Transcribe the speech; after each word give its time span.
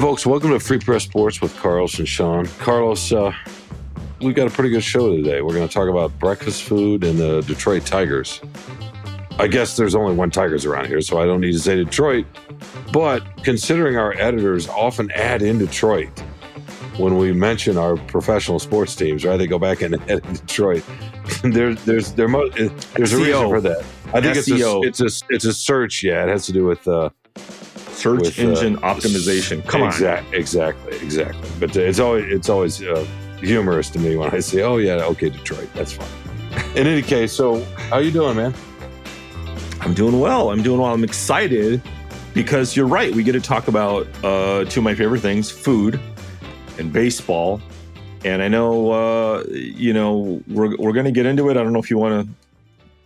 folks, 0.00 0.24
welcome 0.24 0.48
to 0.50 0.58
Free 0.58 0.78
Press 0.78 1.02
Sports 1.02 1.42
with 1.42 1.54
Carlos 1.58 1.98
and 1.98 2.08
Shawn. 2.08 2.46
Carlos, 2.58 3.12
uh, 3.12 3.34
we've 4.22 4.34
got 4.34 4.46
a 4.46 4.50
pretty 4.50 4.70
good 4.70 4.82
show 4.82 5.14
today. 5.14 5.42
We're 5.42 5.52
going 5.52 5.68
to 5.68 5.72
talk 5.72 5.90
about 5.90 6.18
breakfast 6.18 6.62
food 6.62 7.04
and 7.04 7.18
the 7.18 7.42
Detroit 7.42 7.84
Tigers. 7.84 8.40
I 9.38 9.46
guess 9.46 9.76
there's 9.76 9.94
only 9.94 10.14
one 10.14 10.30
Tigers 10.30 10.64
around 10.64 10.86
here, 10.86 11.02
so 11.02 11.20
I 11.20 11.26
don't 11.26 11.42
need 11.42 11.52
to 11.52 11.58
say 11.58 11.76
Detroit. 11.76 12.24
But 12.92 13.44
considering 13.44 13.98
our 13.98 14.14
editors 14.14 14.68
often 14.68 15.10
add 15.10 15.42
in 15.42 15.58
Detroit 15.58 16.18
when 16.96 17.18
we 17.18 17.34
mention 17.34 17.76
our 17.76 17.98
professional 17.98 18.58
sports 18.58 18.94
teams, 18.94 19.26
right? 19.26 19.36
They 19.36 19.46
go 19.46 19.58
back 19.58 19.82
and 19.82 19.96
edit 20.10 20.24
Detroit. 20.24 20.82
there's 21.42 21.84
there's 21.84 22.12
there 22.12 22.28
mo- 22.28 22.48
there's 22.48 23.12
a 23.12 23.18
reason 23.18 23.48
for 23.50 23.60
that. 23.60 23.84
I 24.14 24.22
think 24.22 24.38
SEO. 24.38 24.82
it's 24.86 25.02
a 25.02 25.04
it's 25.04 25.22
a 25.22 25.26
it's 25.28 25.44
a 25.44 25.52
search. 25.52 26.02
Yeah, 26.02 26.22
it 26.24 26.30
has 26.30 26.46
to 26.46 26.52
do 26.52 26.64
with 26.64 26.88
uh, 26.88 27.10
Search 28.00 28.20
with, 28.20 28.38
uh, 28.38 28.42
engine 28.42 28.76
optimization. 28.78 29.66
Come 29.66 29.82
on. 29.82 29.88
exact, 29.88 30.32
Exactly, 30.32 30.96
exactly. 30.96 31.48
But 31.58 31.76
uh, 31.76 31.80
it's 31.80 31.98
always 31.98 32.24
it's 32.32 32.48
always 32.48 32.82
uh, 32.82 33.06
humorous 33.38 33.90
to 33.90 33.98
me 33.98 34.16
when 34.16 34.30
I 34.34 34.40
say, 34.40 34.62
"Oh 34.62 34.78
yeah, 34.78 35.04
okay, 35.04 35.28
Detroit, 35.28 35.68
that's 35.74 35.92
fine." 35.92 36.08
In 36.76 36.86
any 36.86 37.02
case, 37.02 37.32
so 37.32 37.62
how 37.90 37.98
you 37.98 38.10
doing, 38.10 38.36
man? 38.36 38.54
I'm 39.80 39.94
doing 39.94 40.20
well. 40.20 40.50
I'm 40.50 40.62
doing 40.62 40.80
well. 40.80 40.92
I'm 40.92 41.04
excited 41.04 41.80
because 42.34 42.76
you're 42.76 42.86
right. 42.86 43.14
We 43.14 43.22
get 43.22 43.32
to 43.32 43.40
talk 43.40 43.68
about 43.68 44.06
uh, 44.24 44.64
two 44.64 44.80
of 44.80 44.84
my 44.84 44.94
favorite 44.94 45.20
things 45.20 45.50
food 45.50 45.98
and 46.78 46.92
baseball. 46.92 47.60
And 48.24 48.42
I 48.42 48.48
know, 48.48 48.90
uh, 48.90 49.44
you 49.48 49.94
know, 49.94 50.42
we're, 50.48 50.76
we're 50.76 50.92
going 50.92 51.06
to 51.06 51.12
get 51.12 51.24
into 51.24 51.48
it. 51.48 51.56
I 51.56 51.62
don't 51.62 51.72
know 51.72 51.78
if 51.78 51.90
you 51.90 51.96
want 51.96 52.26
to 52.26 52.34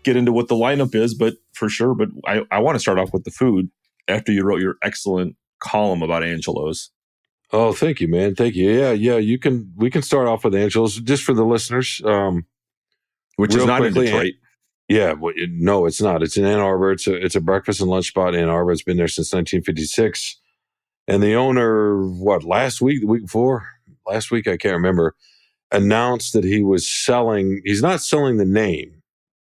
get 0.02 0.16
into 0.16 0.32
what 0.32 0.48
the 0.48 0.56
lineup 0.56 0.94
is, 0.94 1.14
but 1.14 1.34
for 1.52 1.68
sure. 1.68 1.94
But 1.94 2.08
I, 2.26 2.42
I 2.50 2.58
want 2.58 2.74
to 2.74 2.80
start 2.80 2.98
off 2.98 3.12
with 3.12 3.24
the 3.24 3.30
food 3.30 3.70
after 4.08 4.32
you 4.32 4.42
wrote 4.44 4.60
your 4.60 4.76
excellent 4.82 5.36
column 5.60 6.02
about 6.02 6.22
Angelo's. 6.24 6.90
Oh, 7.52 7.72
thank 7.72 8.00
you, 8.00 8.08
man. 8.08 8.34
Thank 8.34 8.54
you. 8.56 8.70
Yeah, 8.70 8.92
yeah. 8.92 9.16
You 9.16 9.38
can. 9.38 9.72
We 9.76 9.90
can 9.90 10.02
start 10.02 10.26
off 10.26 10.44
with 10.44 10.54
Angelo's 10.54 10.96
just 11.00 11.22
for 11.22 11.34
the 11.34 11.44
listeners. 11.44 12.00
Um, 12.04 12.46
Which 13.36 13.54
is 13.54 13.64
not 13.64 13.80
quickly, 13.80 14.06
in 14.06 14.12
Detroit. 14.12 14.32
yeah, 14.88 15.12
well, 15.12 15.32
it- 15.36 15.50
no, 15.52 15.86
it's 15.86 16.00
not. 16.00 16.22
It's 16.22 16.36
in 16.36 16.44
Ann 16.44 16.58
Arbor. 16.60 16.92
It's 16.92 17.06
a 17.06 17.14
it's 17.14 17.36
a 17.36 17.40
breakfast 17.40 17.80
and 17.80 17.90
lunch 17.90 18.08
spot 18.08 18.34
in 18.34 18.40
Ann 18.42 18.48
Arbor. 18.48 18.72
It's 18.72 18.82
been 18.82 18.96
there 18.96 19.08
since 19.08 19.32
1956. 19.32 20.40
And 21.06 21.22
the 21.22 21.34
owner, 21.34 22.02
what 22.08 22.44
last 22.44 22.80
week, 22.80 23.02
the 23.02 23.06
week 23.06 23.22
before, 23.22 23.68
last 24.06 24.30
week, 24.30 24.48
I 24.48 24.56
can't 24.56 24.72
remember, 24.74 25.14
announced 25.70 26.32
that 26.32 26.44
he 26.44 26.62
was 26.62 26.90
selling. 26.90 27.60
He's 27.64 27.82
not 27.82 28.00
selling 28.00 28.38
the 28.38 28.46
name 28.46 29.02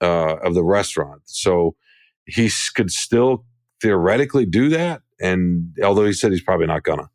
uh, 0.00 0.36
of 0.36 0.54
the 0.54 0.64
restaurant, 0.64 1.20
so 1.26 1.76
he 2.24 2.50
could 2.74 2.90
still 2.90 3.44
theoretically 3.84 4.46
do 4.46 4.70
that. 4.70 5.02
And 5.20 5.76
although 5.84 6.06
he 6.06 6.14
said 6.14 6.32
he's 6.32 6.42
probably 6.42 6.66
not 6.66 6.84
gonna, 6.84 7.10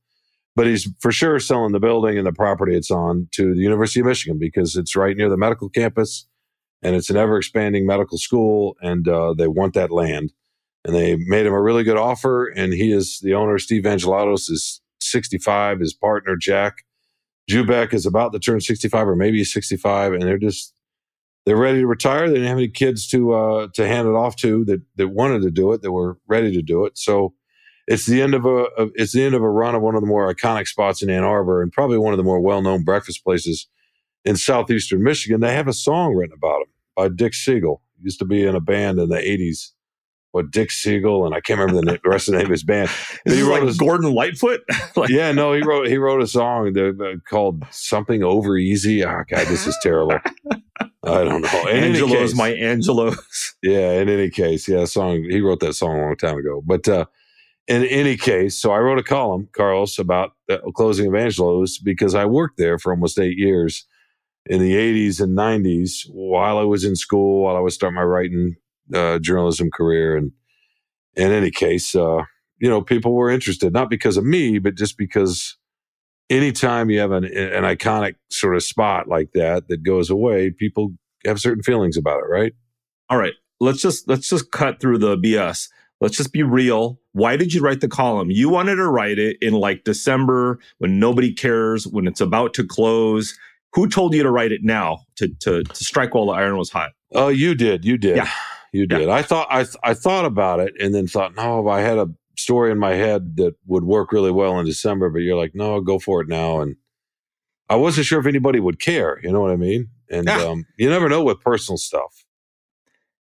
but 0.56 0.68
he's 0.68 0.88
for 1.00 1.12
sure 1.12 1.40
selling 1.40 1.72
the 1.72 1.80
building 1.80 2.18
and 2.18 2.28
the 2.28 2.32
property 2.32 2.76
it's 2.76 2.92
on 2.92 3.28
to 3.32 3.56
the 3.56 3.62
University 3.62 4.02
of 4.02 4.06
Michigan 4.06 4.38
because 4.38 4.76
it's 4.76 4.96
right 4.96 5.18
near 5.18 5.30
the 5.30 5.38
medical 5.38 5.68
campus 5.68 6.28
and 6.84 6.96
it's 6.96 7.10
an 7.10 7.18
ever 7.18 7.38
expanding 7.38 7.88
medical 7.88 8.20
school 8.20 8.78
and 8.82 9.08
uh, 9.08 9.34
they 9.34 9.48
want 9.48 9.74
that 9.74 9.90
land 9.90 10.32
and 10.86 10.96
they 10.96 11.16
made 11.16 11.48
him 11.48 11.54
a 11.54 11.62
really 11.62 11.84
good 11.84 11.98
offer 11.98 12.46
and 12.46 12.72
he 12.74 12.92
is 12.92 13.20
the 13.22 13.34
owner 13.34 13.58
steve 13.58 13.84
angelatos 13.84 14.50
is 14.50 14.80
65 15.02 15.80
his 15.80 15.94
partner 15.94 16.38
jack 16.38 16.86
Jubek 17.50 17.94
is 17.94 18.06
about 18.06 18.32
to 18.34 18.40
turn 18.40 18.62
65 18.62 19.08
or 19.08 19.16
maybe 19.16 19.40
he's 19.40 19.52
65 19.52 20.14
and 20.14 20.22
they're 20.22 20.38
just 20.38 20.74
they're 21.50 21.58
ready 21.58 21.80
to 21.80 21.88
retire 21.88 22.28
they 22.28 22.36
didn't 22.36 22.48
have 22.48 22.58
any 22.58 22.68
kids 22.70 23.08
to 23.08 23.34
uh, 23.34 23.68
to 23.74 23.88
hand 23.88 24.08
it 24.08 24.12
off 24.14 24.36
to 24.36 24.64
that 24.66 24.82
that 24.98 25.08
wanted 25.10 25.42
to 25.42 25.50
do 25.52 25.74
it 25.74 25.82
that 25.82 25.92
were 25.92 26.18
ready 26.28 26.52
to 26.54 26.62
do 26.62 26.86
it 26.86 26.98
so 26.98 27.34
it's 27.88 28.06
the 28.06 28.22
end 28.22 28.36
of 28.36 28.46
a 28.46 28.50
of, 28.78 28.92
it's 28.94 29.14
the 29.14 29.24
end 29.24 29.34
of 29.34 29.42
a 29.42 29.50
run 29.50 29.74
of 29.74 29.82
one 29.82 29.96
of 29.96 30.02
the 30.02 30.08
more 30.08 30.32
iconic 30.32 30.68
spots 30.68 31.02
in 31.02 31.10
Ann 31.10 31.24
Arbor 31.24 31.64
and 31.64 31.72
probably 31.72 31.98
one 31.98 32.14
of 32.14 32.18
the 32.18 32.24
more 32.24 32.40
well-known 32.40 32.84
breakfast 32.84 33.24
places 33.24 33.68
in 34.24 34.36
southeastern 34.38 35.02
Michigan. 35.04 35.42
They 35.42 35.56
have 35.56 35.68
a 35.68 35.74
song 35.74 36.14
written 36.14 36.36
about 36.38 36.62
him 36.62 36.68
by 36.96 37.08
Dick 37.10 37.34
Siegel. 37.34 37.82
He 37.98 38.04
used 38.04 38.20
to 38.20 38.26
be 38.26 38.46
in 38.46 38.54
a 38.56 38.60
band 38.62 39.00
in 39.00 39.10
the 39.10 39.18
80s. 39.18 39.72
What 40.32 40.52
Dick 40.52 40.70
Siegel 40.70 41.26
and 41.26 41.34
I 41.34 41.42
can't 41.42 41.60
remember 41.60 41.82
the, 41.82 41.92
na- 41.94 41.98
the 42.04 42.10
rest 42.12 42.28
of 42.28 42.34
the 42.34 42.38
name 42.38 42.46
of 42.46 42.52
his 42.52 42.64
band. 42.64 42.92
Is 43.26 43.34
he 43.36 43.42
wrote 43.42 43.64
like 43.64 43.74
a- 43.74 43.78
Gordon 43.78 44.14
Lightfoot? 44.14 44.62
like, 44.96 45.10
Yeah, 45.10 45.32
no, 45.32 45.54
he 45.54 45.64
wrote 45.64 45.88
he 45.88 45.98
wrote 45.98 46.22
a 46.22 46.28
song 46.28 46.74
that, 46.74 47.02
uh, 47.02 47.18
called 47.28 47.64
something 47.72 48.22
over 48.22 48.56
easy. 48.56 49.04
Oh 49.04 49.24
god, 49.28 49.48
this 49.48 49.66
is 49.66 49.76
terrible. 49.82 50.20
I 51.14 51.24
don't 51.24 51.42
know. 51.42 51.68
In 51.70 51.84
Angelo's 51.84 52.32
case- 52.32 52.36
my 52.36 52.50
Angelo's. 52.50 53.56
yeah, 53.64 54.00
in 54.02 54.10
any 54.10 54.30
case, 54.30 54.68
yeah, 54.68 54.86
song 54.86 55.24
he 55.30 55.42
wrote 55.42 55.60
that 55.62 55.74
song 55.74 55.98
a 55.98 56.02
long 56.02 56.16
time 56.18 56.38
ago. 56.38 56.62
But 56.66 56.88
uh 56.88 57.06
in 57.68 57.86
any 57.86 58.18
case, 58.18 58.58
so 58.58 58.72
I 58.72 58.80
wrote 58.80 58.98
a 58.98 59.04
column, 59.04 59.48
Carlos, 59.54 60.00
about 60.00 60.32
the 60.48 60.60
closing 60.76 61.06
of 61.06 61.14
Angelo's 61.14 61.78
because 61.78 62.16
I 62.16 62.26
worked 62.26 62.58
there 62.58 62.80
for 62.80 62.92
almost 62.92 63.20
eight 63.20 63.38
years 63.38 63.86
in 64.48 64.60
the 64.60 64.74
80s 64.74 65.22
and 65.22 65.38
90s 65.38 66.10
while 66.10 66.58
I 66.58 66.64
was 66.64 66.84
in 66.84 66.96
school, 66.96 67.44
while 67.44 67.56
I 67.56 67.60
was 67.60 67.76
starting 67.76 67.96
my 67.96 68.02
writing 68.02 68.56
uh, 68.92 69.20
journalism 69.20 69.70
career. 69.72 70.18
And 70.18 70.32
in 71.16 71.32
any 71.32 71.52
case, 71.52 71.94
uh, 71.94 72.24
you 72.58 72.68
know, 72.68 72.82
people 72.82 73.14
were 73.14 73.30
interested, 73.30 73.72
not 73.72 73.92
because 73.92 74.18
of 74.18 74.26
me, 74.26 74.58
but 74.58 74.74
just 74.76 74.98
because 74.98 75.56
anytime 76.30 76.90
you 76.90 77.00
have 77.00 77.12
an, 77.12 77.26
an 77.26 77.64
iconic 77.64 78.16
sort 78.30 78.56
of 78.56 78.64
spot 78.64 79.08
like 79.08 79.32
that 79.34 79.68
that 79.68 79.84
goes 79.84 80.10
away, 80.10 80.52
people 80.52 80.92
have 81.26 81.40
certain 81.40 81.64
feelings 81.64 81.98
about 81.98 82.20
it, 82.20 82.28
right? 82.30 82.54
All 83.10 83.18
right, 83.18 83.34
let's 83.60 83.82
just 83.82 84.08
let's 84.08 84.30
just 84.30 84.52
cut 84.52 84.80
through 84.80 85.00
the 85.00 85.18
BS. 85.18 85.68
Let's 86.02 86.16
just 86.16 86.32
be 86.32 86.44
real. 86.44 87.00
Why 87.12 87.36
did 87.36 87.54
you 87.54 87.60
write 87.62 87.82
the 87.82 87.90
column? 87.90 88.32
You 88.32 88.50
wanted 88.50 88.76
to 88.78 88.88
write 88.88 89.20
it 89.20 89.36
in 89.42 89.54
like 89.54 89.84
December 89.84 90.60
when 90.78 91.00
nobody 91.00 91.34
cares, 91.34 91.86
when 91.88 92.08
it's 92.08 92.22
about 92.22 92.54
to 92.54 92.66
close. 92.66 93.38
Who 93.74 93.88
told 93.88 94.14
you 94.14 94.24
to 94.24 94.32
write 94.32 94.52
it 94.52 94.62
now 94.64 95.00
to 95.18 95.28
to, 95.42 95.64
to 95.64 95.76
strike 95.84 96.14
while 96.14 96.28
the 96.28 96.32
iron 96.34 96.58
was 96.58 96.70
hot? 96.70 96.92
Oh, 97.14 97.28
you 97.28 97.54
did. 97.56 97.84
You 97.86 97.98
did. 97.98 98.18
Yeah. 98.18 98.30
You 98.72 98.88
Yeah. 98.90 98.98
did. 99.00 99.10
I 99.10 99.22
thought 99.24 99.48
I 99.50 99.66
I 99.84 99.94
thought 99.94 100.26
about 100.26 100.60
it 100.60 100.74
and 100.80 100.94
then 100.96 101.08
thought, 101.08 101.36
no, 101.36 101.68
I 101.68 101.82
had 101.82 101.98
a 101.98 102.08
story 102.50 102.72
in 102.72 102.80
my 102.80 102.96
head 102.96 103.36
that 103.36 103.54
would 103.68 103.84
work 103.84 104.12
really 104.12 104.32
well 104.32 104.60
in 104.60 104.66
December, 104.66 105.08
but 105.12 105.20
you're 105.20 105.38
like, 105.38 105.54
no, 105.54 105.80
go 105.82 106.00
for 106.00 106.20
it 106.20 106.28
now. 106.28 106.62
And 106.62 106.78
I 107.70 107.76
wasn't 107.76 108.08
sure 108.08 108.20
if 108.20 108.26
anybody 108.26 108.60
would 108.60 108.80
care. 108.80 109.20
You 109.22 109.32
know 109.32 109.40
what 109.40 109.52
I 109.52 109.56
mean? 109.56 109.90
And 110.10 110.28
Yeah. 110.28 110.42
um, 110.46 110.66
you 110.76 110.90
never 110.90 111.08
know 111.10 111.24
with 111.24 111.40
personal 111.42 111.78
stuff. 111.78 112.26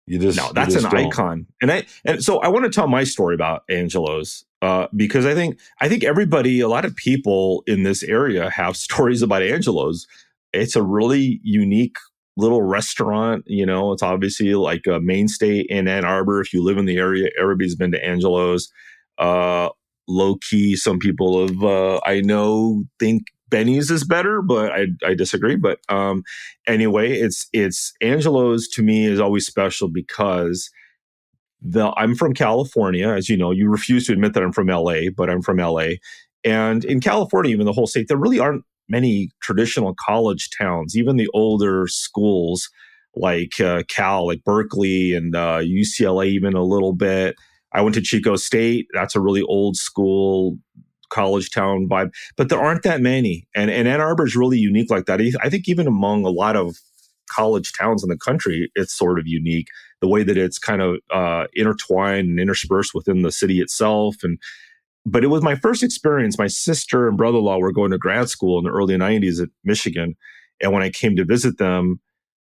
You 0.06 0.18
just 0.18 0.38
No, 0.38 0.54
that's 0.54 0.76
just 0.76 0.86
an 0.86 0.92
don't. 0.92 1.08
icon. 1.08 1.46
And 1.62 1.70
I 1.74 1.86
and 2.06 2.24
so 2.24 2.40
I 2.40 2.48
want 2.48 2.64
to 2.64 2.72
tell 2.72 2.88
my 2.88 3.04
story 3.04 3.36
about 3.36 3.64
Angelo's 3.70 4.46
uh, 4.62 4.88
because 4.96 5.26
I 5.26 5.34
think 5.34 5.60
I 5.82 5.90
think 5.90 6.06
everybody, 6.06 6.62
a 6.62 6.70
lot 6.70 6.86
of 6.86 6.96
people 6.96 7.64
in 7.68 7.84
this 7.84 8.04
area 8.04 8.50
have 8.50 8.78
stories 8.88 9.22
about 9.22 9.44
Angelo's. 9.44 10.08
It's 10.54 10.78
a 10.78 10.82
really 10.82 11.42
unique 11.44 11.98
little 12.38 12.62
restaurant. 12.62 13.44
You 13.46 13.66
know, 13.66 13.92
it's 13.92 14.02
obviously 14.04 14.56
like 14.56 14.88
a 14.88 15.02
mainstay 15.02 15.60
in 15.68 15.90
Ann 15.90 16.06
Arbor. 16.06 16.40
If 16.40 16.54
you 16.54 16.64
live 16.64 16.78
in 16.78 16.86
the 16.86 16.96
area, 16.96 17.30
everybody's 17.38 17.76
been 17.76 17.92
to 17.92 18.02
Angelo's. 18.06 18.72
Uh, 19.18 19.70
low 20.08 20.36
key, 20.50 20.76
some 20.76 21.00
people 21.00 21.48
have 21.48 21.64
uh, 21.64 22.00
I 22.06 22.22
know 22.22 22.84
think 23.00 23.24
Benny's 23.50 23.92
is 23.92 24.04
better, 24.04 24.42
but 24.42 24.72
I, 24.72 24.88
I 25.06 25.14
disagree. 25.14 25.56
But 25.56 25.80
um, 25.90 26.24
anyway, 26.68 27.14
it's 27.14 27.48
it's 27.54 27.94
Angelo's 28.02 28.68
to 28.70 28.84
me 28.84 29.06
is 29.06 29.20
always 29.20 29.46
special 29.46 29.88
because 29.88 30.70
the 31.62 31.92
I'm 31.98 32.16
from 32.16 32.34
California, 32.34 33.10
as 33.10 33.30
you 33.30 33.38
know. 33.38 33.52
You 33.52 33.70
refuse 33.70 34.06
to 34.08 34.14
admit 34.14 34.34
that 34.34 34.44
I'm 34.44 34.54
from 34.54 34.68
LA, 34.68 35.10
but 35.16 35.30
I'm 35.30 35.42
from 35.42 35.58
LA. 35.58 35.90
And 36.44 36.86
in 36.86 37.00
California, 37.02 37.52
even 37.52 37.66
the 37.66 37.74
whole 37.74 37.88
state, 37.88 38.08
there 38.08 38.18
really 38.18 38.40
aren't 38.40 38.64
many 38.90 39.32
traditional 39.42 39.96
college 40.00 40.50
towns. 40.58 40.96
Even 40.96 41.18
the 41.18 41.30
older 41.34 41.88
schools 41.88 42.70
like 43.16 43.60
uh, 43.60 43.84
Cal, 43.90 44.28
like 44.28 44.44
Berkeley 44.44 45.14
and 45.14 45.36
uh, 45.36 45.60
UCLA, 45.60 46.28
even 46.28 46.54
a 46.54 46.64
little 46.64 46.94
bit. 46.94 47.36
I 47.74 47.82
went 47.82 47.96
to 47.96 48.02
Chico 48.02 48.36
State. 48.36 48.88
That's 48.94 49.16
a 49.16 49.22
really 49.22 49.42
old 49.44 49.76
school 49.76 50.58
college 51.10 51.52
town 51.52 51.88
vibe, 51.90 52.14
but 52.36 52.50
there 52.50 52.60
aren't 52.60 52.84
that 52.84 53.02
many. 53.02 53.48
And, 53.56 53.72
and 53.72 53.88
Ann 53.88 54.02
Arbor 54.02 54.26
is 54.26 54.36
really 54.36 54.58
unique 54.58 54.92
like 54.92 55.06
that. 55.06 55.22
I 55.42 55.50
think 55.50 55.70
even 55.70 55.88
among 55.88 56.26
a 56.26 56.30
lot 56.30 56.56
of 56.56 56.78
college 57.30 57.72
towns 57.74 58.04
in 58.04 58.10
the 58.10 58.18
country, 58.18 58.70
it's 58.76 58.94
sort 58.94 59.20
of 59.20 59.28
unique 59.28 59.68
the 60.02 60.08
way 60.08 60.24
that 60.24 60.38
it's 60.38 60.60
kind 60.60 60.82
of 60.82 60.98
uh, 61.12 61.46
intertwined 61.54 62.30
and 62.30 62.40
interspersed 62.40 62.94
within 62.94 63.22
the 63.22 63.32
city 63.32 63.60
itself. 63.60 64.18
And 64.24 64.40
but 65.06 65.24
it 65.24 65.28
was 65.28 65.42
my 65.42 65.56
first 65.56 65.84
experience. 65.84 66.38
My 66.38 66.48
sister 66.48 67.08
and 67.08 67.18
brother-in-law 67.18 67.60
were 67.60 67.72
going 67.72 67.92
to 67.92 67.98
grad 67.98 68.30
school 68.30 68.58
in 68.58 68.66
the 68.66 68.72
early 68.72 68.96
'90s 68.96 69.42
at 69.42 69.50
Michigan, 69.64 70.16
and 70.62 70.74
when 70.74 70.84
I 70.84 70.90
came 70.90 71.16
to 71.16 71.24
visit 71.24 71.58
them, 71.58 72.02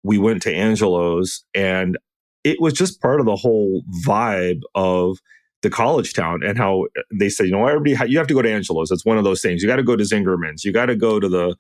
we 0.04 0.18
went 0.18 0.42
to 0.44 0.54
Angelo's, 0.54 1.44
and 1.54 1.98
it 2.48 2.62
was 2.62 2.74
just 2.74 3.02
part 3.02 3.20
of 3.20 3.26
the 3.26 3.36
whole 3.36 3.84
vibe 4.06 4.62
of 4.74 5.18
the 5.64 5.70
college 5.70 6.14
town 6.14 6.44
and 6.44 6.58
how 6.58 6.86
they 7.20 7.30
said, 7.30 7.48
you 7.48 7.52
know, 7.52 7.68
everybody, 7.68 8.12
you 8.12 8.18
have 8.18 8.28
to 8.28 8.34
go 8.34 8.42
to 8.42 8.52
Angelo's. 8.52 8.92
It's 8.92 9.06
one 9.06 9.18
of 9.18 9.24
those 9.24 9.42
things. 9.42 9.62
You 9.62 9.68
got 9.68 9.78
to 9.78 9.84
go 9.84 9.96
to 9.96 10.04
Zingerman's. 10.04 10.64
You 10.64 10.72
got 10.72 10.86
to 10.86 10.96
go 10.96 11.20
to 11.20 11.28
the 11.28 11.56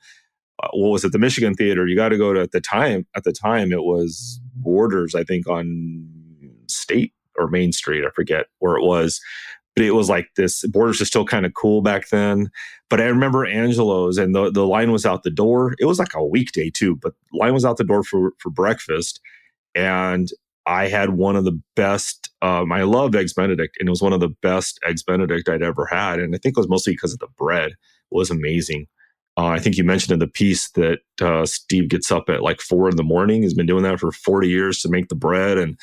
uh, 0.63 0.69
what 0.74 0.89
was 0.89 1.04
it, 1.04 1.12
the 1.12 1.19
Michigan 1.19 1.54
Theater. 1.54 1.88
You 1.88 1.95
got 1.95 2.10
to 2.10 2.18
go 2.18 2.34
to 2.34 2.42
at 2.42 2.51
the 2.51 2.62
time. 2.62 3.06
At 3.16 3.24
the 3.25 3.34
time, 3.34 3.72
it 3.72 3.84
was 3.84 4.39
Borders, 4.56 5.13
I 5.13 5.24
think, 5.24 5.48
on 5.48 6.07
State 6.68 7.13
or 7.38 7.48
Main 7.48 7.72
Street. 7.72 8.06
I 8.06 8.10
forget 8.12 8.45
where 8.60 8.78
it 8.78 8.83
was. 8.83 9.19
but 9.78 9.86
it 9.86 9.92
was 9.92 10.10
like 10.10 10.28
this 10.36 10.66
borders 10.66 11.00
are 11.00 11.06
still 11.06 11.24
kind 11.24 11.45
of 11.45 11.54
cool 11.54 11.83
back 11.83 12.10
then. 12.10 12.50
But 12.90 13.00
I 13.00 13.06
remember 13.06 13.45
Angelo's 13.45 14.18
and 14.18 14.33
the, 14.33 14.50
the 14.51 14.66
line 14.66 14.92
was 14.92 15.06
out 15.06 15.22
the 15.22 15.30
door. 15.30 15.75
It 15.78 15.86
was 15.86 16.00
like 16.00 16.16
a 16.16 16.25
weekday 16.25 16.72
too, 16.72 16.95
but 16.95 17.13
line 17.31 17.54
was 17.54 17.63
out 17.63 17.78
the 17.78 17.83
door 17.83 18.04
for, 18.04 18.31
for 18.40 18.50
breakfast. 18.50 19.19
And 19.75 20.30
I 20.68 20.90
had 20.90 21.12
one 21.12 21.38
of 21.38 21.46
the 21.46 21.60
best, 21.78 22.30
um, 22.42 22.74
I 22.74 22.84
love 22.84 23.16
Eggs 23.16 23.34
Benedict, 23.34 23.78
and 23.80 23.88
it 23.88 23.90
was 23.90 24.02
one 24.02 24.12
of 24.12 24.19
the 24.19 24.36
best 24.42 24.80
Eggs 24.86 25.02
Benedict 25.02 25.48
I'd 25.48 25.64
ever 25.64 25.86
had. 25.86 26.19
And 26.19 26.36
I 26.36 26.38
think 26.38 26.58
it 26.58 26.60
was 26.60 26.69
mostly 26.69 26.94
because 26.94 27.14
of 27.14 27.19
the 27.19 27.30
bread. 27.38 27.72
It 27.72 27.78
was 28.12 28.30
amazing. 28.30 28.88
Uh, 29.38 29.48
I 29.48 29.60
think 29.60 29.78
you 29.78 29.86
mentioned 29.86 30.14
in 30.14 30.19
the 30.19 30.28
piece 30.28 30.69
that 30.72 31.00
uh, 31.22 31.46
Steve 31.46 31.90
gets 31.90 32.12
up 32.12 32.28
at 32.28 32.44
like 32.44 32.60
four 32.60 32.90
in 32.90 32.98
the 32.98 33.04
morning. 33.04 33.44
He's 33.44 33.54
been 33.54 33.66
doing 33.66 33.84
that 33.84 34.00
for 34.00 34.12
40 34.12 34.50
years 34.50 34.81
to 34.81 34.90
make 34.90 35.08
the 35.08 35.16
bread. 35.16 35.58
And 35.58 35.80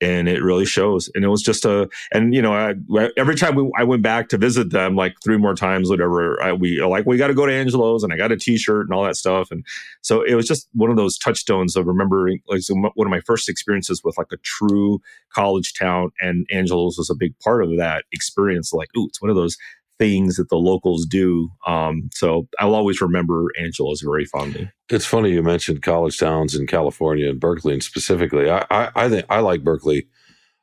and 0.00 0.28
it 0.28 0.42
really 0.42 0.64
shows. 0.64 1.10
And 1.14 1.24
it 1.24 1.28
was 1.28 1.42
just 1.42 1.64
a, 1.64 1.88
and 2.12 2.34
you 2.34 2.42
know, 2.42 2.52
I, 2.52 2.74
every 3.16 3.34
time 3.34 3.54
we, 3.54 3.70
I 3.76 3.84
went 3.84 4.02
back 4.02 4.28
to 4.28 4.38
visit 4.38 4.70
them, 4.70 4.94
like 4.94 5.16
three 5.24 5.36
more 5.36 5.54
times, 5.54 5.90
whatever, 5.90 6.40
I, 6.42 6.52
we 6.52 6.82
like, 6.82 7.06
we 7.06 7.16
got 7.16 7.28
to 7.28 7.34
go 7.34 7.46
to 7.46 7.52
Angelo's 7.52 8.04
and 8.04 8.12
I 8.12 8.16
got 8.16 8.32
a 8.32 8.36
t-shirt 8.36 8.86
and 8.86 8.94
all 8.94 9.04
that 9.04 9.16
stuff. 9.16 9.50
And 9.50 9.64
so 10.02 10.22
it 10.22 10.34
was 10.34 10.46
just 10.46 10.68
one 10.72 10.90
of 10.90 10.96
those 10.96 11.18
touchstones 11.18 11.76
of 11.76 11.86
remembering 11.86 12.40
like 12.48 12.62
one 12.68 13.06
of 13.06 13.10
my 13.10 13.20
first 13.20 13.48
experiences 13.48 14.02
with 14.04 14.16
like 14.18 14.32
a 14.32 14.38
true 14.38 15.00
college 15.32 15.74
town 15.74 16.10
and 16.20 16.46
Angelo's 16.50 16.98
was 16.98 17.10
a 17.10 17.14
big 17.14 17.38
part 17.40 17.62
of 17.62 17.76
that 17.76 18.04
experience. 18.12 18.72
Like, 18.72 18.88
ooh, 18.96 19.06
it's 19.06 19.20
one 19.20 19.30
of 19.30 19.36
those 19.36 19.56
things 19.98 20.36
that 20.36 20.48
the 20.48 20.56
locals 20.56 21.04
do. 21.04 21.50
Um, 21.66 22.08
so 22.12 22.48
I'll 22.58 22.74
always 22.74 23.00
remember 23.00 23.48
Angelo's 23.58 24.00
very 24.00 24.24
fondly. 24.24 24.70
It's 24.88 25.06
funny 25.06 25.32
you 25.32 25.42
mentioned 25.42 25.82
college 25.82 26.18
towns 26.18 26.54
in 26.54 26.66
California 26.66 27.28
and 27.28 27.40
Berkeley, 27.40 27.74
and 27.74 27.82
specifically, 27.82 28.50
I 28.50 28.64
I, 28.70 28.90
I 28.94 29.08
think 29.08 29.26
I 29.28 29.40
like 29.40 29.64
Berkeley 29.64 30.06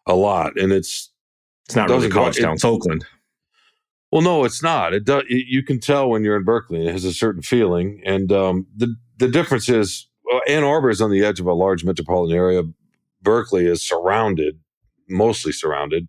a 0.07 0.15
lot, 0.15 0.57
and 0.57 0.71
it's 0.71 1.11
it's 1.65 1.75
not 1.75 1.89
really 1.89 2.09
college 2.09 2.39
town. 2.39 2.53
It's 2.53 2.65
Oakland. 2.65 3.05
Well, 4.11 4.21
no, 4.21 4.45
it's 4.45 4.63
not. 4.63 4.93
It 4.93 5.03
does. 5.03 5.23
It, 5.27 5.45
you 5.47 5.63
can 5.63 5.79
tell 5.79 6.09
when 6.09 6.23
you're 6.23 6.37
in 6.37 6.45
Berkeley. 6.45 6.87
It 6.87 6.91
has 6.91 7.03
a 7.03 7.13
certain 7.13 7.41
feeling, 7.41 8.01
and 8.05 8.31
um, 8.31 8.67
the 8.75 8.95
the 9.17 9.27
difference 9.27 9.67
is 9.67 10.07
well, 10.23 10.41
Ann 10.47 10.63
Arbor 10.63 10.89
is 10.89 11.01
on 11.01 11.11
the 11.11 11.23
edge 11.23 11.39
of 11.39 11.47
a 11.47 11.53
large 11.53 11.83
metropolitan 11.83 12.35
area. 12.35 12.63
Berkeley 13.21 13.65
is 13.65 13.85
surrounded, 13.85 14.59
mostly 15.09 15.51
surrounded, 15.51 16.07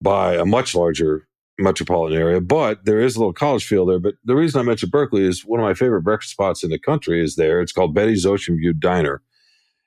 by 0.00 0.34
a 0.34 0.44
much 0.44 0.74
larger 0.74 1.28
metropolitan 1.58 2.18
area, 2.18 2.40
but 2.40 2.84
there 2.84 3.00
is 3.00 3.16
a 3.16 3.18
little 3.18 3.32
college 3.32 3.64
feel 3.64 3.86
there. 3.86 4.00
But 4.00 4.14
the 4.24 4.34
reason 4.34 4.60
I 4.60 4.64
mentioned 4.64 4.92
Berkeley 4.92 5.24
is 5.24 5.42
one 5.42 5.60
of 5.60 5.64
my 5.64 5.74
favorite 5.74 6.02
breakfast 6.02 6.32
spots 6.32 6.64
in 6.64 6.70
the 6.70 6.78
country 6.78 7.22
is 7.22 7.36
there. 7.36 7.60
It's 7.60 7.72
called 7.72 7.94
Betty's 7.94 8.26
Ocean 8.26 8.56
View 8.56 8.72
Diner. 8.72 9.22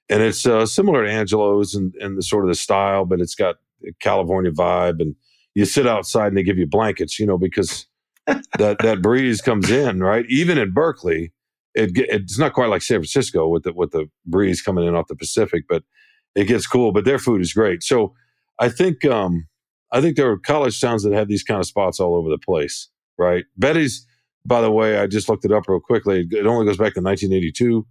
And 0.10 0.24
it's 0.24 0.46
uh, 0.46 0.66
similar 0.66 1.06
to 1.06 1.12
Angelo's 1.12 1.76
and, 1.76 1.94
and 2.00 2.18
the 2.18 2.24
sort 2.24 2.46
of 2.46 2.50
the 2.50 2.56
style, 2.56 3.06
but 3.06 3.20
it's 3.20 3.36
got 3.36 3.56
a 3.86 3.92
California 4.00 4.52
vibe. 4.52 5.02
And 5.02 5.16
you 5.54 5.66
sit 5.66 5.88
outside 5.88 6.28
and 6.28 6.38
they 6.38 6.44
give 6.44 6.58
you 6.58 6.68
blankets, 6.68 7.20
you 7.20 7.26
know, 7.26 7.38
because 7.38 7.88
that, 8.26 8.78
that 8.80 9.02
breeze 9.02 9.42
comes 9.42 9.70
in, 9.70 10.00
right? 10.00 10.26
Even 10.30 10.58
in 10.58 10.72
Berkeley, 10.72 11.34
it, 11.76 11.92
it's 11.96 12.40
not 12.40 12.54
quite 12.54 12.70
like 12.70 12.82
San 12.82 13.00
Francisco 13.00 13.48
with 13.48 13.64
the, 13.64 13.74
with 13.74 13.92
the 13.92 14.10
breeze 14.26 14.62
coming 14.62 14.88
in 14.88 14.96
off 14.96 15.08
the 15.08 15.16
Pacific, 15.16 15.66
but 15.68 15.84
it 16.36 16.46
gets 16.46 16.66
cool. 16.66 16.94
But 16.94 17.04
their 17.04 17.20
food 17.20 17.42
is 17.42 17.52
great. 17.52 17.84
So 17.84 18.14
I 18.60 18.70
think, 18.70 19.04
um, 19.04 19.48
I 19.92 20.02
think 20.02 20.18
there 20.18 20.30
are 20.30 20.38
college 20.38 20.80
towns 20.80 21.04
that 21.04 21.14
have 21.14 21.28
these 21.28 21.44
kind 21.44 21.60
of 21.60 21.66
spots 21.66 22.00
all 22.00 22.16
over 22.16 22.30
the 22.30 22.38
place, 22.38 22.90
right? 23.18 23.46
Betty's, 23.58 24.06
by 24.46 24.62
the 24.62 24.72
way, 24.72 24.98
I 24.98 25.08
just 25.08 25.30
looked 25.30 25.46
it 25.46 25.52
up 25.52 25.68
real 25.68 25.80
quickly. 25.80 26.28
It 26.32 26.46
only 26.46 26.66
goes 26.66 26.78
back 26.78 26.94
to 26.94 27.02
1982. 27.02 27.86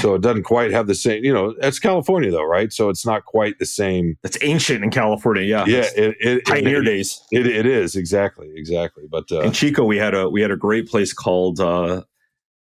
so 0.00 0.14
it 0.14 0.22
doesn't 0.22 0.44
quite 0.44 0.70
have 0.70 0.86
the 0.86 0.94
same, 0.94 1.22
you 1.24 1.32
know, 1.32 1.54
it's 1.60 1.78
California 1.78 2.30
though, 2.30 2.44
right? 2.46 2.72
So 2.72 2.88
it's 2.88 3.04
not 3.04 3.24
quite 3.24 3.58
the 3.58 3.66
same. 3.66 4.16
It's 4.22 4.38
ancient 4.42 4.82
in 4.82 4.90
California. 4.90 5.42
Yeah. 5.42 5.64
Yeah. 5.66 5.88
It, 5.94 6.16
it, 6.20 6.44
pioneer 6.46 6.82
it, 6.82 6.86
days. 6.86 7.20
It, 7.30 7.46
it 7.46 7.66
is 7.66 7.94
exactly. 7.94 8.50
Exactly. 8.54 9.04
But, 9.10 9.30
uh, 9.30 9.40
in 9.40 9.52
Chico, 9.52 9.84
we 9.84 9.98
had 9.98 10.14
a, 10.14 10.30
we 10.30 10.40
had 10.40 10.50
a 10.50 10.56
great 10.56 10.88
place 10.88 11.12
called, 11.12 11.60
uh, 11.60 12.02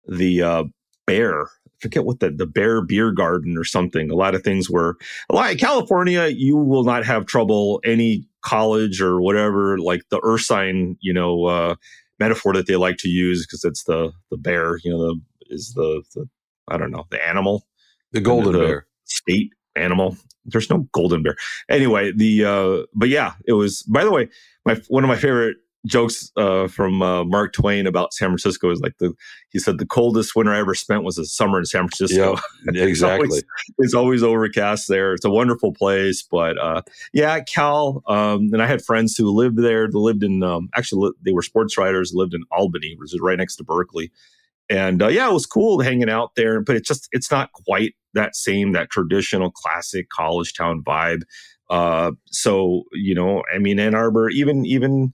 the, 0.08 0.43
uh, 0.43 0.64
bear 1.06 1.50
forget 1.81 2.05
what 2.05 2.21
the 2.21 2.31
the 2.31 2.47
Bear 2.47 2.82
Beer 2.82 3.11
Garden 3.11 3.56
or 3.56 3.65
something. 3.65 4.11
A 4.11 4.15
lot 4.15 4.35
of 4.35 4.43
things 4.43 4.71
were 4.71 4.97
a 5.29 5.35
lot. 5.35 5.56
California, 5.59 6.27
you 6.27 6.56
will 6.56 6.85
not 6.85 7.05
have 7.05 7.27
trouble 7.27 7.81
any 7.85 8.27
college 8.43 9.00
or 9.00 9.21
whatever 9.21 9.79
like 9.79 10.03
the 10.11 10.21
sign, 10.38 10.97
you 11.00 11.12
know, 11.12 11.44
uh, 11.47 11.75
metaphor 12.19 12.53
that 12.55 12.67
they 12.67 12.77
like 12.77 12.99
to 12.99 13.09
use 13.09 13.47
because 13.47 13.65
it's 13.65 13.85
the 13.85 14.12
the 14.31 14.37
bear, 14.37 14.79
you 14.85 14.91
know, 14.91 14.99
the 14.99 15.21
is 15.50 15.73
the 15.75 16.03
the 16.15 16.29
I 16.69 16.77
don't 16.77 16.91
know 16.91 17.06
the 17.11 17.27
animal, 17.27 17.67
the 18.12 18.21
golden 18.21 18.53
the 18.53 18.59
bear, 18.59 18.87
state 19.05 19.53
animal. 19.77 20.17
There's 20.44 20.71
no 20.71 20.88
golden 20.93 21.23
bear. 21.23 21.37
Anyway, 21.69 22.12
the 22.12 22.44
uh, 22.44 22.87
but 22.94 23.09
yeah, 23.09 23.35
it 23.47 23.53
was. 23.53 23.82
By 23.82 24.05
the 24.05 24.11
way, 24.11 24.29
my 24.65 24.81
one 24.88 25.05
of 25.05 25.09
my 25.09 25.17
favorite 25.17 25.56
jokes 25.87 26.31
uh, 26.37 26.69
from 26.69 27.03
uh, 27.03 27.25
Mark 27.25 27.53
Twain 27.53 27.87
about 27.87 28.12
San 28.12 28.29
Francisco 28.29 28.71
is 28.71 28.81
like 28.81 28.99
the 28.99 29.15
he 29.50 29.59
said 29.59 29.79
the 29.79 29.87
coldest 29.87 30.37
winter 30.37 30.53
I 30.53 30.59
ever 30.59 30.75
spent 30.75 31.05
was 31.05 31.19
a 31.19 31.25
summer 31.25 31.59
in 31.59 31.65
San 31.65 31.88
Francisco. 31.88 32.37
Yeah, 32.73 32.82
exactly. 32.85 33.27
it's, 33.27 33.32
always, 33.32 33.44
it's, 33.79 33.94
always, 33.94 34.23
overcast 34.23 34.88
there. 34.88 35.15
It's 35.15 35.25
a 35.25 35.31
wonderful 35.31 35.73
place, 35.73 36.23
but 36.23 36.59
uh, 36.59 36.82
yeah, 37.12 37.41
Cal. 37.41 38.03
Um, 38.06 38.50
and 38.53 38.62
I 38.62 38.67
had 38.67 38.85
friends 38.85 39.17
who 39.17 39.31
lived 39.31 39.59
there. 39.59 39.88
They 39.88 39.99
lived 39.99 40.23
in 40.23 40.43
um, 40.43 40.69
actually 40.75 41.12
they 41.23 41.32
were 41.32 41.43
sports 41.43 41.79
writers. 41.79 42.12
Lived 42.15 42.35
in 42.35 42.44
Albany, 42.50 42.94
which 42.99 43.15
is 43.15 43.21
right 43.21 43.38
next 43.38 43.56
to 43.56 43.65
Berkeley. 43.65 44.11
And 44.69 45.03
uh, 45.03 45.09
yeah, 45.09 45.29
it 45.29 45.32
was 45.32 45.47
cool 45.47 45.81
hanging 45.81 46.11
out 46.11 46.37
there, 46.37 46.61
but 46.61 46.77
it's 46.77 46.87
just 46.87 47.09
it's 47.11 47.31
not 47.31 47.53
quite 47.53 47.94
that 48.15 48.37
same 48.37 48.73
that 48.73 48.91
traditional 48.91 49.50
classic 49.50 50.09
college 50.11 50.55
town 50.55 50.82
vibe. 50.82 51.23
Uh, 51.71 52.12
so 52.27 52.85
you 52.93 53.15
know, 53.15 53.43
I 53.53 53.59
mean, 53.59 53.81
Ann 53.81 53.94
Arbor, 53.94 54.29
even 54.31 54.65
even 54.67 55.12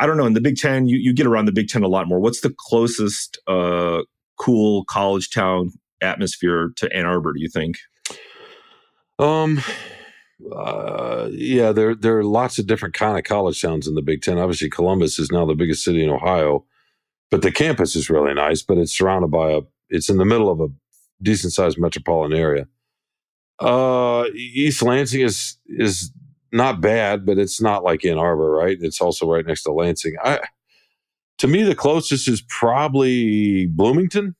I 0.00 0.06
don't 0.06 0.16
know. 0.16 0.24
In 0.24 0.32
the 0.32 0.40
Big 0.40 0.56
Ten, 0.56 0.88
you, 0.88 0.96
you 0.96 1.12
get 1.12 1.26
around 1.26 1.44
the 1.44 1.52
Big 1.52 1.68
Ten 1.68 1.82
a 1.82 1.88
lot 1.88 2.08
more. 2.08 2.18
What's 2.18 2.40
the 2.40 2.54
closest 2.56 3.38
uh, 3.46 4.00
cool 4.38 4.84
college 4.86 5.30
town 5.30 5.72
atmosphere 6.00 6.70
to 6.76 6.90
Ann 6.96 7.04
Arbor? 7.04 7.34
Do 7.34 7.40
you 7.40 7.50
think? 7.50 7.76
Um, 9.18 9.60
uh, 10.56 11.28
yeah, 11.30 11.72
there 11.72 11.94
there 11.94 12.16
are 12.16 12.24
lots 12.24 12.58
of 12.58 12.66
different 12.66 12.94
kind 12.94 13.18
of 13.18 13.24
college 13.24 13.60
towns 13.60 13.86
in 13.86 13.94
the 13.94 14.00
Big 14.00 14.22
Ten. 14.22 14.38
Obviously, 14.38 14.70
Columbus 14.70 15.18
is 15.18 15.30
now 15.30 15.44
the 15.44 15.54
biggest 15.54 15.84
city 15.84 16.02
in 16.02 16.08
Ohio, 16.08 16.64
but 17.30 17.42
the 17.42 17.52
campus 17.52 17.94
is 17.94 18.08
really 18.08 18.32
nice. 18.32 18.62
But 18.62 18.78
it's 18.78 18.96
surrounded 18.96 19.30
by 19.30 19.52
a. 19.52 19.60
It's 19.90 20.08
in 20.08 20.16
the 20.16 20.24
middle 20.24 20.48
of 20.48 20.60
a 20.60 20.68
decent 21.22 21.52
sized 21.52 21.78
metropolitan 21.78 22.38
area. 22.38 22.66
Uh, 23.58 24.24
East 24.34 24.80
Lansing 24.82 25.20
is 25.20 25.58
is 25.66 26.10
not 26.52 26.80
bad, 26.80 27.24
but 27.24 27.38
it's 27.38 27.60
not 27.60 27.84
like 27.84 28.04
Ann 28.04 28.18
Arbor, 28.18 28.50
right? 28.50 28.76
It's 28.80 29.00
also 29.00 29.30
right 29.30 29.46
next 29.46 29.62
to 29.64 29.72
Lansing. 29.72 30.16
I, 30.22 30.40
to 31.38 31.48
me, 31.48 31.62
the 31.62 31.74
closest 31.74 32.28
is 32.28 32.42
probably 32.42 33.66
Bloomington. 33.66 34.36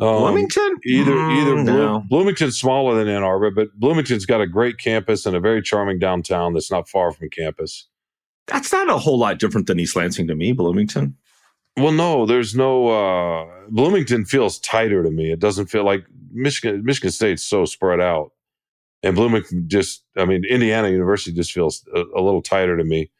Um, 0.00 0.18
Bloomington, 0.18 0.78
either 0.86 1.12
mm, 1.12 1.42
either 1.42 1.62
no. 1.62 2.04
Bloomington's 2.08 2.58
smaller 2.58 2.94
than 2.94 3.14
Ann 3.14 3.22
Arbor, 3.22 3.50
but 3.50 3.68
Bloomington's 3.74 4.24
got 4.24 4.40
a 4.40 4.46
great 4.46 4.78
campus 4.78 5.26
and 5.26 5.36
a 5.36 5.40
very 5.40 5.60
charming 5.60 5.98
downtown 5.98 6.54
that's 6.54 6.70
not 6.70 6.88
far 6.88 7.12
from 7.12 7.28
campus. 7.28 7.86
That's 8.46 8.72
not 8.72 8.88
a 8.88 8.96
whole 8.96 9.18
lot 9.18 9.38
different 9.38 9.66
than 9.66 9.78
East 9.78 9.94
Lansing 9.94 10.26
to 10.28 10.34
me, 10.34 10.52
Bloomington. 10.52 11.16
Well, 11.76 11.92
no, 11.92 12.24
there's 12.24 12.54
no 12.54 12.88
uh, 12.88 13.46
Bloomington 13.68 14.24
feels 14.24 14.58
tighter 14.58 15.02
to 15.02 15.10
me. 15.10 15.30
It 15.30 15.38
doesn't 15.38 15.66
feel 15.66 15.84
like 15.84 16.04
Michigan. 16.32 16.82
Michigan 16.84 17.10
State's 17.10 17.42
so 17.42 17.66
spread 17.66 18.00
out 18.00 18.32
and 19.02 19.14
Bloomington 19.14 19.64
just, 19.66 20.04
I 20.16 20.24
mean, 20.24 20.44
Indiana 20.44 20.88
University 20.88 21.34
just 21.34 21.52
feels 21.52 21.86
a, 21.94 22.00
a, 22.14 22.20
little 22.20 22.42
tighter 22.42 22.76
to 22.76 22.84
me. 22.84 23.10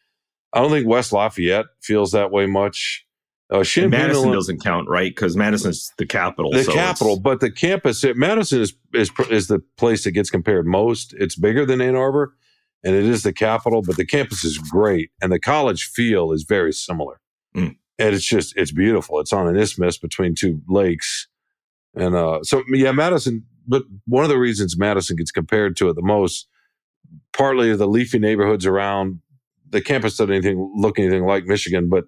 I 0.53 0.61
don't 0.61 0.71
think 0.71 0.87
West 0.87 1.13
Lafayette 1.13 1.67
feels 1.81 2.13
that 2.13 2.31
way 2.31 2.47
much. 2.47 3.07
Uh, 3.51 3.65
Madison 3.89 4.31
doesn't 4.31 4.63
count, 4.63 4.89
right? 4.89 5.11
Because 5.11 5.37
Madison's 5.37 5.93
the 5.99 6.07
capital. 6.07 6.53
The 6.53 6.63
so 6.63 6.73
capital, 6.73 7.19
but 7.19 7.41
the 7.41 7.51
campus, 7.51 8.05
Madison 8.15 8.61
is, 8.61 8.75
is 8.95 9.11
is 9.29 9.49
the 9.49 9.59
place 9.77 10.05
that 10.05 10.13
gets 10.13 10.31
compared 10.31 10.67
most. 10.67 11.15
It's 11.19 11.35
bigger 11.35 11.67
than 11.67 11.81
Ann 11.81 11.97
Arbor, 11.97 12.33
and 12.85 12.95
it 12.95 13.05
is 13.05 13.25
the 13.25 13.33
capital. 13.33 13.83
But 13.83 13.97
the 13.97 14.07
campus 14.07 14.45
is 14.45 14.57
great, 14.57 15.11
and 15.21 15.33
the 15.33 15.41
college 15.41 15.87
feel 15.87 16.31
is 16.31 16.45
very 16.45 16.73
similar. 16.73 17.21
Mm. 17.57 17.77
And 17.99 18.15
it's 18.15 18.25
just 18.25 18.57
it's 18.57 18.71
beautiful. 18.71 19.19
It's 19.19 19.33
on 19.33 19.49
an 19.49 19.57
isthmus 19.57 19.99
between 19.99 20.37
two 20.37 20.61
lakes, 20.69 21.27
and 21.97 22.15
uh, 22.15 22.45
so 22.45 22.63
yeah, 22.73 22.93
Madison 22.93 23.45
but 23.71 23.85
one 24.07 24.25
of 24.25 24.31
the 24.31 24.39
reasons 24.39 24.77
Madison 24.77 25.17
gets 25.17 25.31
compared 25.31 25.77
to 25.77 25.89
it 25.89 25.95
the 25.95 26.03
most, 26.03 26.49
partly 27.33 27.75
the 27.75 27.87
leafy 27.87 28.19
neighborhoods 28.19 28.67
around 28.67 29.21
the 29.69 29.81
campus 29.81 30.17
doesn't 30.17 30.35
anything 30.35 30.73
look 30.75 30.99
anything 30.99 31.25
like 31.25 31.45
Michigan, 31.45 31.89
but 31.89 32.07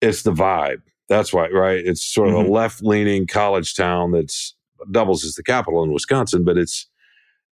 it's 0.00 0.22
the 0.22 0.32
vibe. 0.32 0.80
That's 1.08 1.32
why, 1.32 1.48
right? 1.48 1.84
It's 1.84 2.02
sort 2.02 2.28
of 2.28 2.34
mm-hmm. 2.34 2.48
a 2.48 2.52
left 2.52 2.82
leaning 2.82 3.26
college 3.26 3.74
town 3.74 4.12
that's 4.12 4.54
doubles 4.90 5.22
as 5.22 5.34
the 5.34 5.42
capital 5.42 5.84
in 5.84 5.92
Wisconsin, 5.92 6.44
but 6.44 6.56
it's 6.56 6.88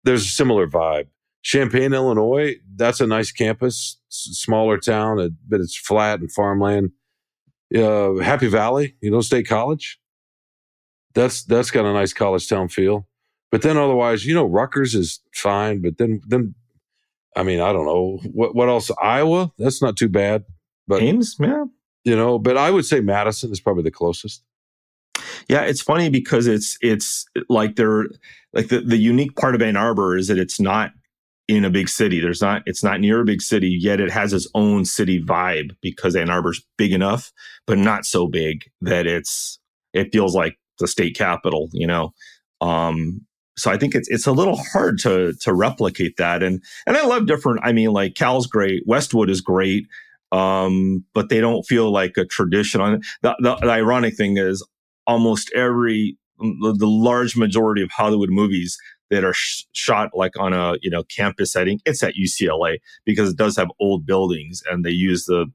there's 0.04 0.24
a 0.24 0.30
similar 0.30 0.66
vibe. 0.66 1.06
Champaign, 1.42 1.92
Illinois, 1.92 2.56
that's 2.74 3.02
a 3.02 3.06
nice 3.06 3.30
campus, 3.30 4.00
smaller 4.08 4.78
town, 4.78 5.36
but 5.46 5.60
it's 5.60 5.76
flat 5.76 6.20
and 6.20 6.32
farmland. 6.32 6.92
Uh, 7.76 8.14
Happy 8.16 8.48
Valley, 8.48 8.96
you 9.02 9.10
know, 9.10 9.20
State 9.20 9.46
College. 9.46 10.00
That's 11.12 11.44
that's 11.44 11.70
got 11.70 11.84
a 11.84 11.92
nice 11.92 12.14
college 12.14 12.48
town 12.48 12.68
feel. 12.68 13.06
But 13.54 13.62
then 13.62 13.76
otherwise, 13.76 14.26
you 14.26 14.34
know, 14.34 14.46
Rutgers 14.46 14.96
is 14.96 15.20
fine. 15.32 15.80
But 15.80 15.96
then 15.96 16.20
then 16.26 16.56
I 17.36 17.44
mean, 17.44 17.60
I 17.60 17.72
don't 17.72 17.86
know 17.86 18.18
what 18.32 18.52
what 18.52 18.68
else. 18.68 18.90
Iowa, 19.00 19.52
that's 19.58 19.80
not 19.80 19.96
too 19.96 20.08
bad. 20.08 20.42
But 20.88 21.02
Ames, 21.02 21.36
yeah, 21.38 21.66
you 22.02 22.16
know, 22.16 22.40
but 22.40 22.56
I 22.56 22.72
would 22.72 22.84
say 22.84 22.98
Madison 22.98 23.52
is 23.52 23.60
probably 23.60 23.84
the 23.84 23.92
closest. 23.92 24.42
Yeah, 25.48 25.60
it's 25.60 25.80
funny 25.80 26.10
because 26.10 26.48
it's 26.48 26.76
it's 26.80 27.26
like 27.48 27.76
they're 27.76 28.06
like 28.54 28.70
the, 28.70 28.80
the 28.80 28.96
unique 28.96 29.36
part 29.36 29.54
of 29.54 29.62
Ann 29.62 29.76
Arbor 29.76 30.16
is 30.16 30.26
that 30.26 30.38
it's 30.38 30.58
not 30.58 30.90
in 31.46 31.64
a 31.64 31.70
big 31.70 31.88
city. 31.88 32.18
There's 32.18 32.42
not 32.42 32.64
it's 32.66 32.82
not 32.82 32.98
near 32.98 33.20
a 33.20 33.24
big 33.24 33.40
city, 33.40 33.70
yet 33.70 34.00
it 34.00 34.10
has 34.10 34.32
its 34.32 34.48
own 34.56 34.84
city 34.84 35.22
vibe 35.22 35.76
because 35.80 36.16
Ann 36.16 36.28
Arbor's 36.28 36.60
big 36.76 36.92
enough, 36.92 37.30
but 37.68 37.78
not 37.78 38.04
so 38.04 38.26
big 38.26 38.64
that 38.80 39.06
it's 39.06 39.60
it 39.92 40.10
feels 40.10 40.34
like 40.34 40.58
the 40.80 40.88
state 40.88 41.16
capital, 41.16 41.70
you 41.72 41.86
know. 41.86 42.12
Um 42.60 43.24
so 43.56 43.70
I 43.70 43.78
think 43.78 43.94
it's 43.94 44.08
it's 44.08 44.26
a 44.26 44.32
little 44.32 44.56
hard 44.56 44.98
to 45.00 45.32
to 45.40 45.54
replicate 45.54 46.16
that. 46.16 46.42
And 46.42 46.62
and 46.86 46.96
I 46.96 47.06
love 47.06 47.26
different. 47.26 47.60
I 47.62 47.72
mean, 47.72 47.90
like 47.90 48.14
Cal's 48.14 48.46
great, 48.46 48.82
Westwood 48.86 49.30
is 49.30 49.40
great, 49.40 49.86
um, 50.32 51.04
but 51.14 51.28
they 51.28 51.40
don't 51.40 51.64
feel 51.64 51.90
like 51.92 52.16
a 52.16 52.24
tradition. 52.24 53.02
The, 53.22 53.36
the, 53.40 53.56
the 53.56 53.70
ironic 53.70 54.16
thing 54.16 54.36
is, 54.36 54.66
almost 55.06 55.52
every 55.54 56.16
the, 56.38 56.74
the 56.76 56.88
large 56.88 57.36
majority 57.36 57.82
of 57.82 57.90
Hollywood 57.90 58.30
movies 58.30 58.76
that 59.10 59.24
are 59.24 59.34
sh- 59.34 59.64
shot 59.72 60.10
like 60.14 60.36
on 60.38 60.52
a 60.52 60.74
you 60.82 60.90
know 60.90 61.04
campus 61.04 61.52
setting, 61.52 61.80
it's 61.84 62.02
at 62.02 62.14
UCLA 62.14 62.78
because 63.04 63.30
it 63.30 63.36
does 63.36 63.56
have 63.56 63.68
old 63.78 64.04
buildings 64.06 64.62
and 64.70 64.84
they 64.84 64.90
use 64.90 65.26
the 65.26 65.46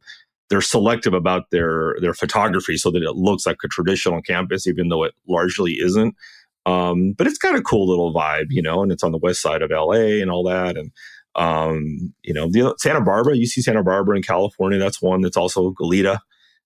they're 0.50 0.62
selective 0.62 1.14
about 1.14 1.52
their 1.52 1.96
their 2.02 2.14
photography 2.14 2.78
so 2.78 2.92
that 2.92 3.04
it 3.04 3.16
looks 3.16 3.46
like 3.46 3.58
a 3.64 3.68
traditional 3.68 4.22
campus, 4.22 4.68
even 4.68 4.90
though 4.90 5.04
it 5.04 5.14
largely 5.28 5.74
isn't. 5.74 6.16
Um, 6.70 7.14
but 7.18 7.26
it's 7.26 7.38
got 7.38 7.56
a 7.56 7.62
cool 7.62 7.88
little 7.88 8.14
vibe, 8.14 8.48
you 8.50 8.62
know, 8.62 8.84
and 8.84 8.92
it's 8.92 9.04
on 9.04 9.12
the 9.12 9.18
west 9.18 9.42
side 9.42 9.62
of 9.62 9.72
LA 9.72 10.22
and 10.22 10.30
all 10.30 10.44
that. 10.44 10.78
And, 10.78 10.92
um, 11.36 12.14
you 12.24 12.34
know, 12.34 12.50
the, 12.50 12.76
Santa 12.78 13.02
Barbara, 13.02 13.36
you 13.36 13.48
see 13.48 13.62
Santa 13.62 13.84
Barbara 13.84 14.16
in 14.16 14.24
California. 14.24 14.78
That's 14.78 15.02
one 15.02 15.22
that's 15.22 15.38
also 15.38 15.72
Goleta. 15.72 16.20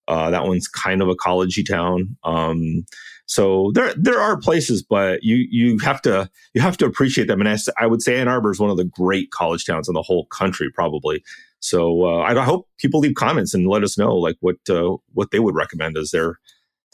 Uh, 0.08 0.30
that 0.32 0.44
one's 0.44 0.68
kind 0.68 1.02
of 1.02 1.08
a 1.08 1.16
collegey 1.16 1.66
town. 1.66 2.18
Um, 2.26 2.86
so 3.26 3.72
there 3.74 3.94
there 3.96 4.20
are 4.20 4.38
places, 4.38 4.84
but 4.84 5.24
you 5.24 5.48
you 5.50 5.78
have 5.80 6.02
to 6.02 6.30
you 6.54 6.62
have 6.62 6.76
to 6.78 6.86
appreciate 6.86 7.28
them. 7.28 7.40
And 7.40 7.48
I, 7.48 7.58
I 7.80 7.88
would 7.88 8.02
say 8.02 8.20
Ann 8.20 8.28
Arbor 8.28 8.52
is 8.52 8.60
one 8.60 8.70
of 8.70 8.76
the 8.76 8.84
great 8.84 9.32
college 9.32 9.66
towns 9.66 9.88
in 9.88 9.94
the 9.94 10.02
whole 10.02 10.26
country, 10.26 10.70
probably. 10.70 11.24
So 11.62 12.06
uh, 12.06 12.20
I 12.24 12.44
hope 12.44 12.68
people 12.78 13.00
leave 13.00 13.16
comments 13.16 13.54
and 13.54 13.66
let 13.66 13.84
us 13.84 13.98
know 13.98 14.14
like 14.14 14.36
what 14.42 14.58
uh, 14.70 14.98
what 15.14 15.32
they 15.32 15.40
would 15.40 15.56
recommend 15.56 15.98
as 15.98 16.12
their 16.12 16.38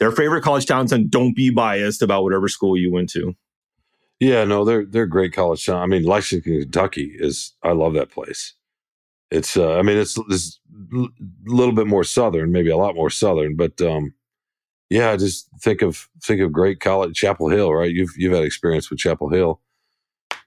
their 0.00 0.10
favorite 0.10 0.42
college 0.42 0.66
towns 0.66 0.92
and 0.92 1.10
don't 1.10 1.36
be 1.36 1.50
biased 1.50 2.02
about 2.02 2.24
whatever 2.24 2.48
school 2.48 2.76
you 2.76 2.90
went 2.90 3.10
to. 3.10 3.36
Yeah, 4.18 4.44
no, 4.44 4.64
they're 4.64 4.84
they're 4.84 5.06
great 5.06 5.32
college 5.32 5.64
town. 5.64 5.80
I 5.80 5.86
mean, 5.86 6.02
Lexington, 6.02 6.60
Kentucky 6.60 7.14
is 7.14 7.54
I 7.62 7.72
love 7.72 7.94
that 7.94 8.10
place. 8.10 8.54
It's 9.30 9.56
uh, 9.56 9.76
I 9.78 9.82
mean, 9.82 9.96
it's 9.96 10.18
it's 10.28 10.60
a 10.94 11.06
little 11.46 11.74
bit 11.74 11.86
more 11.86 12.04
southern, 12.04 12.50
maybe 12.50 12.70
a 12.70 12.76
lot 12.76 12.96
more 12.96 13.10
southern, 13.10 13.56
but 13.56 13.80
um, 13.80 14.14
yeah, 14.90 15.16
just 15.16 15.48
think 15.60 15.82
of 15.82 16.08
think 16.22 16.40
of 16.40 16.52
great 16.52 16.80
college 16.80 17.16
Chapel 17.16 17.48
Hill, 17.48 17.72
right? 17.72 17.90
You've 17.90 18.10
you've 18.16 18.34
had 18.34 18.44
experience 18.44 18.90
with 18.90 18.98
Chapel 18.98 19.30
Hill, 19.30 19.60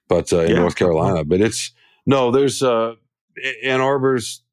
but 0.07 0.33
uh, 0.33 0.41
in 0.41 0.51
yeah. 0.51 0.59
North 0.59 0.75
Carolina, 0.75 1.23
but 1.23 1.41
it's 1.41 1.71
no, 2.05 2.29
there's 2.29 2.61
uh, 2.61 2.93
Ann 3.63 3.81
Arbor's 3.81 4.43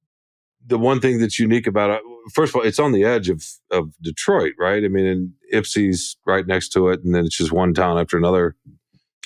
the 0.66 0.78
one 0.78 1.00
thing 1.00 1.18
that's 1.18 1.38
unique 1.38 1.66
about 1.66 1.90
it 1.90 2.02
first 2.32 2.50
of 2.50 2.56
all, 2.56 2.62
it's 2.62 2.78
on 2.78 2.92
the 2.92 3.04
edge 3.04 3.28
of 3.28 3.44
of 3.70 3.92
Detroit, 4.02 4.54
right? 4.58 4.84
I 4.84 4.88
mean, 4.88 5.06
and 5.06 5.32
Ypsi's 5.52 6.16
right 6.26 6.46
next 6.46 6.70
to 6.70 6.88
it, 6.88 7.02
and 7.04 7.14
then 7.14 7.24
it's 7.24 7.36
just 7.36 7.52
one 7.52 7.74
town 7.74 7.98
after 7.98 8.16
another. 8.16 8.56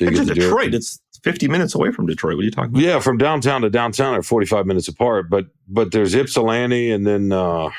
Actually, 0.01 0.35
Detroit, 0.35 0.75
it's 0.75 1.01
50 1.23 1.47
minutes 1.47 1.75
away 1.75 1.93
from 1.93 2.07
Detroit. 2.07 2.35
What 2.35 2.43
are 2.43 2.45
you 2.45 2.51
talking 2.51 2.71
about? 2.71 2.83
Yeah, 2.83 2.99
from 2.99 3.17
downtown 3.17 3.63
to 3.63 3.71
downtown 3.71 4.15
are 4.15 4.23
45 4.23 4.67
minutes 4.67 4.89
apart, 4.89 5.31
but 5.31 5.47
but 5.69 5.93
there's 5.93 6.15
Ypsilanti 6.15 6.91
and 6.91 7.07
then 7.07 7.33
uh, 7.33 7.71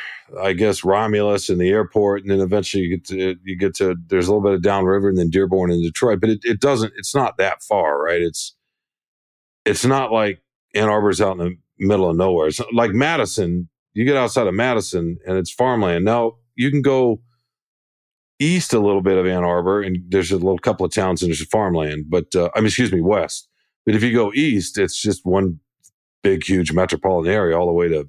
I 0.41 0.53
guess 0.53 0.83
Romulus 0.83 1.49
and 1.49 1.59
the 1.59 1.69
airport, 1.69 2.21
and 2.21 2.31
then 2.31 2.39
eventually 2.39 2.83
you 2.83 2.97
get 2.97 3.05
to 3.07 3.35
you 3.43 3.57
get 3.57 3.75
to 3.75 3.95
there's 4.07 4.27
a 4.27 4.31
little 4.31 4.43
bit 4.43 4.53
of 4.53 4.61
downriver 4.61 5.09
and 5.09 5.17
then 5.17 5.29
Dearborn 5.29 5.71
and 5.71 5.83
Detroit, 5.83 6.21
but 6.21 6.29
it, 6.29 6.39
it 6.43 6.59
doesn't 6.59 6.93
it's 6.97 7.13
not 7.13 7.37
that 7.37 7.61
far, 7.61 8.01
right? 8.01 8.21
It's 8.21 8.55
it's 9.65 9.85
not 9.85 10.11
like 10.11 10.41
Ann 10.73 10.89
Arbor's 10.89 11.21
out 11.21 11.37
in 11.37 11.37
the 11.37 11.57
middle 11.77 12.09
of 12.09 12.17
nowhere. 12.17 12.47
It's 12.47 12.61
like 12.73 12.91
Madison 12.91 13.69
you 13.95 14.05
get 14.05 14.17
outside 14.17 14.45
of 14.45 14.53
Madison 14.53 15.17
and 15.25 15.37
it's 15.37 15.51
farmland. 15.51 16.05
Now 16.05 16.33
you 16.55 16.69
can 16.69 16.83
go 16.83 17.21
east 18.39 18.73
a 18.73 18.79
little 18.79 19.01
bit 19.01 19.17
of 19.17 19.25
Ann 19.25 19.43
Arbor 19.43 19.81
and 19.81 19.97
there's 20.09 20.31
a 20.31 20.37
little 20.37 20.59
couple 20.59 20.85
of 20.85 20.93
towns 20.93 21.23
and 21.23 21.31
there's 21.31 21.43
farmland, 21.45 22.05
but 22.09 22.35
uh, 22.35 22.49
I 22.53 22.59
mean, 22.59 22.67
excuse 22.67 22.91
me, 22.91 23.01
west. 23.01 23.47
But 23.85 23.95
if 23.95 24.03
you 24.03 24.13
go 24.13 24.33
east, 24.33 24.77
it's 24.77 25.01
just 25.01 25.25
one 25.25 25.59
big, 26.23 26.43
huge 26.43 26.73
metropolitan 26.73 27.31
area 27.31 27.57
all 27.57 27.67
the 27.67 27.73
way 27.73 27.87
to 27.87 28.07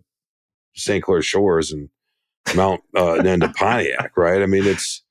St. 0.74 1.04
Clair 1.04 1.22
Shores 1.22 1.70
and 1.70 1.88
Mount 2.54 2.82
uh, 2.96 3.20
and 3.20 3.42
to 3.42 3.48
Pontiac, 3.50 4.16
right? 4.16 4.42
I 4.42 4.46
mean, 4.46 4.64
it's 4.64 5.02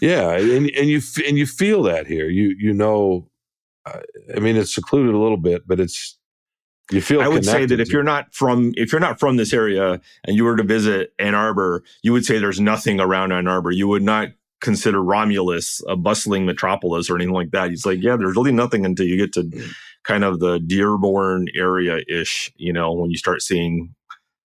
yeah, 0.00 0.32
and 0.32 0.70
and 0.70 0.88
you 0.88 1.00
and 1.26 1.38
you 1.38 1.46
feel 1.46 1.82
that 1.84 2.06
here. 2.06 2.28
You 2.28 2.54
you 2.58 2.72
know, 2.72 3.28
I 3.86 4.40
mean, 4.40 4.56
it's 4.56 4.74
secluded 4.74 5.14
a 5.14 5.18
little 5.18 5.38
bit, 5.38 5.66
but 5.66 5.80
it's 5.80 6.15
you 6.90 7.00
feel 7.00 7.20
I 7.20 7.28
would 7.28 7.44
say 7.44 7.66
that 7.66 7.80
if 7.80 7.92
you're 7.92 8.04
not 8.04 8.32
from 8.32 8.72
if 8.76 8.92
you're 8.92 9.00
not 9.00 9.18
from 9.18 9.36
this 9.36 9.52
area 9.52 10.00
and 10.24 10.36
you 10.36 10.44
were 10.44 10.56
to 10.56 10.62
visit 10.62 11.12
Ann 11.18 11.34
Arbor, 11.34 11.82
you 12.02 12.12
would 12.12 12.24
say 12.24 12.38
there's 12.38 12.60
nothing 12.60 13.00
around 13.00 13.32
Ann 13.32 13.48
Arbor. 13.48 13.72
You 13.72 13.88
would 13.88 14.02
not 14.02 14.28
consider 14.60 15.02
Romulus 15.02 15.82
a 15.88 15.96
bustling 15.96 16.46
metropolis 16.46 17.10
or 17.10 17.16
anything 17.16 17.34
like 17.34 17.50
that. 17.50 17.70
He's 17.70 17.84
like, 17.84 18.02
yeah, 18.02 18.16
there's 18.16 18.36
really 18.36 18.52
nothing 18.52 18.86
until 18.86 19.06
you 19.06 19.16
get 19.16 19.32
to 19.34 19.42
mm. 19.42 19.72
kind 20.04 20.24
of 20.24 20.38
the 20.38 20.58
Dearborn 20.60 21.48
area 21.56 22.02
ish. 22.08 22.52
You 22.56 22.72
know, 22.72 22.92
when 22.92 23.10
you 23.10 23.18
start 23.18 23.42
seeing 23.42 23.94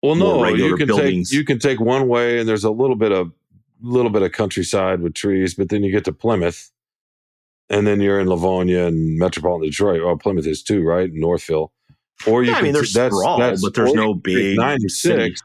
well, 0.02 0.16
no, 0.16 0.46
you 0.46 0.76
can 0.76 0.88
buildings. 0.88 1.30
take 1.30 1.38
you 1.38 1.46
can 1.46 1.60
take 1.60 1.80
one 1.80 2.08
way, 2.08 2.40
and 2.40 2.50
there's 2.50 2.64
a 2.64 2.72
little 2.72 2.96
bit 2.96 3.12
of 3.12 3.32
little 3.82 4.12
bit 4.12 4.24
of 4.24 4.32
countryside 4.32 5.02
with 5.02 5.14
trees, 5.14 5.54
but 5.54 5.70
then 5.70 5.84
you 5.84 5.92
get 5.92 6.06
to 6.06 6.14
Plymouth, 6.14 6.72
and 7.70 7.86
then 7.86 8.02
you're 8.02 8.20
in 8.20 8.28
Livonia 8.28 8.88
and 8.88 9.20
metropolitan 9.20 9.70
Detroit. 9.70 10.04
Well, 10.04 10.18
Plymouth 10.18 10.48
is 10.48 10.64
too, 10.64 10.84
right? 10.84 11.12
Northville 11.14 11.72
or 12.28 12.44
you 12.44 12.52
yeah, 12.52 12.58
I 12.58 12.62
mean, 12.62 12.74
there's 12.74 12.94
that's, 12.94 13.16
sprawl, 13.16 13.40
that's, 13.40 13.62
but 13.62 13.74
there's 13.74 13.94
no 13.94 14.14
big 14.14 14.58
96 14.58 15.42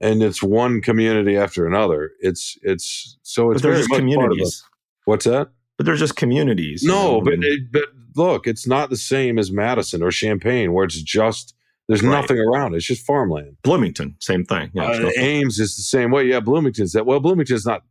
and 0.00 0.22
it's 0.22 0.42
one 0.42 0.80
community 0.80 1.36
after 1.36 1.66
another. 1.66 2.12
It's 2.20 2.56
it's 2.62 3.18
so 3.22 3.50
it's 3.50 3.62
but 3.62 3.70
there's 3.70 3.86
communities. 3.86 4.62
A, 4.64 4.70
what's 5.04 5.24
that? 5.24 5.48
But 5.76 5.86
there's 5.86 6.00
just 6.00 6.16
communities. 6.16 6.82
No, 6.82 7.20
but 7.20 7.34
it, 7.34 7.72
but 7.72 7.84
look, 8.16 8.46
it's 8.46 8.66
not 8.66 8.90
the 8.90 8.96
same 8.96 9.38
as 9.38 9.50
Madison 9.52 10.02
or 10.02 10.10
Champaign, 10.10 10.72
where 10.72 10.84
it's 10.84 11.00
just 11.00 11.54
there's 11.88 12.02
right. 12.02 12.20
nothing 12.20 12.38
around. 12.38 12.74
It's 12.74 12.86
just 12.86 13.04
farmland. 13.04 13.56
Bloomington, 13.62 14.16
same 14.20 14.44
thing. 14.44 14.70
Yeah, 14.74 14.84
uh, 14.84 15.10
Ames 15.16 15.58
is 15.58 15.76
the 15.76 15.82
same 15.82 16.10
way. 16.10 16.24
Yeah, 16.24 16.40
Bloomington's 16.40 16.92
that. 16.92 17.06
Well, 17.06 17.20
Bloomington's 17.20 17.66
not. 17.66 17.82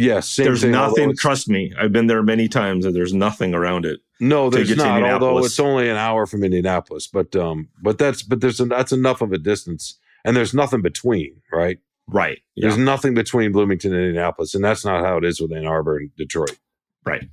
Yes, 0.00 0.36
there's 0.36 0.62
thing, 0.62 0.70
nothing. 0.70 1.16
Trust 1.16 1.48
me, 1.48 1.72
I've 1.76 1.92
been 1.92 2.06
there 2.06 2.22
many 2.22 2.46
times, 2.46 2.84
and 2.84 2.94
there's 2.94 3.12
nothing 3.12 3.52
around 3.52 3.84
it. 3.84 3.98
No, 4.20 4.48
there's 4.48 4.76
not. 4.76 5.02
Although 5.02 5.38
it's 5.38 5.58
only 5.58 5.90
an 5.90 5.96
hour 5.96 6.24
from 6.24 6.44
Indianapolis, 6.44 7.08
but 7.08 7.34
um, 7.34 7.68
but 7.82 7.98
that's 7.98 8.22
but 8.22 8.40
there's 8.40 8.58
that's 8.58 8.92
enough 8.92 9.22
of 9.22 9.32
a 9.32 9.38
distance, 9.38 9.98
and 10.24 10.36
there's 10.36 10.54
nothing 10.54 10.82
between, 10.82 11.42
right? 11.52 11.78
Right. 12.06 12.38
Yeah. 12.54 12.68
There's 12.68 12.78
nothing 12.78 13.14
between 13.14 13.50
Bloomington 13.50 13.92
and 13.92 14.02
Indianapolis, 14.02 14.54
and 14.54 14.64
that's 14.64 14.84
not 14.84 15.04
how 15.04 15.16
it 15.16 15.24
is 15.24 15.40
with 15.40 15.52
Ann 15.52 15.66
Arbor 15.66 15.96
and 15.96 16.14
Detroit. 16.16 16.56
Right. 17.04 17.28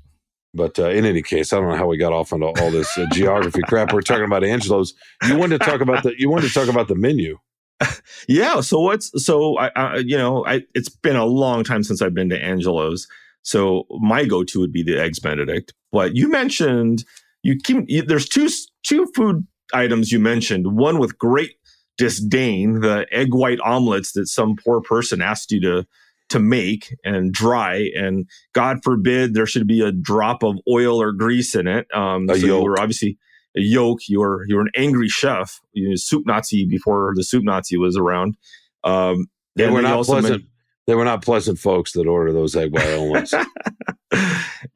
But 0.56 0.80
uh, 0.80 0.90
in 0.90 1.06
any 1.06 1.22
case, 1.22 1.54
I 1.54 1.58
don't 1.58 1.70
know 1.70 1.76
how 1.76 1.86
we 1.86 1.98
got 1.98 2.14
off 2.14 2.34
onto 2.34 2.46
all 2.46 2.72
this 2.72 2.98
uh, 2.98 3.06
geography 3.12 3.62
crap. 3.68 3.94
We're 3.94 4.02
talking 4.02 4.26
about 4.26 4.44
Angelo's. 4.44 4.96
You 5.28 5.38
wanted 5.38 5.62
to 5.62 5.66
talk 5.66 5.82
about 5.82 6.02
the 6.02 6.16
you 6.18 6.32
wanted 6.32 6.48
to 6.48 6.54
talk 6.54 6.68
about 6.68 6.88
the 6.88 6.96
menu. 6.96 7.38
yeah. 8.28 8.62
So 8.62 8.80
what's 8.80 9.12
so 9.24 9.58
I, 9.58 9.72
I 9.76 9.98
you 9.98 10.18
know 10.18 10.46
I 10.46 10.62
it's 10.74 10.90
been 10.90 11.16
a 11.16 11.26
long 11.26 11.64
time 11.64 11.84
since 11.84 12.02
I've 12.02 12.14
been 12.14 12.30
to 12.30 12.42
Angelo's. 12.42 13.08
So 13.42 13.86
my 14.00 14.26
go-to 14.26 14.60
would 14.60 14.74
be 14.74 14.82
the 14.82 15.00
eggs 15.00 15.20
Benedict. 15.20 15.74
But 15.92 16.16
you 16.16 16.30
mentioned 16.30 17.06
you 17.44 17.58
keep 17.64 17.86
you, 17.88 18.02
there's 18.02 18.28
two 18.28 18.50
two 18.84 19.08
food 19.16 19.46
items 19.74 20.12
you 20.12 20.20
mentioned. 20.20 20.76
One 20.76 20.98
with 20.98 21.18
great 21.18 21.52
disdain, 21.98 22.82
the 22.82 23.06
egg 23.12 23.34
white 23.34 23.60
omelets 23.62 24.14
that 24.14 24.28
some 24.28 24.56
poor 24.56 24.82
person 24.82 25.22
asked 25.22 25.52
you 25.52 25.62
to 25.62 25.86
to 26.30 26.40
make 26.40 26.96
and 27.04 27.32
dry, 27.32 27.90
and 27.96 28.28
God 28.54 28.80
forbid 28.84 29.34
there 29.34 29.46
should 29.46 29.68
be 29.68 29.82
a 29.82 29.92
drop 29.92 30.44
of 30.44 30.58
oil 30.68 31.00
or 31.00 31.12
grease 31.12 31.54
in 31.54 31.68
it. 31.68 31.88
Um, 31.94 32.28
so 32.28 32.34
you 32.36 32.64
were 32.64 32.80
obviously 32.80 33.18
a 33.58 33.62
yolk. 33.62 34.08
You 34.08 34.20
were 34.20 34.46
you 34.48 34.56
were 34.56 34.62
an 34.62 34.72
angry 34.76 35.08
chef, 35.08 35.60
you 35.74 35.90
know, 35.90 35.96
soup 35.96 36.26
Nazi 36.26 36.66
before 36.66 37.14
the 37.16 37.24
soup 37.24 37.44
Nazi 37.44 37.78
was 37.78 37.98
around. 37.98 38.36
Um, 38.84 39.28
they 39.56 39.70
were 39.70 39.82
not 39.82 40.06
pleasant 40.06 40.46
they 40.88 40.96
were 40.96 41.06
not 41.06 41.24
pleasant 41.24 41.60
folks 41.60 41.94
that 41.94 42.08
order 42.08 42.32
those 42.32 42.56
egg 42.56 42.72
white 42.74 42.94
omelets. 42.94 43.34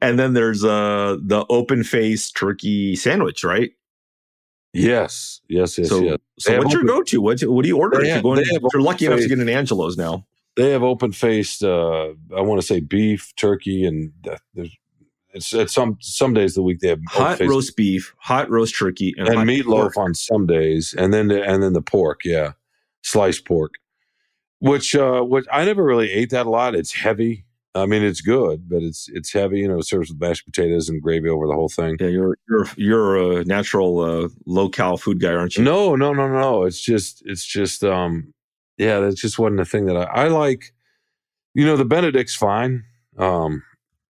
and 0.00 0.18
then 0.18 0.34
there's 0.34 0.64
uh 0.64 1.16
the 1.22 1.44
open 1.48 1.84
face 1.84 2.30
turkey 2.30 2.96
sandwich, 2.96 3.44
right? 3.44 3.70
Yes, 4.72 5.40
yes, 5.48 5.76
yes, 5.78 5.88
so, 5.88 6.00
yes. 6.00 6.18
So 6.38 6.58
what's 6.58 6.72
your 6.72 6.84
go 6.84 7.02
to? 7.02 7.20
What 7.20 7.40
what 7.42 7.62
do 7.62 7.68
you 7.68 7.78
order? 7.78 7.98
Have, 7.98 8.06
if 8.06 8.12
you're, 8.14 8.22
going, 8.22 8.44
you're 8.72 8.82
lucky 8.82 9.06
enough 9.06 9.20
to 9.20 9.28
get 9.28 9.38
an 9.38 9.48
Angelo's 9.48 9.96
now. 9.96 10.26
They 10.56 10.70
have 10.70 10.82
open 10.82 11.12
faced. 11.12 11.64
Uh, 11.64 12.10
I 12.36 12.40
want 12.40 12.60
to 12.60 12.66
say 12.66 12.80
beef, 12.80 13.32
turkey, 13.36 13.84
and 13.84 14.12
there's 14.54 14.76
It's, 15.32 15.52
it's 15.52 15.72
some 15.72 15.96
some 16.00 16.34
days 16.34 16.52
of 16.52 16.56
the 16.56 16.62
week 16.62 16.80
they 16.80 16.88
have 16.88 17.00
hot 17.08 17.40
roast 17.40 17.76
beef, 17.76 18.14
hot 18.18 18.50
roast 18.50 18.76
turkey, 18.76 19.14
and, 19.16 19.28
and 19.28 19.38
meatloaf 19.48 19.94
pork. 19.94 19.96
on 19.96 20.14
some 20.14 20.46
days, 20.46 20.94
and 20.96 21.14
then 21.14 21.28
the, 21.28 21.42
and 21.42 21.62
then 21.62 21.72
the 21.72 21.82
pork, 21.82 22.22
yeah, 22.24 22.52
sliced 23.02 23.44
pork, 23.44 23.74
which 24.58 24.94
uh, 24.96 25.22
which 25.22 25.46
I 25.52 25.64
never 25.64 25.84
really 25.84 26.10
ate 26.10 26.30
that 26.30 26.46
a 26.46 26.50
lot. 26.50 26.74
It's 26.74 26.92
heavy. 26.92 27.44
I 27.74 27.86
mean, 27.86 28.02
it's 28.02 28.20
good, 28.20 28.68
but 28.68 28.82
it's 28.82 29.08
it's 29.12 29.32
heavy. 29.32 29.60
You 29.60 29.68
know, 29.68 29.78
it 29.78 29.86
serves 29.86 30.10
with 30.10 30.20
mashed 30.20 30.44
potatoes 30.44 30.88
and 30.88 31.00
gravy 31.00 31.28
over 31.28 31.46
the 31.46 31.54
whole 31.54 31.68
thing. 31.68 31.96
Yeah, 32.00 32.08
you're 32.08 32.36
you're 32.48 32.66
you're 32.76 33.40
a 33.40 33.44
natural 33.44 34.00
uh, 34.00 34.28
low 34.46 34.68
cal 34.68 34.96
food 34.96 35.20
guy, 35.20 35.32
aren't 35.32 35.56
you? 35.56 35.62
No, 35.62 35.94
no, 35.94 36.12
no, 36.12 36.26
no. 36.26 36.64
It's 36.64 36.80
just 36.80 37.22
it's 37.24 37.44
just 37.44 37.84
um, 37.84 38.34
yeah, 38.76 38.98
that 39.00 39.16
just 39.16 39.38
wasn't 39.38 39.60
a 39.60 39.64
thing 39.64 39.86
that 39.86 39.96
I, 39.96 40.24
I 40.24 40.28
like. 40.28 40.72
You 41.54 41.64
know, 41.64 41.76
the 41.76 41.84
Benedict's 41.84 42.34
fine. 42.34 42.84
Um, 43.18 43.62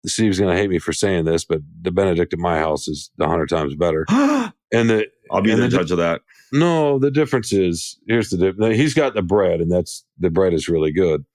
Steve's 0.08 0.40
gonna 0.40 0.56
hate 0.56 0.70
me 0.70 0.80
for 0.80 0.94
saying 0.94 1.26
this, 1.26 1.46
but 1.46 1.62
the 1.82 1.92
Benedict 1.92 2.34
at 2.34 2.40
my 2.40 2.58
house 2.58 2.88
is 2.88 3.12
a 3.20 3.28
hundred 3.28 3.50
times 3.50 3.76
better. 3.76 4.06
And 4.10 4.12
I'll 4.12 4.52
And 4.72 4.90
the 4.90 5.06
be 5.44 5.52
and 5.52 5.62
the 5.62 5.68
the- 5.68 5.70
judge 5.70 5.92
of 5.92 5.98
that. 5.98 6.22
No, 6.54 6.98
the 6.98 7.12
difference 7.12 7.52
is 7.52 8.00
here's 8.08 8.30
the 8.30 8.38
difference. 8.38 8.78
He's 8.78 8.94
got 8.94 9.14
the 9.14 9.22
bread, 9.22 9.60
and 9.62 9.72
that's 9.72 10.06
the 10.18 10.30
bread 10.30 10.54
is 10.54 10.70
really 10.70 10.92
good, 10.94 11.26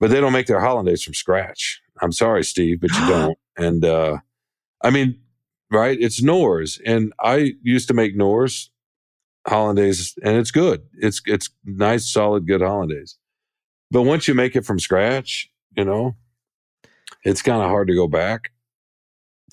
but 0.00 0.10
they 0.10 0.20
don't 0.20 0.32
make 0.32 0.46
their 0.48 0.60
hollandaise 0.60 1.02
from 1.04 1.14
scratch. 1.14 1.80
I'm 2.02 2.10
sorry, 2.12 2.42
Steve, 2.42 2.80
but 2.80 2.90
you 2.90 2.98
don't. 3.08 3.38
And 3.56 3.84
uh, 3.84 4.18
I 4.82 4.90
mean, 4.90 5.20
right? 5.70 5.96
It's 6.00 6.20
Knorr's, 6.20 6.80
and 6.84 7.12
I 7.20 7.52
used 7.62 7.86
to 7.88 7.94
make 7.94 8.16
Knorr's 8.16 8.70
hollandaise, 9.46 10.14
and 10.24 10.36
it's 10.36 10.50
good. 10.50 10.82
It's 10.94 11.22
it's 11.26 11.50
nice, 11.64 12.10
solid, 12.12 12.46
good 12.46 12.60
hollandaise. 12.60 13.16
But 13.90 14.02
once 14.02 14.26
you 14.26 14.34
make 14.34 14.56
it 14.56 14.64
from 14.64 14.80
scratch, 14.80 15.48
you 15.76 15.84
know, 15.84 16.16
it's 17.24 17.42
kind 17.42 17.62
of 17.62 17.68
hard 17.68 17.88
to 17.88 17.94
go 17.94 18.06
back. 18.08 18.50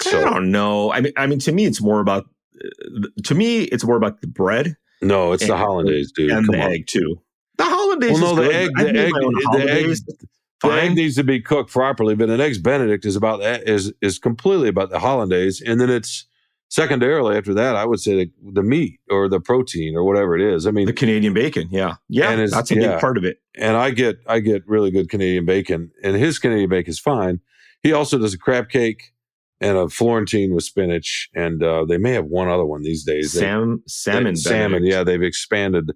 I 0.01 0.09
So 0.09 0.23
don't 0.23 0.51
know. 0.51 0.91
I 0.91 1.01
mean, 1.01 1.13
I 1.17 1.27
mean, 1.27 1.39
to 1.39 1.51
me, 1.51 1.65
it's 1.65 1.81
more 1.81 1.99
about. 1.99 2.25
uh, 2.63 3.07
To 3.25 3.35
me, 3.35 3.63
it's 3.63 3.83
more 3.83 3.95
about 3.97 4.21
the 4.21 4.27
bread 4.27 4.75
no, 5.03 5.31
it's 5.31 5.45
the 5.47 5.53
And- 5.53 5.59
hollandaise, 5.61 6.11
dude. 6.15 6.29
and 6.29 6.45
Come 6.45 6.55
the 6.55 6.61
on. 6.63 6.71
egg 6.73 6.85
too. 6.87 7.19
The 7.57 7.63
hollandaise. 7.63 8.21
Well, 8.21 8.35
no, 8.35 8.41
is 8.43 8.47
the 8.49 8.55
egg, 8.55 8.69
the 8.77 8.87
egg, 8.87 8.93
the 8.93 8.99
egg, 9.71 9.97
the 10.63 10.69
egg 10.73 10.95
needs 10.95 11.15
to 11.15 11.23
be 11.23 11.41
cooked 11.41 11.71
properly. 11.71 12.13
But 12.15 12.29
an 12.29 12.39
eggs 12.39 12.59
Benedict 12.59 13.03
is 13.05 13.15
about 13.15 13.39
that 13.41 13.67
is 13.67 13.91
is 14.01 14.19
completely 14.19 14.67
about 14.69 14.91
the 14.91 14.99
hollandaise, 14.99 15.59
and 15.59 15.81
then 15.81 15.89
it's 15.89 16.27
secondarily 16.69 17.35
after 17.35 17.53
that. 17.55 17.75
I 17.75 17.83
would 17.85 17.99
say 17.99 18.15
the, 18.15 18.31
the 18.53 18.61
meat 18.63 18.99
or 19.09 19.27
the 19.27 19.39
protein 19.39 19.95
or 19.95 20.03
whatever 20.03 20.35
it 20.37 20.53
is. 20.53 20.67
I 20.67 20.71
mean, 20.71 20.85
the 20.85 20.93
Canadian 20.93 21.33
bacon. 21.33 21.67
Yeah, 21.71 21.95
yeah, 22.07 22.35
that's 22.35 22.69
a 22.71 22.75
yeah. 22.75 22.91
big 22.91 22.99
part 22.99 23.17
of 23.17 23.23
it. 23.25 23.37
and 23.55 23.75
I 23.75 23.89
get 23.89 24.19
I 24.27 24.39
get 24.39 24.61
really 24.67 24.91
good 24.91 25.09
Canadian 25.09 25.45
bacon, 25.45 25.91
and 26.03 26.15
his 26.15 26.37
Canadian 26.37 26.69
bacon 26.69 26.91
is 26.91 26.99
fine. 26.99 27.39
He 27.83 27.93
also 27.93 28.17
does 28.19 28.33
a 28.33 28.37
crab 28.37 28.69
cake 28.69 29.11
and 29.59 29.77
a 29.77 29.89
Florentine 29.89 30.53
with 30.53 30.63
spinach, 30.63 31.29
and 31.35 31.61
uh, 31.63 31.85
they 31.85 31.97
may 31.97 32.13
have 32.13 32.25
one 32.25 32.47
other 32.47 32.65
one 32.65 32.83
these 32.83 33.03
days. 33.03 33.33
They- 33.33 33.39
Sam, 33.41 33.83
salmon, 33.87 34.35
salmon. 34.35 34.71
Benedict. 34.81 34.91
Yeah, 34.93 35.03
they've 35.03 35.21
expanded. 35.23 35.91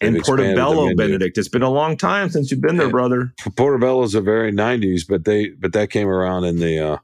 and 0.00 0.14
they've 0.14 0.22
the 0.22 0.26
portobello. 0.26 0.94
Benedict. 0.94 1.36
It's 1.38 1.48
been 1.48 1.62
a 1.62 1.70
long 1.70 1.96
time 1.96 2.30
since 2.30 2.50
you've 2.50 2.60
been 2.60 2.76
there, 2.76 2.86
Yeah. 2.86 2.92
brother. 2.92 3.32
Portobello's 3.56 4.14
a 4.14 4.20
very 4.20 4.52
'90s, 4.52 5.02
but 5.08 5.24
they 5.24 5.50
but 5.50 5.72
that 5.72 5.90
came 5.90 6.08
around 6.08 6.44
in 6.44 6.56
the 6.58 6.78
uh, 6.78 6.96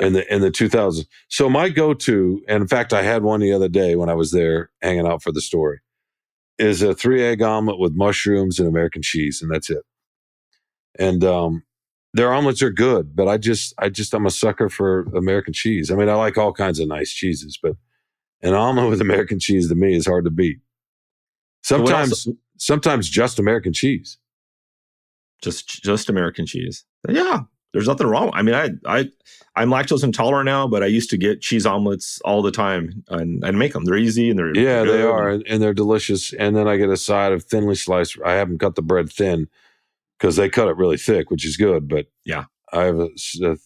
in 0.00 0.12
the 0.12 0.32
in 0.32 0.40
the 0.42 0.50
2000s. 0.50 1.06
So 1.28 1.48
my 1.50 1.68
go-to, 1.70 2.42
and 2.48 2.62
in 2.62 2.68
fact, 2.68 2.92
I 2.92 3.02
had 3.02 3.22
one 3.22 3.40
the 3.40 3.52
other 3.52 3.68
day 3.68 3.96
when 3.96 4.08
I 4.10 4.14
was 4.14 4.30
there 4.32 4.70
hanging 4.82 5.06
out 5.06 5.22
for 5.22 5.32
the 5.32 5.40
story, 5.40 5.80
is 6.58 6.80
a 6.82 6.94
three 6.94 7.22
egg 7.22 7.42
omelet 7.42 7.78
with 7.78 7.92
mushrooms 7.94 8.58
and 8.58 8.68
American 8.68 9.02
cheese, 9.02 9.40
and 9.42 9.50
that's 9.50 9.68
it. 9.70 9.82
And 10.98 11.24
um, 11.24 11.62
their 12.14 12.32
omelets 12.32 12.62
are 12.62 12.70
good, 12.70 13.16
but 13.16 13.28
I 13.28 13.38
just 13.38 13.74
I 13.78 13.88
just 13.88 14.14
I'm 14.14 14.26
a 14.26 14.30
sucker 14.30 14.68
for 14.68 15.02
American 15.16 15.52
cheese. 15.52 15.90
I 15.90 15.94
mean, 15.94 16.08
I 16.08 16.14
like 16.14 16.36
all 16.36 16.52
kinds 16.52 16.78
of 16.78 16.88
nice 16.88 17.10
cheeses, 17.12 17.58
but 17.62 17.76
an 18.42 18.54
omelet 18.54 18.90
with 18.90 19.00
American 19.00 19.38
cheese 19.38 19.68
to 19.68 19.74
me 19.74 19.94
is 19.96 20.06
hard 20.06 20.24
to 20.24 20.30
beat. 20.30 20.58
So 21.62 21.76
Sometimes 21.78 22.28
sometimes 22.58 23.08
just 23.08 23.38
American 23.38 23.72
cheese. 23.72 24.18
just 25.42 25.68
just 25.82 26.08
American 26.08 26.46
cheese. 26.46 26.84
Yeah, 27.08 27.40
there's 27.72 27.88
nothing 27.88 28.06
wrong. 28.06 28.30
I 28.34 28.42
mean, 28.42 28.54
I 28.54 28.70
I 28.86 29.08
I'm 29.56 29.70
lactose 29.70 30.04
intolerant 30.04 30.46
now, 30.46 30.66
but 30.68 30.82
I 30.82 30.86
used 30.86 31.10
to 31.10 31.16
get 31.16 31.40
cheese 31.40 31.66
omelets 31.66 32.20
all 32.24 32.42
the 32.42 32.50
time 32.50 33.04
and 33.08 33.42
and 33.44 33.58
make 33.58 33.72
them. 33.72 33.84
They're 33.84 33.96
easy 33.96 34.28
and 34.30 34.38
they're 34.38 34.54
Yeah, 34.54 34.84
they 34.84 35.02
are, 35.02 35.30
and, 35.30 35.46
and 35.46 35.62
they're 35.62 35.74
delicious. 35.74 36.32
And 36.34 36.56
then 36.56 36.68
I 36.68 36.76
get 36.76 36.90
a 36.90 36.96
side 36.96 37.32
of 37.32 37.44
thinly 37.44 37.74
sliced. 37.74 38.18
I 38.24 38.32
haven't 38.34 38.58
cut 38.58 38.74
the 38.74 38.82
bread 38.82 39.10
thin 39.10 39.48
because 40.22 40.36
they 40.36 40.48
cut 40.48 40.68
it 40.68 40.76
really 40.76 40.96
thick, 40.96 41.30
which 41.32 41.44
is 41.44 41.56
good. 41.56 41.88
But 41.88 42.06
Yeah. 42.24 42.44
I 42.72 42.84
have 42.84 43.00
a, 43.00 43.08
a 43.42 43.56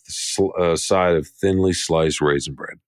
a 0.73 0.77
side 0.79 1.15
of 1.15 1.29
thinly 1.29 1.75
sliced 1.75 2.21
raisin 2.21 2.55
bread. 2.55 2.79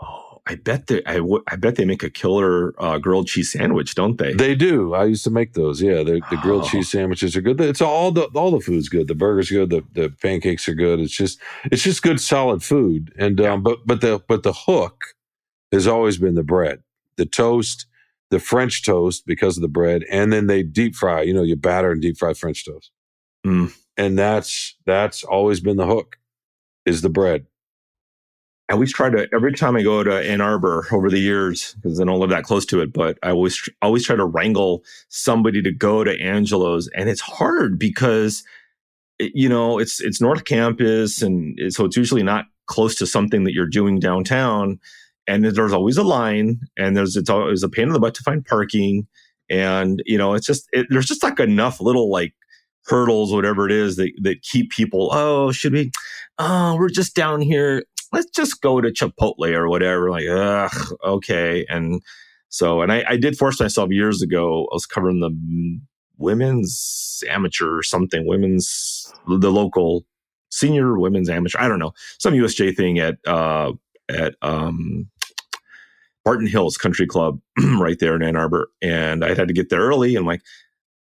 Oh, 0.00 0.40
I 0.46 0.54
bet 0.54 0.86
they 0.86 1.04
I, 1.04 1.16
w- 1.16 1.42
I 1.50 1.56
bet 1.56 1.76
they 1.76 1.84
make 1.84 2.02
a 2.04 2.08
killer 2.08 2.72
uh, 2.82 2.98
grilled 2.98 3.26
cheese 3.26 3.52
sandwich, 3.52 3.94
don't 3.96 4.16
they? 4.16 4.32
They 4.32 4.54
do. 4.54 4.94
I 4.94 5.04
used 5.04 5.24
to 5.24 5.30
make 5.30 5.52
those. 5.54 5.82
Yeah, 5.82 6.04
the, 6.04 6.22
the 6.30 6.38
grilled 6.40 6.64
Oh. 6.64 6.68
cheese 6.68 6.90
sandwiches 6.90 7.36
are 7.36 7.42
good. 7.42 7.60
It's 7.60 7.82
all 7.82 8.12
the 8.12 8.26
all 8.34 8.50
the 8.50 8.60
food's 8.60 8.88
good. 8.88 9.08
The 9.08 9.14
burgers 9.14 9.50
good. 9.50 9.68
The 9.70 9.82
the 9.92 10.08
pancakes 10.22 10.68
are 10.68 10.74
good. 10.74 11.00
It's 11.00 11.12
just 11.16 11.38
it's 11.64 11.82
just 11.82 12.02
good 12.02 12.20
solid 12.20 12.62
food. 12.62 13.12
And 13.18 13.38
um, 13.42 13.62
but 13.62 13.80
but 13.86 14.00
the 14.00 14.22
but 14.28 14.42
the 14.42 14.54
hook 14.54 14.98
has 15.72 15.86
always 15.86 16.16
been 16.16 16.34
the 16.36 16.44
bread, 16.44 16.82
the 17.18 17.26
toast, 17.26 17.86
the 18.30 18.40
French 18.40 18.84
toast 18.84 19.24
because 19.26 19.56
of 19.56 19.62
the 19.62 19.68
bread, 19.68 20.02
and 20.10 20.32
then 20.32 20.46
they 20.46 20.62
deep 20.62 20.94
fry. 20.96 21.22
You 21.22 21.34
know, 21.34 21.42
you 21.42 21.56
batter 21.56 21.92
and 21.92 22.02
deep 22.02 22.18
fry 22.18 22.34
French 22.34 22.64
toast, 22.64 22.90
Mm. 23.46 23.72
and 23.96 24.18
that's 24.18 24.76
that's 24.86 25.22
always 25.24 25.60
been 25.60 25.76
the 25.76 25.86
hook, 25.86 26.18
is 26.84 27.02
the 27.02 27.08
bread. 27.10 27.46
I 28.68 28.72
always 28.72 28.92
try 28.92 29.10
to 29.10 29.28
every 29.32 29.52
time 29.52 29.76
I 29.76 29.82
go 29.82 30.02
to 30.02 30.12
Ann 30.28 30.40
Arbor 30.40 30.86
over 30.90 31.08
the 31.08 31.20
years 31.20 31.74
because 31.74 32.00
I 32.00 32.04
don't 32.04 32.18
live 32.18 32.30
that 32.30 32.42
close 32.42 32.66
to 32.66 32.80
it, 32.80 32.92
but 32.92 33.16
I 33.22 33.30
always 33.30 33.68
always 33.80 34.04
try 34.04 34.16
to 34.16 34.24
wrangle 34.24 34.82
somebody 35.08 35.62
to 35.62 35.70
go 35.72 36.02
to 36.02 36.20
Angelo's, 36.20 36.88
and 36.88 37.08
it's 37.08 37.20
hard 37.20 37.78
because 37.78 38.42
you 39.20 39.48
know 39.48 39.78
it's 39.78 40.00
it's 40.00 40.20
North 40.20 40.44
Campus, 40.46 41.22
and 41.22 41.56
so 41.72 41.84
it's 41.84 41.96
usually 41.96 42.24
not 42.24 42.46
close 42.66 42.96
to 42.96 43.06
something 43.06 43.44
that 43.44 43.52
you're 43.54 43.66
doing 43.68 44.00
downtown, 44.00 44.80
and 45.28 45.44
there's 45.44 45.72
always 45.72 45.96
a 45.96 46.02
line, 46.02 46.60
and 46.76 46.96
there's 46.96 47.16
it's 47.16 47.30
always 47.30 47.62
a 47.62 47.68
pain 47.68 47.88
in 47.88 47.92
the 47.92 48.00
butt 48.00 48.14
to 48.14 48.22
find 48.22 48.44
parking, 48.44 49.06
and 49.50 50.02
you 50.06 50.18
know 50.18 50.34
it's 50.34 50.46
just 50.46 50.68
it, 50.72 50.86
there's 50.90 51.06
just 51.06 51.22
like 51.22 51.40
enough 51.40 51.80
little 51.80 52.10
like 52.10 52.34
hurdles, 52.86 53.32
whatever 53.32 53.66
it 53.66 53.72
is 53.72 53.96
that 53.96 54.12
that 54.22 54.42
keep 54.42 54.70
people. 54.70 55.10
Oh, 55.12 55.52
should 55.52 55.72
we? 55.72 55.90
Oh, 56.38 56.76
we're 56.76 56.90
just 56.90 57.14
down 57.14 57.40
here 57.40 57.82
let's 58.12 58.30
just 58.30 58.60
go 58.60 58.80
to 58.80 58.90
Chipotle 58.90 59.52
or 59.52 59.68
whatever. 59.68 60.10
Like, 60.10 60.26
ugh, 60.28 60.94
okay. 61.04 61.66
And 61.68 62.02
so, 62.48 62.80
and 62.80 62.92
I, 62.92 63.04
I 63.08 63.16
did 63.16 63.36
force 63.36 63.60
myself 63.60 63.90
years 63.90 64.22
ago. 64.22 64.66
I 64.70 64.74
was 64.74 64.86
covering 64.86 65.20
the 65.20 65.80
women's 66.18 67.22
amateur 67.28 67.78
or 67.78 67.82
something, 67.82 68.26
women's, 68.26 69.12
the 69.28 69.50
local 69.50 70.06
senior 70.50 70.98
women's 70.98 71.28
amateur. 71.28 71.58
I 71.58 71.68
don't 71.68 71.78
know, 71.78 71.92
some 72.18 72.34
USGA 72.34 72.74
thing 72.74 72.98
at, 72.98 73.16
uh, 73.26 73.72
at, 74.08 74.34
um, 74.42 75.08
Barton 76.26 76.48
Hills 76.48 76.76
Country 76.76 77.06
Club 77.06 77.40
right 77.78 77.98
there 78.00 78.16
in 78.16 78.22
Ann 78.22 78.34
Arbor. 78.34 78.68
And 78.82 79.24
I 79.24 79.34
had 79.34 79.46
to 79.46 79.54
get 79.54 79.70
there 79.70 79.80
early 79.80 80.16
and 80.16 80.26
like, 80.26 80.42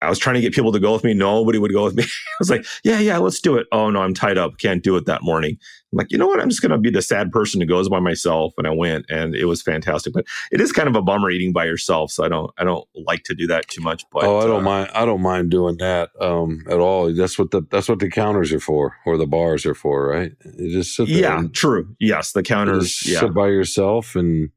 I 0.02 0.08
was 0.08 0.20
trying 0.20 0.36
to 0.36 0.42
get 0.42 0.54
people 0.54 0.72
to 0.72 0.80
go 0.80 0.94
with 0.94 1.04
me. 1.04 1.14
Nobody 1.14 1.58
would 1.58 1.74
go 1.74 1.84
with 1.84 1.96
me. 1.96 2.04
I 2.04 2.36
was 2.40 2.50
like, 2.50 2.64
yeah, 2.86 3.00
yeah, 3.00 3.18
let's 3.18 3.42
do 3.42 3.58
it. 3.58 3.68
Oh 3.74 3.90
no, 3.90 4.02
I'm 4.02 4.14
tied 4.14 4.38
up. 4.38 4.58
Can't 4.60 4.82
do 4.82 4.96
it 4.96 5.08
that 5.08 5.24
morning. 5.24 5.58
I'm 5.92 5.98
like, 5.98 6.12
you 6.12 6.18
know 6.18 6.28
what? 6.28 6.40
I'm 6.40 6.48
just 6.48 6.62
going 6.62 6.72
to 6.72 6.78
be 6.78 6.92
the 6.92 7.02
sad 7.02 7.32
person 7.32 7.60
who 7.60 7.68
goes 7.68 7.90
by 7.90 8.00
myself. 8.00 8.54
And 8.58 8.66
I 8.66 8.70
went 8.70 9.08
and 9.10 9.36
it 9.36 9.46
was 9.46 9.62
fantastic. 9.62 10.14
But 10.14 10.26
it 10.52 10.62
is 10.62 10.72
kind 10.72 10.88
of 10.88 10.96
a 10.96 11.02
bummer 11.02 11.32
eating 11.32 11.52
by 11.52 11.66
yourself. 11.66 12.12
So 12.12 12.24
I 12.24 12.30
don't, 12.30 12.52
I 12.60 12.64
don't 12.64 12.88
like 12.94 13.24
to 13.24 13.36
do 13.36 13.48
that 13.48 13.68
too 13.68 13.82
much. 13.82 14.06
But 14.12 14.24
oh, 14.24 14.38
I 14.40 14.46
don't 14.46 14.62
uh, 14.62 14.62
mind. 14.62 14.92
I 14.94 15.04
don't 15.06 15.22
mind 15.22 15.50
doing 15.50 15.78
that 15.80 16.12
um, 16.22 16.64
at 16.70 16.80
all. 16.80 17.12
That's 17.14 17.38
what 17.38 17.52
the 17.52 17.64
that's 17.70 17.90
what 17.90 18.00
the 18.00 18.10
counters 18.10 18.54
are 18.54 18.60
for, 18.62 18.96
or 19.06 19.18
the 19.18 19.28
bars 19.28 19.66
are 19.66 19.76
for, 19.76 20.08
right? 20.08 20.32
You 20.58 20.72
just 20.72 20.96
sit 20.96 21.10
there. 21.10 21.18
Yeah, 21.18 21.44
true. 21.52 21.94
Yes. 22.00 22.32
The 22.32 22.40
you 22.42 22.44
counters. 22.44 22.84
just 22.94 23.06
Yeah. 23.08 23.20
sit 23.22 23.34
by 23.34 23.48
yourself, 23.48 24.16
and 24.16 24.52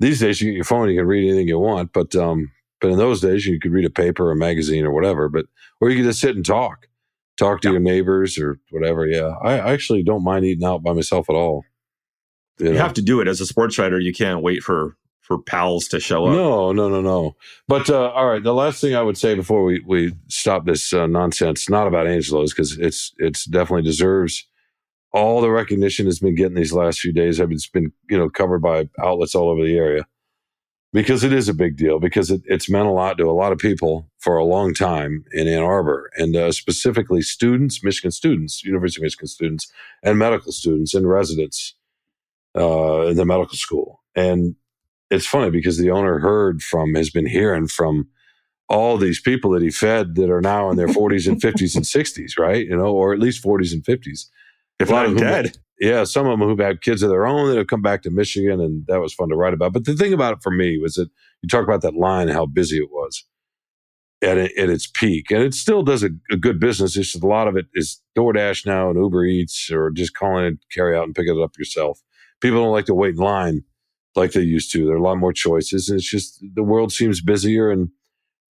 these 0.00 0.20
days 0.20 0.40
you 0.40 0.50
get 0.50 0.56
your 0.56 0.64
phone, 0.64 0.88
you 0.90 0.98
can 0.98 1.06
read 1.06 1.28
anything 1.28 1.48
you 1.48 1.58
want. 1.58 1.92
But 1.92 2.14
um, 2.16 2.50
but 2.80 2.90
in 2.90 2.98
those 2.98 3.20
days 3.20 3.46
you 3.46 3.58
could 3.60 3.72
read 3.72 3.84
a 3.86 3.90
paper, 3.90 4.26
or 4.28 4.32
a 4.32 4.36
magazine, 4.36 4.84
or 4.84 4.92
whatever. 4.92 5.28
But 5.28 5.46
or 5.80 5.90
you 5.90 5.96
could 5.96 6.08
just 6.08 6.20
sit 6.20 6.36
and 6.36 6.44
talk, 6.44 6.86
talk 7.38 7.60
to 7.62 7.68
Yeah. 7.68 7.72
your 7.72 7.80
neighbors 7.80 8.38
or 8.38 8.58
whatever. 8.70 9.06
Yeah, 9.06 9.34
I 9.42 9.58
I 9.58 9.72
actually 9.72 10.02
don't 10.02 10.24
mind 10.24 10.44
eating 10.44 10.64
out 10.66 10.82
by 10.82 10.92
myself 10.92 11.28
at 11.30 11.36
all. 11.36 11.64
You 12.58 12.72
know? 12.72 12.78
have 12.78 12.94
to 12.94 13.02
do 13.02 13.20
it 13.20 13.26
as 13.28 13.40
a 13.40 13.46
sports 13.46 13.78
writer. 13.78 13.98
You 13.98 14.12
can't 14.12 14.40
wait 14.40 14.62
for, 14.62 14.96
for 15.22 15.42
pals 15.42 15.88
to 15.88 15.98
show 15.98 16.26
up. 16.26 16.32
No, 16.36 16.70
no, 16.70 16.88
no, 16.88 17.00
no. 17.00 17.34
But 17.66 17.90
uh, 17.90 18.10
all 18.10 18.28
right, 18.28 18.42
the 18.42 18.54
last 18.54 18.80
thing 18.80 18.94
I 18.94 19.02
would 19.02 19.18
say 19.18 19.34
before 19.34 19.64
we 19.64 19.82
we 19.86 20.14
stop 20.28 20.64
this 20.64 20.92
uh, 20.92 21.06
nonsense, 21.08 21.68
not 21.68 21.88
about 21.88 22.06
Angelo's, 22.06 22.52
because 22.52 22.78
it's 22.78 23.12
it's 23.18 23.44
definitely 23.46 23.82
deserves 23.82 24.46
all 25.14 25.40
the 25.40 25.50
recognition 25.50 26.08
it's 26.08 26.20
been 26.20 26.36
getting 26.36 26.56
these 26.56 26.74
last 26.74 27.00
few 27.00 27.12
days. 27.14 27.40
I 27.40 27.46
mean, 27.46 27.54
it's 27.54 27.68
been 27.68 27.92
you 28.10 28.18
know 28.18 28.30
covered 28.30 28.60
by 28.60 28.90
outlets 29.02 29.36
all 29.36 29.50
over 29.50 29.64
the 29.64 29.78
area. 29.78 30.06
because 30.94 31.24
it 31.24 31.32
is 31.32 31.48
a 31.48 31.54
big 31.54 31.76
deal 31.76 32.00
because 32.00 32.30
it, 32.30 32.42
it's 32.46 32.70
meant 32.70 32.88
a 32.88 32.92
lot 32.92 33.18
to 33.18 33.24
a 33.30 33.32
lot 33.32 33.52
of 33.52 33.58
people 33.58 34.10
for 34.20 34.38
a 34.38 34.44
long 34.44 34.74
time 34.74 35.24
in 35.32 35.48
Ann 35.48 35.62
Arbor 35.62 36.10
and 36.16 36.36
uh, 36.36 36.52
specifically 36.52 37.22
students, 37.22 37.84
Michigan 37.84 38.12
students, 38.12 38.64
University 38.64 39.00
of 39.02 39.04
Michigan 39.04 39.28
students, 39.28 39.72
and 40.02 40.18
medical 40.18 40.52
students 40.52 40.94
and 40.94 41.08
residents 41.08 41.74
uh, 42.58 43.02
in 43.02 43.16
the 43.16 43.26
medical 43.26 43.56
school. 43.56 44.02
And 44.16 44.56
it's 45.10 45.26
funny 45.26 45.50
because 45.50 45.78
the 45.78 45.90
owner 45.90 46.20
heard 46.20 46.62
from 46.62 46.94
has 46.94 47.10
been 47.10 47.26
hearing 47.26 47.68
from 47.68 48.08
all 48.68 48.98
these 48.98 49.20
people 49.20 49.50
that 49.52 49.62
he 49.62 49.70
fed 49.70 50.16
that 50.16 50.30
are 50.30 50.40
now 50.40 50.70
in 50.70 50.76
their 50.76 50.88
40s 50.88 51.28
and 51.28 51.40
50s 51.40 51.76
and 51.76 51.84
60s, 51.84 52.38
right? 52.38 52.66
You 52.66 52.76
know, 52.76 52.94
or 52.94 53.12
at 53.12 53.20
least 53.20 53.44
40s 53.44 53.72
and 53.74 53.84
50s. 53.84 54.26
If 54.78 54.90
not 54.90 55.16
dead. 55.16 55.56
Yeah, 55.80 56.04
some 56.04 56.26
of 56.26 56.38
them 56.38 56.48
who've 56.48 56.58
had 56.58 56.82
kids 56.82 57.02
of 57.02 57.10
their 57.10 57.26
own 57.26 57.48
that 57.48 57.58
have 57.58 57.66
come 57.66 57.82
back 57.82 58.02
to 58.02 58.10
Michigan, 58.10 58.60
and 58.60 58.86
that 58.86 59.00
was 59.00 59.12
fun 59.12 59.28
to 59.30 59.36
write 59.36 59.54
about. 59.54 59.72
But 59.72 59.84
the 59.84 59.94
thing 59.94 60.12
about 60.12 60.34
it 60.34 60.42
for 60.42 60.52
me 60.52 60.78
was 60.78 60.94
that 60.94 61.08
you 61.42 61.48
talk 61.48 61.64
about 61.64 61.82
that 61.82 61.94
line, 61.94 62.28
how 62.28 62.46
busy 62.46 62.78
it 62.78 62.90
was 62.90 63.24
at, 64.22 64.38
at 64.38 64.70
its 64.70 64.86
peak, 64.86 65.30
and 65.30 65.42
it 65.42 65.54
still 65.54 65.82
does 65.82 66.02
a, 66.04 66.10
a 66.30 66.36
good 66.36 66.60
business. 66.60 66.96
It's 66.96 67.12
just 67.12 67.24
a 67.24 67.26
lot 67.26 67.48
of 67.48 67.56
it 67.56 67.66
is 67.74 68.00
DoorDash 68.16 68.66
now 68.66 68.88
and 68.88 68.98
Uber 68.98 69.24
Eats, 69.24 69.70
or 69.70 69.90
just 69.90 70.14
calling 70.14 70.44
it 70.44 70.58
carry 70.72 70.96
out 70.96 71.04
and 71.04 71.14
pick 71.14 71.26
it 71.28 71.36
up 71.42 71.58
yourself. 71.58 72.00
People 72.40 72.62
don't 72.62 72.72
like 72.72 72.86
to 72.86 72.94
wait 72.94 73.16
in 73.16 73.20
line 73.20 73.64
like 74.14 74.32
they 74.32 74.42
used 74.42 74.70
to. 74.72 74.86
There 74.86 74.94
are 74.94 74.98
a 74.98 75.02
lot 75.02 75.18
more 75.18 75.32
choices, 75.32 75.88
and 75.88 75.98
it's 75.98 76.08
just 76.08 76.42
the 76.54 76.62
world 76.62 76.92
seems 76.92 77.20
busier, 77.20 77.70
and 77.70 77.88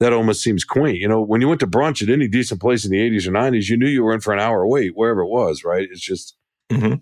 that 0.05 0.12
almost 0.12 0.43
seems 0.43 0.64
quaint. 0.64 0.99
You 0.99 1.09
know, 1.09 1.23
when 1.23 1.40
you 1.40 1.49
went 1.49 1.61
to 1.61 1.67
brunch 1.67 2.03
at 2.03 2.11
any 2.11 2.29
decent 2.29 2.61
place 2.61 2.85
in 2.85 2.90
the 2.90 2.99
80s 2.99 3.27
or 3.27 3.33
90s, 3.33 3.69
you 3.69 3.77
knew 3.77 3.88
you 3.88 4.05
were 4.05 4.14
in 4.14 4.21
for 4.21 4.33
an 4.33 4.40
hour 4.40 4.67
wait, 4.67 4.93
wherever 4.95 5.23
it 5.23 5.29
was, 5.29 5.64
right? 5.64 5.88
It's 5.90 6.01
just. 6.01 6.37
Mm-hmm 6.71 6.95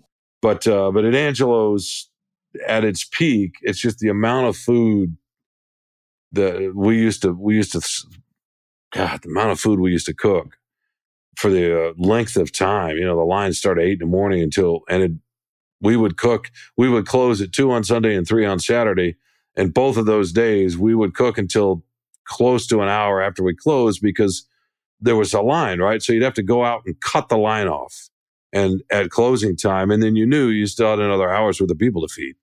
but 0.43 0.67
uh, 0.67 0.91
but 0.91 1.05
at 1.05 1.15
Angelo's, 1.15 2.09
at 2.67 2.83
its 2.83 3.05
peak, 3.05 3.53
it's 3.61 3.79
just 3.79 3.99
the 3.99 4.09
amount 4.09 4.47
of 4.47 4.57
food 4.57 5.15
that 6.33 6.73
we 6.75 6.97
used 6.97 7.21
to 7.21 7.31
we 7.31 7.55
used 7.55 7.71
to 7.71 7.81
God, 8.93 9.21
the 9.23 9.29
amount 9.29 9.51
of 9.51 9.59
food 9.59 9.79
we 9.79 9.91
used 9.91 10.05
to 10.07 10.13
cook 10.13 10.57
for 11.37 11.49
the 11.49 11.89
uh, 11.89 11.93
length 11.97 12.35
of 12.35 12.51
time. 12.51 12.97
You 12.97 13.05
know, 13.05 13.15
the 13.15 13.23
line 13.23 13.53
started 13.53 13.83
eight 13.83 13.93
in 13.93 13.99
the 13.99 14.05
morning 14.05 14.43
until 14.43 14.81
and 14.89 15.01
it, 15.01 15.11
we 15.79 15.95
would 15.95 16.17
cook. 16.17 16.51
We 16.75 16.89
would 16.89 17.07
close 17.07 17.41
at 17.41 17.53
two 17.53 17.71
on 17.71 17.85
Sunday 17.85 18.13
and 18.13 18.27
three 18.27 18.45
on 18.45 18.59
Saturday, 18.59 19.15
and 19.55 19.73
both 19.73 19.95
of 19.95 20.05
those 20.05 20.33
days 20.33 20.77
we 20.77 20.93
would 20.93 21.15
cook 21.15 21.37
until 21.37 21.85
close 22.25 22.67
to 22.67 22.81
an 22.81 22.89
hour 22.89 23.21
after 23.21 23.43
we 23.43 23.55
closed 23.55 24.01
because 24.01 24.45
there 24.99 25.15
was 25.15 25.33
a 25.33 25.41
line, 25.41 25.79
right? 25.79 26.01
So 26.01 26.13
you'd 26.13 26.23
have 26.23 26.33
to 26.35 26.43
go 26.43 26.63
out 26.63 26.83
and 26.85 26.99
cut 27.01 27.29
the 27.29 27.37
line 27.37 27.67
off 27.67 28.09
and 28.53 28.81
at 28.91 29.09
closing 29.09 29.57
time, 29.57 29.91
and 29.91 30.01
then 30.01 30.15
you 30.15 30.25
knew 30.25 30.47
you 30.47 30.67
still 30.67 30.91
had 30.91 30.99
another 30.99 31.29
hours 31.29 31.59
worth 31.59 31.71
of 31.71 31.77
people 31.77 32.07
to 32.07 32.13
feed. 32.13 32.35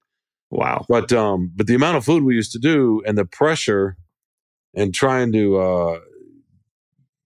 Wow. 0.50 0.84
But 0.88 1.12
um, 1.12 1.52
but 1.54 1.66
the 1.68 1.74
amount 1.74 1.96
of 1.96 2.04
food 2.04 2.24
we 2.24 2.34
used 2.34 2.52
to 2.52 2.58
do 2.58 3.02
and 3.06 3.16
the 3.16 3.24
pressure 3.24 3.96
and 4.74 4.92
trying 4.92 5.32
to 5.32 5.58
uh, 5.58 6.00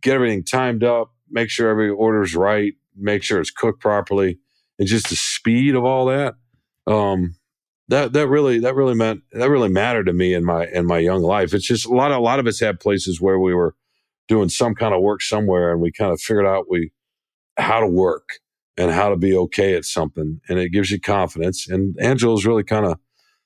get 0.03 0.15
everything 0.15 0.45
timed 0.45 0.85
up, 0.85 1.13
make 1.31 1.51
sure 1.51 1.71
every 1.71 1.91
order's 1.91 2.37
right, 2.37 2.75
make 2.97 3.23
sure 3.23 3.41
it's 3.41 3.51
cooked 3.51 3.81
properly, 3.81 4.39
and 4.79 4.87
just 4.87 5.09
the 5.09 5.17
speed 5.17 5.75
of 5.75 5.85
all 5.85 6.07
that. 6.07 6.35
Um, 6.87 7.37
that 7.89 8.13
that 8.13 8.29
really 8.29 8.59
that 8.61 8.75
really 8.75 8.95
meant 8.95 9.23
that 9.33 9.51
really 9.51 9.69
mattered 9.69 10.05
to 10.05 10.13
me 10.13 10.35
in 10.35 10.45
my 10.45 10.67
in 10.67 10.87
my 10.87 10.99
young 10.99 11.23
life. 11.23 11.53
It's 11.53 11.67
just 11.67 11.87
a 11.87 11.93
lot 11.95 12.13
a 12.13 12.19
lot 12.19 12.39
of 12.39 12.47
us 12.47 12.61
had 12.61 12.81
places 12.81 13.21
where 13.21 13.39
we 13.39 13.55
were 13.55 13.75
doing 14.29 14.49
some 14.49 14.75
kind 14.75 14.95
of 14.95 15.03
work 15.03 15.23
somewhere, 15.23 15.73
and 15.73 15.81
we 15.81 15.93
kind 15.93 16.13
of 16.13 16.21
figured 16.21 16.47
out 16.47 16.71
we 16.71 16.93
how 17.59 17.81
to 17.81 17.87
work 17.87 18.29
and 18.77 18.91
how 18.91 19.09
to 19.09 19.17
be 19.17 19.37
okay 19.37 19.75
at 19.75 19.85
something. 19.85 20.41
And 20.49 20.59
it 20.59 20.71
gives 20.71 20.91
you 20.91 21.01
confidence. 21.01 21.69
And 21.69 21.97
Angelo's 22.01 22.45
really 22.45 22.65
kind 22.65 22.87
of 22.87 22.99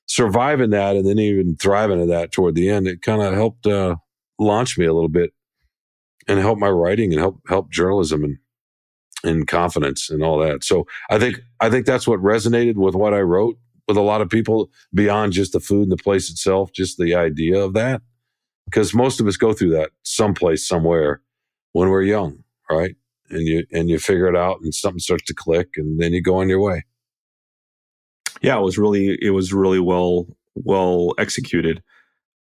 surviving 0.06 0.70
that 0.70 0.96
and 0.96 1.06
then 1.06 1.18
even 1.18 1.56
thriving 1.56 2.00
at 2.00 2.08
that 2.08 2.32
toward 2.32 2.54
the 2.54 2.70
end. 2.70 2.86
It 2.86 3.02
kind 3.02 3.20
of 3.20 3.34
helped 3.34 3.66
uh, 3.66 3.96
launch 4.38 4.78
me 4.78 4.86
a 4.86 4.94
little 4.94 5.10
bit 5.10 5.32
and 6.26 6.38
help 6.38 6.58
my 6.58 6.70
writing 6.70 7.12
and 7.12 7.20
help 7.20 7.40
help 7.48 7.70
journalism 7.70 8.24
and 8.24 8.38
and 9.24 9.48
confidence 9.48 10.10
and 10.10 10.22
all 10.22 10.38
that. 10.38 10.62
So 10.62 10.86
I 11.10 11.18
think 11.18 11.40
I 11.60 11.70
think 11.70 11.86
that's 11.86 12.06
what 12.06 12.20
resonated 12.20 12.76
with 12.76 12.94
what 12.94 13.12
I 13.14 13.20
wrote 13.20 13.58
with 13.88 13.96
a 13.96 14.02
lot 14.02 14.20
of 14.20 14.28
people 14.28 14.70
beyond 14.94 15.32
just 15.32 15.52
the 15.52 15.60
food 15.60 15.84
and 15.84 15.92
the 15.92 15.96
place 15.96 16.30
itself, 16.30 16.72
just 16.72 16.98
the 16.98 17.14
idea 17.14 17.58
of 17.58 17.72
that. 17.72 18.02
Because 18.66 18.94
most 18.94 19.18
of 19.18 19.26
us 19.26 19.38
go 19.38 19.54
through 19.54 19.70
that 19.70 19.90
someplace, 20.02 20.68
somewhere 20.68 21.22
when 21.72 21.88
we're 21.88 22.02
young, 22.02 22.44
right? 22.70 22.96
and 23.30 23.46
you 23.46 23.66
and 23.72 23.88
you 23.88 23.98
figure 23.98 24.28
it 24.28 24.36
out 24.36 24.60
and 24.62 24.74
something 24.74 24.98
starts 24.98 25.24
to 25.24 25.34
click 25.34 25.70
and 25.76 26.00
then 26.00 26.12
you 26.12 26.22
go 26.22 26.36
on 26.36 26.48
your 26.48 26.60
way. 26.60 26.84
Yeah 28.40 28.58
it 28.58 28.62
was 28.62 28.78
really 28.78 29.18
it 29.20 29.30
was 29.30 29.52
really 29.52 29.80
well 29.80 30.26
well 30.54 31.14
executed. 31.18 31.82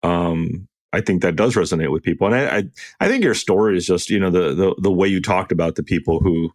Um 0.02 0.68
i 0.92 1.00
think 1.00 1.22
that 1.22 1.36
does 1.36 1.54
resonate 1.54 1.90
with 1.90 2.02
people. 2.02 2.26
And 2.26 2.36
i 2.36 2.56
i, 2.58 2.64
I 3.00 3.08
think 3.08 3.24
your 3.24 3.34
story 3.34 3.76
is 3.76 3.86
just 3.86 4.10
you 4.10 4.18
know 4.18 4.30
the, 4.30 4.54
the 4.54 4.74
the 4.78 4.92
way 4.92 5.08
you 5.08 5.20
talked 5.20 5.52
about 5.52 5.74
the 5.74 5.82
people 5.82 6.20
who 6.20 6.52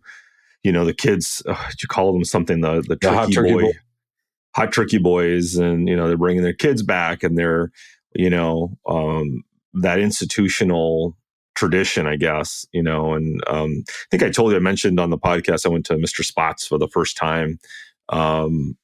you 0.63 0.71
know 0.71 0.85
the 0.85 0.93
kids 0.93 1.41
uh, 1.47 1.69
you 1.81 1.87
call 1.87 2.13
them 2.13 2.23
something 2.23 2.61
the 2.61 2.81
the, 2.81 2.95
the 2.95 3.31
turkey 3.31 3.53
boy, 3.53 3.61
boy 3.61 3.73
hot 4.55 4.73
turkey 4.73 4.97
boys 4.97 5.55
and 5.55 5.87
you 5.87 5.95
know 5.95 6.07
they're 6.07 6.17
bringing 6.17 6.43
their 6.43 6.53
kids 6.53 6.83
back 6.83 7.23
and 7.23 7.37
they're 7.37 7.71
you 8.13 8.29
know 8.29 8.77
um 8.87 9.43
that 9.73 9.99
institutional 9.99 11.15
tradition, 11.55 12.07
I 12.07 12.15
guess, 12.15 12.65
you 12.71 12.83
know. 12.83 13.13
And 13.13 13.41
um, 13.47 13.83
I 13.87 14.05
think 14.09 14.23
I 14.23 14.29
told 14.29 14.51
you, 14.51 14.57
I 14.57 14.61
mentioned 14.61 14.99
on 14.99 15.09
the 15.09 15.17
podcast, 15.17 15.65
I 15.65 15.69
went 15.69 15.85
to 15.87 15.95
Mr. 15.95 16.23
Spots 16.23 16.65
for 16.65 16.77
the 16.77 16.87
first 16.87 17.17
time 17.17 17.59
um, 18.09 18.77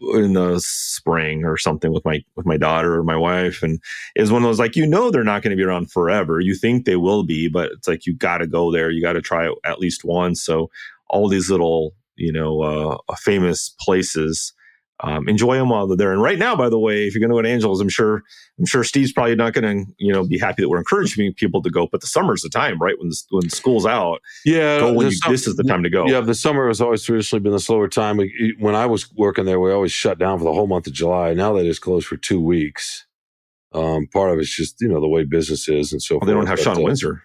in 0.00 0.34
the 0.34 0.60
spring 0.60 1.44
or 1.44 1.56
something 1.56 1.92
with 1.92 2.04
my 2.04 2.22
with 2.36 2.46
my 2.46 2.56
daughter 2.56 2.94
or 2.94 3.02
my 3.02 3.16
wife, 3.16 3.62
and 3.62 3.80
is 4.16 4.30
one 4.30 4.42
of 4.42 4.48
those 4.48 4.58
like 4.58 4.76
you 4.76 4.86
know 4.86 5.10
they're 5.10 5.24
not 5.24 5.42
going 5.42 5.50
to 5.50 5.56
be 5.56 5.66
around 5.66 5.90
forever. 5.90 6.40
You 6.40 6.54
think 6.54 6.84
they 6.84 6.96
will 6.96 7.24
be, 7.24 7.48
but 7.48 7.72
it's 7.72 7.88
like 7.88 8.06
you 8.06 8.14
got 8.14 8.38
to 8.38 8.46
go 8.46 8.70
there. 8.70 8.90
You 8.90 9.02
got 9.02 9.14
to 9.14 9.22
try 9.22 9.48
it 9.48 9.54
at 9.64 9.80
least 9.80 10.04
once. 10.04 10.42
So 10.42 10.70
all 11.08 11.28
these 11.28 11.50
little 11.50 11.94
you 12.16 12.32
know 12.32 12.62
uh, 12.62 13.16
famous 13.16 13.74
places 13.80 14.52
um, 15.00 15.28
enjoy 15.28 15.56
them 15.56 15.70
while 15.70 15.86
they're 15.86 15.96
there. 15.96 16.12
And 16.12 16.22
right 16.22 16.38
now, 16.38 16.54
by 16.54 16.68
the 16.68 16.78
way, 16.78 17.06
if 17.06 17.14
you're 17.14 17.20
going 17.20 17.30
to 17.30 17.34
go 17.34 17.42
to 17.42 17.48
Angelo's, 17.48 17.80
I'm 17.80 17.88
sure 17.88 18.22
I'm 18.58 18.66
sure 18.66 18.84
Steve's 18.84 19.12
probably 19.12 19.34
not 19.34 19.52
going 19.52 19.86
to 19.86 19.92
you 19.98 20.12
know 20.12 20.24
be 20.24 20.38
happy 20.38 20.62
that 20.62 20.68
we're 20.68 20.78
encouraging 20.78 21.32
people 21.34 21.62
to 21.62 21.70
go. 21.70 21.88
But 21.90 22.00
the 22.00 22.06
summer's 22.06 22.42
the 22.42 22.48
time, 22.48 22.78
right? 22.78 22.98
When 22.98 23.08
the, 23.08 23.22
when 23.30 23.50
school's 23.50 23.86
out, 23.86 24.20
yeah, 24.44 24.84
when 24.90 25.10
you, 25.10 25.18
this 25.28 25.46
is 25.46 25.56
the 25.56 25.64
time 25.64 25.82
to 25.82 25.90
go. 25.90 26.06
Yeah, 26.06 26.20
the 26.20 26.34
summer 26.34 26.68
has 26.68 26.80
always 26.80 27.02
traditionally 27.02 27.42
been 27.42 27.52
the 27.52 27.60
slower 27.60 27.88
time. 27.88 28.18
We, 28.18 28.54
when 28.60 28.74
I 28.76 28.86
was 28.86 29.12
working 29.14 29.46
there, 29.46 29.58
we 29.58 29.72
always 29.72 29.92
shut 29.92 30.18
down 30.18 30.38
for 30.38 30.44
the 30.44 30.52
whole 30.52 30.68
month 30.68 30.86
of 30.86 30.92
July. 30.92 31.34
Now 31.34 31.52
they 31.52 31.64
just 31.64 31.80
closed 31.80 32.06
for 32.06 32.16
two 32.16 32.40
weeks. 32.40 33.06
Um, 33.72 34.06
part 34.12 34.32
of 34.32 34.38
it's 34.38 34.54
just 34.54 34.80
you 34.80 34.88
know 34.88 35.00
the 35.00 35.08
way 35.08 35.24
business 35.24 35.68
is 35.68 35.92
and 35.92 36.00
so. 36.00 36.18
Well, 36.18 36.26
they 36.26 36.34
don't 36.34 36.46
have 36.46 36.60
Shawn 36.60 36.78
uh, 36.78 36.82
Windsor. 36.82 37.22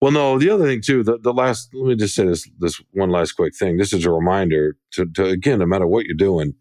Well, 0.00 0.12
no. 0.12 0.38
The 0.38 0.50
other 0.50 0.66
thing 0.66 0.82
too, 0.82 1.02
the, 1.02 1.18
the 1.18 1.32
last. 1.32 1.70
Let 1.74 1.88
me 1.88 1.96
just 1.96 2.14
say 2.14 2.26
this. 2.26 2.48
This 2.58 2.80
one 2.92 3.10
last 3.10 3.32
quick 3.32 3.56
thing. 3.56 3.76
This 3.76 3.92
is 3.92 4.04
a 4.04 4.10
reminder 4.10 4.76
to, 4.92 5.06
to 5.14 5.26
again, 5.26 5.58
no 5.58 5.66
matter 5.66 5.86
what 5.86 6.06
you're 6.06 6.16
doing, 6.16 6.54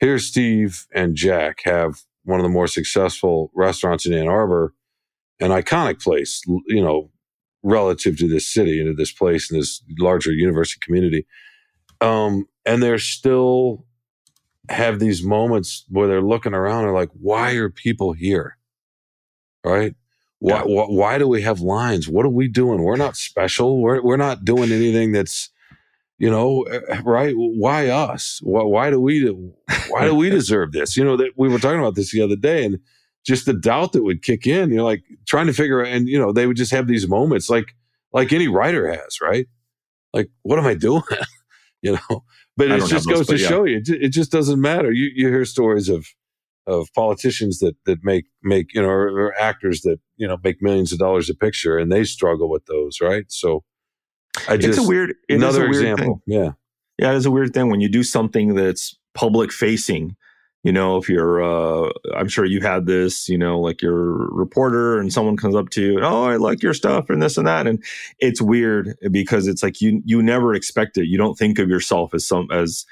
here 0.00 0.18
Steve 0.18 0.86
and 0.94 1.14
Jack 1.14 1.60
have 1.64 2.02
one 2.24 2.38
of 2.38 2.44
the 2.44 2.50
more 2.50 2.66
successful 2.66 3.50
restaurants 3.54 4.06
in 4.06 4.12
Ann 4.12 4.28
Arbor, 4.28 4.74
an 5.40 5.50
iconic 5.50 6.02
place, 6.02 6.42
you 6.66 6.82
know, 6.82 7.10
relative 7.62 8.16
to 8.18 8.28
this 8.28 8.52
city 8.52 8.80
and 8.80 8.88
to 8.88 8.94
this 8.94 9.12
place 9.12 9.50
and 9.50 9.60
this 9.60 9.82
larger 9.98 10.32
university 10.32 10.80
community. 10.84 11.26
Um, 12.00 12.46
and 12.64 12.82
they're 12.82 12.98
still 12.98 13.86
have 14.68 14.98
these 14.98 15.22
moments 15.22 15.84
where 15.88 16.06
they're 16.06 16.22
looking 16.22 16.54
around 16.54 16.84
and 16.84 16.94
like, 16.94 17.10
why 17.14 17.52
are 17.52 17.70
people 17.70 18.12
here? 18.12 18.58
Right? 19.64 19.94
Why, 20.38 20.58
yeah. 20.58 20.62
why, 20.64 20.84
why 20.84 21.18
do 21.18 21.26
we 21.26 21.42
have 21.42 21.60
lines? 21.60 22.08
What 22.08 22.24
are 22.24 22.30
we 22.30 22.46
doing? 22.46 22.82
We're 22.82 22.96
not 22.96 23.16
special. 23.16 23.80
We're, 23.80 24.02
we're 24.02 24.16
not 24.16 24.44
doing 24.44 24.70
anything 24.70 25.12
that's 25.12 25.50
you 26.18 26.30
know 26.30 26.62
eh, 26.62 27.00
right? 27.04 27.34
Why 27.36 27.88
us? 27.88 28.40
Why, 28.42 28.62
why 28.62 28.90
do 28.90 29.00
we 29.00 29.26
why 29.88 30.04
do 30.04 30.14
we 30.14 30.30
deserve 30.38 30.72
this? 30.72 30.96
You 30.96 31.04
know 31.04 31.16
that 31.16 31.32
we 31.36 31.48
were 31.48 31.58
talking 31.58 31.80
about 31.80 31.94
this 31.94 32.12
the 32.12 32.22
other 32.22 32.36
day 32.36 32.64
and 32.64 32.78
just 33.26 33.46
the 33.46 33.54
doubt 33.54 33.92
that 33.92 34.04
would 34.04 34.22
kick 34.22 34.46
in 34.46 34.70
you're 34.70 34.84
like 34.84 35.02
trying 35.26 35.46
to 35.46 35.52
figure 35.52 35.82
out 35.82 35.88
and 35.88 36.08
you 36.08 36.18
know 36.18 36.32
they 36.32 36.46
would 36.46 36.56
just 36.56 36.72
have 36.72 36.86
these 36.86 37.08
moments 37.08 37.50
like 37.50 37.74
like 38.12 38.32
any 38.32 38.48
writer 38.48 38.90
has 38.90 39.20
right? 39.20 39.46
Like 40.12 40.30
what 40.42 40.58
am 40.58 40.66
i 40.66 40.74
doing? 40.74 41.02
You 41.80 41.92
know 41.92 42.24
but 42.58 42.72
it 42.72 42.86
just 42.86 43.08
goes 43.08 43.18
those, 43.18 43.26
to 43.28 43.38
yeah. 43.38 43.48
show 43.48 43.64
you 43.64 43.80
it 43.86 44.08
just 44.08 44.32
doesn't 44.32 44.60
matter. 44.60 44.90
You 44.90 45.10
you 45.14 45.28
hear 45.28 45.44
stories 45.44 45.88
of 45.88 46.08
of 46.66 46.88
politicians 46.92 47.60
that 47.60 47.76
that 47.86 48.00
make 48.02 48.26
make 48.42 48.74
you 48.74 48.82
know 48.82 48.88
or, 48.88 49.08
or 49.16 49.40
actors 49.40 49.82
that 49.82 49.98
you 50.16 50.26
know 50.26 50.38
make 50.42 50.60
millions 50.60 50.92
of 50.92 50.98
dollars 50.98 51.30
a 51.30 51.34
picture 51.36 51.78
and 51.78 51.92
they 51.92 52.02
struggle 52.02 52.50
with 52.50 52.66
those 52.66 52.98
right? 53.00 53.26
So 53.28 53.62
I 54.48 54.56
just, 54.56 54.78
it's 54.78 54.86
a 54.86 54.88
weird 54.88 55.14
it 55.28 55.36
another 55.36 55.66
a 55.66 55.70
weird 55.70 55.84
example. 55.84 56.22
Thing. 56.26 56.34
Yeah. 56.38 56.52
Yeah, 56.98 57.12
it's 57.12 57.26
a 57.26 57.30
weird 57.30 57.54
thing 57.54 57.70
when 57.70 57.80
you 57.80 57.88
do 57.88 58.02
something 58.02 58.54
that's 58.54 58.96
public 59.14 59.52
facing. 59.52 60.16
You 60.64 60.72
know, 60.72 60.96
if 60.96 61.08
you're 61.08 61.42
uh 61.42 61.90
I'm 62.16 62.28
sure 62.28 62.44
you 62.44 62.60
had 62.60 62.86
this, 62.86 63.28
you 63.28 63.38
know, 63.38 63.60
like 63.60 63.80
you're 63.80 64.24
a 64.24 64.34
reporter 64.34 64.98
and 64.98 65.12
someone 65.12 65.36
comes 65.36 65.54
up 65.54 65.70
to 65.70 65.82
you, 65.82 66.00
oh, 66.02 66.24
I 66.24 66.36
like 66.36 66.62
your 66.62 66.74
stuff 66.74 67.08
and 67.08 67.22
this 67.22 67.36
and 67.38 67.46
that. 67.46 67.66
And 67.66 67.82
it's 68.18 68.42
weird 68.42 68.96
because 69.10 69.46
it's 69.46 69.62
like 69.62 69.80
you 69.80 70.02
you 70.04 70.22
never 70.22 70.54
expect 70.54 70.98
it. 70.98 71.06
You 71.06 71.16
don't 71.16 71.36
think 71.36 71.58
of 71.60 71.68
yourself 71.68 72.12
as 72.12 72.26
some 72.26 72.50
as 72.50 72.84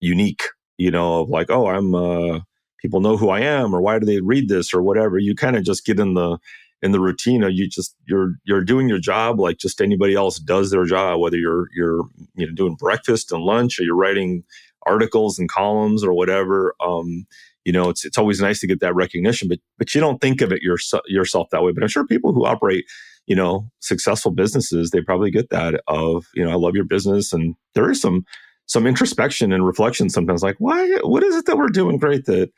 unique, 0.00 0.42
you 0.78 0.90
know, 0.90 1.20
of 1.20 1.28
like, 1.28 1.50
oh, 1.50 1.66
I'm 1.66 1.94
uh 1.94 2.40
people 2.80 3.02
know 3.02 3.18
who 3.18 3.28
I 3.28 3.40
am 3.40 3.74
or 3.74 3.82
why 3.82 3.98
do 3.98 4.06
they 4.06 4.20
read 4.20 4.48
this 4.48 4.72
or 4.72 4.82
whatever. 4.82 5.18
You 5.18 5.34
kind 5.34 5.56
of 5.56 5.64
just 5.64 5.84
get 5.84 6.00
in 6.00 6.14
the 6.14 6.38
in 6.82 6.92
the 6.92 7.00
routine 7.00 7.42
you 7.50 7.68
just 7.68 7.94
you're 8.06 8.34
you're 8.44 8.64
doing 8.64 8.88
your 8.88 8.98
job 8.98 9.38
like 9.38 9.58
just 9.58 9.80
anybody 9.80 10.14
else 10.14 10.38
does 10.38 10.70
their 10.70 10.84
job, 10.84 11.20
whether 11.20 11.36
you're 11.36 11.68
you're 11.74 12.02
you 12.36 12.46
know 12.46 12.54
doing 12.54 12.74
breakfast 12.74 13.32
and 13.32 13.42
lunch 13.42 13.78
or 13.78 13.82
you're 13.82 13.96
writing 13.96 14.42
articles 14.86 15.38
and 15.38 15.48
columns 15.48 16.02
or 16.02 16.12
whatever. 16.12 16.74
Um, 16.84 17.26
you 17.64 17.72
know, 17.72 17.88
it's 17.90 18.04
it's 18.04 18.18
always 18.18 18.40
nice 18.40 18.60
to 18.60 18.66
get 18.66 18.80
that 18.80 18.94
recognition, 18.94 19.48
but 19.48 19.58
but 19.78 19.94
you 19.94 20.00
don't 20.00 20.20
think 20.20 20.40
of 20.40 20.52
it 20.52 20.62
yourself 20.62 21.02
yourself 21.06 21.48
that 21.50 21.62
way. 21.62 21.72
But 21.72 21.82
I'm 21.82 21.88
sure 21.88 22.06
people 22.06 22.32
who 22.32 22.46
operate, 22.46 22.86
you 23.26 23.36
know, 23.36 23.70
successful 23.80 24.30
businesses, 24.32 24.90
they 24.90 25.02
probably 25.02 25.30
get 25.30 25.50
that 25.50 25.82
of, 25.86 26.26
you 26.34 26.44
know, 26.44 26.50
I 26.50 26.54
love 26.54 26.74
your 26.74 26.84
business. 26.84 27.32
And 27.32 27.54
there 27.74 27.90
is 27.90 28.00
some 28.00 28.24
some 28.66 28.86
introspection 28.86 29.52
and 29.52 29.66
reflection 29.66 30.08
sometimes 30.08 30.42
like, 30.42 30.56
why 30.58 30.86
what 31.02 31.22
is 31.22 31.36
it 31.36 31.46
that 31.46 31.58
we're 31.58 31.68
doing 31.68 31.98
great 31.98 32.24
that 32.26 32.50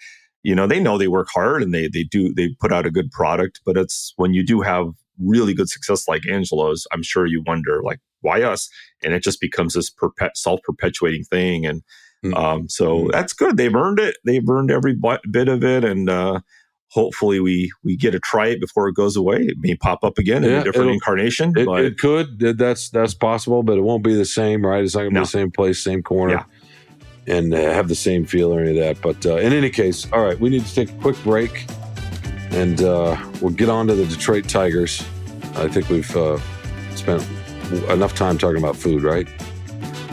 you 0.42 0.54
know, 0.54 0.66
they 0.66 0.80
know 0.80 0.98
they 0.98 1.08
work 1.08 1.28
hard 1.32 1.62
and 1.62 1.72
they 1.74 1.88
they 1.88 2.04
do 2.04 2.32
they 2.34 2.54
put 2.60 2.72
out 2.72 2.86
a 2.86 2.90
good 2.90 3.10
product, 3.10 3.60
but 3.64 3.76
it's 3.76 4.12
when 4.16 4.34
you 4.34 4.44
do 4.44 4.60
have 4.60 4.88
really 5.18 5.54
good 5.54 5.68
success 5.68 6.08
like 6.08 6.26
Angelo's, 6.26 6.86
I'm 6.92 7.02
sure 7.02 7.26
you 7.26 7.42
wonder 7.46 7.82
like 7.82 8.00
why 8.20 8.42
us? 8.42 8.68
And 9.02 9.12
it 9.12 9.22
just 9.22 9.40
becomes 9.40 9.74
this 9.74 9.90
perpet- 9.90 10.36
self-perpetuating 10.36 11.24
thing 11.24 11.66
and 11.66 11.82
Mm-hmm. 12.24 12.34
Um, 12.34 12.68
so 12.68 12.98
mm-hmm. 12.98 13.10
that's 13.10 13.32
good. 13.32 13.56
They've 13.56 13.74
earned 13.74 13.98
it. 13.98 14.16
They've 14.24 14.48
earned 14.48 14.70
every 14.70 14.96
bit 15.30 15.48
of 15.48 15.64
it, 15.64 15.84
and 15.84 16.08
uh, 16.08 16.40
hopefully 16.88 17.40
we 17.40 17.72
we 17.82 17.96
get 17.96 18.12
to 18.12 18.20
try 18.20 18.48
it 18.48 18.60
before 18.60 18.88
it 18.88 18.94
goes 18.94 19.16
away. 19.16 19.38
It 19.38 19.56
may 19.58 19.74
pop 19.74 20.04
up 20.04 20.18
again 20.18 20.44
yeah, 20.44 20.50
in 20.50 20.54
a 20.56 20.64
different 20.64 20.90
incarnation. 20.90 21.52
It, 21.56 21.68
it, 21.68 21.98
could. 21.98 22.38
That's 22.38 22.90
that's 22.90 23.14
possible, 23.14 23.62
but 23.62 23.76
it 23.76 23.82
won't 23.82 24.04
be 24.04 24.14
the 24.14 24.24
same, 24.24 24.64
right? 24.64 24.84
It's 24.84 24.94
not 24.94 25.02
going 25.02 25.10
to 25.10 25.14
no. 25.14 25.20
be 25.20 25.24
the 25.24 25.30
same 25.30 25.50
place, 25.50 25.82
same 25.82 26.02
corner. 26.02 26.34
Yeah. 26.34 26.44
And 27.26 27.54
uh, 27.54 27.56
have 27.56 27.86
the 27.86 27.94
same 27.94 28.24
feel 28.24 28.52
or 28.52 28.60
any 28.60 28.70
of 28.70 28.76
that. 28.76 29.00
But 29.00 29.24
uh, 29.24 29.36
in 29.36 29.52
any 29.52 29.70
case, 29.70 30.10
all 30.12 30.24
right, 30.24 30.38
we 30.38 30.50
need 30.50 30.64
to 30.64 30.74
take 30.74 30.90
a 30.90 30.98
quick 31.00 31.16
break 31.22 31.66
and 32.50 32.82
uh, 32.82 33.16
we'll 33.40 33.52
get 33.52 33.68
on 33.68 33.86
to 33.86 33.94
the 33.94 34.06
Detroit 34.06 34.48
Tigers. 34.48 35.04
I 35.54 35.68
think 35.68 35.88
we've 35.88 36.16
uh, 36.16 36.38
spent 36.94 37.24
enough 37.88 38.14
time 38.14 38.38
talking 38.38 38.58
about 38.58 38.76
food, 38.76 39.02
right? 39.02 39.28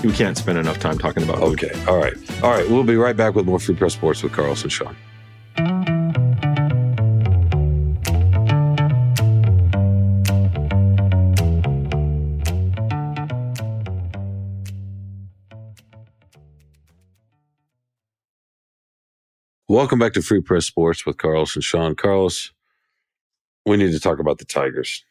we 0.04 0.12
can't 0.13 0.38
spend 0.38 0.58
enough 0.58 0.80
time 0.80 0.98
talking 0.98 1.24
about. 1.24 1.39
Okay. 1.39 1.72
All 1.88 1.98
right. 1.98 2.13
All 2.43 2.52
right. 2.52 2.67
We'll 2.69 2.84
be 2.84 2.95
right 2.95 3.15
back 3.15 3.36
with 3.36 3.45
more 3.45 3.60
Free 3.60 3.76
Press 3.76 3.93
Sports 3.93 4.24
with 4.24 4.34
Carlson 4.34 4.69
Shawn. 4.69 4.95
Welcome 19.69 19.99
back 19.99 20.13
to 20.13 20.23
Free 20.23 20.41
Press 20.41 20.65
Sports 20.65 21.05
with 21.05 21.17
Carlos 21.17 21.53
and 21.53 21.63
Shawn. 21.63 21.93
Carlos, 21.93 22.51
we 23.67 23.77
need 23.77 23.91
to 23.91 23.99
talk 23.99 24.17
about 24.17 24.39
the 24.39 24.45
Tigers. 24.45 25.05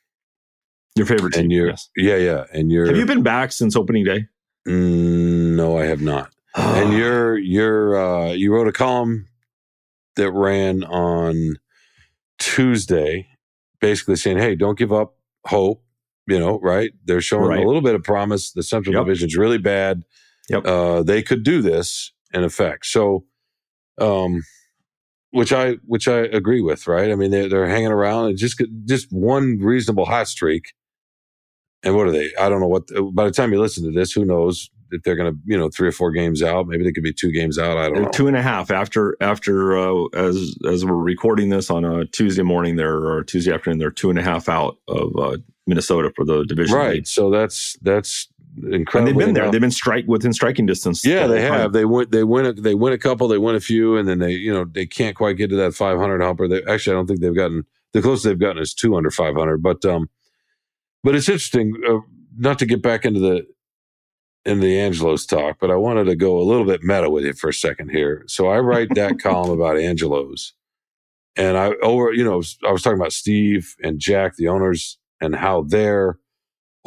Your 0.96 1.06
favorite 1.06 1.34
team? 1.34 1.42
And 1.42 1.52
yes. 1.52 1.88
Yeah, 1.96 2.16
yeah. 2.16 2.44
And 2.52 2.72
you're. 2.72 2.86
Have 2.86 2.96
you 2.96 3.06
been 3.06 3.22
back 3.22 3.52
since 3.52 3.76
opening 3.76 4.04
day? 4.04 4.26
Mm, 4.66 5.54
no, 5.54 5.78
I 5.78 5.84
have 5.84 6.00
not. 6.00 6.32
and 6.56 6.92
you're 6.92 7.38
you're 7.38 7.96
uh, 7.96 8.32
you 8.32 8.52
wrote 8.52 8.66
a 8.66 8.72
column 8.72 9.28
that 10.16 10.32
ran 10.32 10.82
on 10.82 11.58
Tuesday, 12.40 13.28
basically 13.80 14.16
saying, 14.16 14.38
"Hey, 14.38 14.56
don't 14.56 14.76
give 14.76 14.92
up 14.92 15.14
hope." 15.46 15.84
You 16.26 16.40
know, 16.40 16.58
right? 16.58 16.90
They're 17.04 17.20
showing 17.20 17.50
right. 17.50 17.62
a 17.62 17.64
little 17.64 17.80
bit 17.80 17.94
of 17.94 18.02
promise. 18.02 18.50
The 18.50 18.64
Central 18.64 18.92
yep. 18.92 19.04
Division's 19.04 19.36
really 19.36 19.58
bad. 19.58 20.02
Yep. 20.50 20.66
Uh, 20.66 21.02
they 21.04 21.22
could 21.22 21.44
do 21.44 21.62
this 21.62 22.10
in 22.34 22.42
effect. 22.42 22.86
So, 22.86 23.24
um, 24.00 24.42
which 25.30 25.52
I 25.52 25.72
which 25.84 26.08
I 26.08 26.18
agree 26.18 26.60
with. 26.60 26.86
Right? 26.86 27.10
I 27.10 27.14
mean, 27.14 27.30
they're 27.30 27.48
they're 27.48 27.68
hanging 27.68 27.92
around 27.92 28.26
and 28.26 28.38
just 28.38 28.62
just 28.84 29.08
one 29.10 29.58
reasonable 29.60 30.06
hot 30.06 30.28
streak 30.28 30.72
and 31.82 31.94
what 31.96 32.08
are 32.08 32.12
they? 32.12 32.30
I 32.38 32.48
don't 32.48 32.60
know 32.60 32.66
what. 32.66 32.88
By 33.14 33.24
the 33.24 33.30
time 33.30 33.52
you 33.52 33.60
listen 33.60 33.84
to 33.84 33.92
this, 33.92 34.12
who 34.12 34.24
knows 34.24 34.70
if 34.90 35.02
they're 35.02 35.16
going 35.16 35.32
to, 35.32 35.38
you 35.44 35.56
know, 35.56 35.68
three 35.68 35.88
or 35.88 35.92
four 35.92 36.10
games 36.10 36.42
out. 36.42 36.66
Maybe 36.66 36.82
they 36.82 36.92
could 36.92 37.04
be 37.04 37.12
two 37.12 37.30
games 37.30 37.58
out. 37.58 37.76
I 37.76 37.88
don't 37.88 38.02
know. 38.02 38.10
Two 38.10 38.26
and 38.26 38.36
a 38.36 38.42
half 38.42 38.70
after 38.70 39.16
after 39.20 39.76
uh, 39.76 40.06
as 40.14 40.56
as 40.68 40.84
we're 40.84 40.96
recording 40.96 41.50
this 41.50 41.70
on 41.70 41.84
a 41.84 42.04
Tuesday 42.06 42.42
morning, 42.42 42.76
there 42.76 42.96
or 42.96 43.22
Tuesday 43.22 43.52
afternoon, 43.52 43.78
they're 43.78 43.90
two 43.90 44.10
and 44.10 44.18
a 44.18 44.22
half 44.22 44.48
out 44.48 44.78
of 44.88 45.12
uh, 45.16 45.36
Minnesota 45.66 46.10
for 46.16 46.24
the 46.24 46.44
division. 46.44 46.74
Right. 46.74 46.94
League. 46.94 47.06
So 47.06 47.30
that's 47.30 47.76
that's 47.82 48.28
incredible. 48.56 48.98
And 48.98 49.06
they've 49.06 49.26
been 49.26 49.34
there. 49.34 49.50
They've 49.50 49.60
been 49.60 49.70
strike 49.70 50.06
within 50.06 50.32
striking 50.32 50.66
distance. 50.66 51.04
Yeah, 51.04 51.26
they 51.26 51.42
have. 51.42 51.72
They 51.72 51.84
went. 51.84 52.10
They 52.10 52.24
win. 52.24 52.46
A, 52.46 52.52
they 52.52 52.74
win 52.74 52.92
a 52.92 52.98
couple. 52.98 53.28
They 53.28 53.38
win 53.38 53.54
a 53.54 53.60
few, 53.60 53.96
and 53.96 54.08
then 54.08 54.18
they, 54.18 54.32
you 54.32 54.52
know, 54.52 54.64
they 54.64 54.86
can't 54.86 55.16
quite 55.16 55.36
get 55.36 55.50
to 55.50 55.56
that 55.56 55.74
500 55.74 56.20
humper. 56.22 56.48
They 56.48 56.62
actually, 56.64 56.94
I 56.94 56.98
don't 56.98 57.06
think 57.06 57.20
they've 57.20 57.34
gotten 57.34 57.64
the 57.92 58.02
closest 58.02 58.24
they've 58.24 58.38
gotten 58.38 58.62
is 58.62 58.74
two 58.74 58.96
under 58.96 59.10
500. 59.10 59.62
But 59.62 59.84
um, 59.84 60.08
but 61.02 61.14
it's 61.14 61.28
interesting. 61.28 61.74
Uh, 61.88 61.98
not 62.36 62.58
to 62.60 62.66
get 62.66 62.82
back 62.82 63.04
into 63.04 63.20
the 63.20 63.46
in 64.44 64.60
the 64.60 64.80
Angelos 64.80 65.26
talk, 65.26 65.58
but 65.60 65.70
I 65.70 65.76
wanted 65.76 66.04
to 66.04 66.16
go 66.16 66.38
a 66.38 66.44
little 66.44 66.64
bit 66.64 66.82
meta 66.82 67.10
with 67.10 67.24
you 67.24 67.32
for 67.32 67.50
a 67.50 67.54
second 67.54 67.90
here. 67.90 68.24
So 68.26 68.48
I 68.48 68.58
write 68.60 68.94
that 68.94 69.18
column 69.22 69.50
about 69.50 69.78
Angelos, 69.78 70.52
and 71.36 71.56
I 71.56 71.72
over 71.82 72.12
you 72.12 72.24
know 72.24 72.42
I 72.66 72.72
was 72.72 72.82
talking 72.82 72.98
about 72.98 73.12
Steve 73.12 73.74
and 73.82 73.98
Jack, 73.98 74.36
the 74.36 74.48
owners, 74.48 74.98
and 75.20 75.34
how 75.34 75.62
they're 75.62 76.18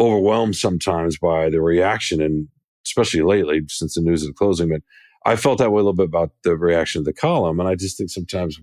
overwhelmed 0.02 0.56
sometimes 0.56 1.18
by 1.18 1.50
the 1.50 1.62
reaction, 1.62 2.22
and 2.22 2.48
especially 2.86 3.22
lately 3.22 3.62
since 3.68 3.96
the 3.96 4.02
news 4.02 4.24
is 4.24 4.32
closing. 4.32 4.70
But 4.70 4.82
I 5.26 5.36
felt 5.36 5.60
that 5.60 5.72
way 5.72 5.76
a 5.76 5.84
little 5.84 5.94
bit 5.94 6.06
about 6.06 6.32
the 6.44 6.56
reaction 6.58 7.00
of 7.00 7.06
the 7.06 7.14
column, 7.14 7.60
and 7.60 7.70
I 7.70 7.76
just 7.76 7.98
think 7.98 8.10
sometimes, 8.10 8.60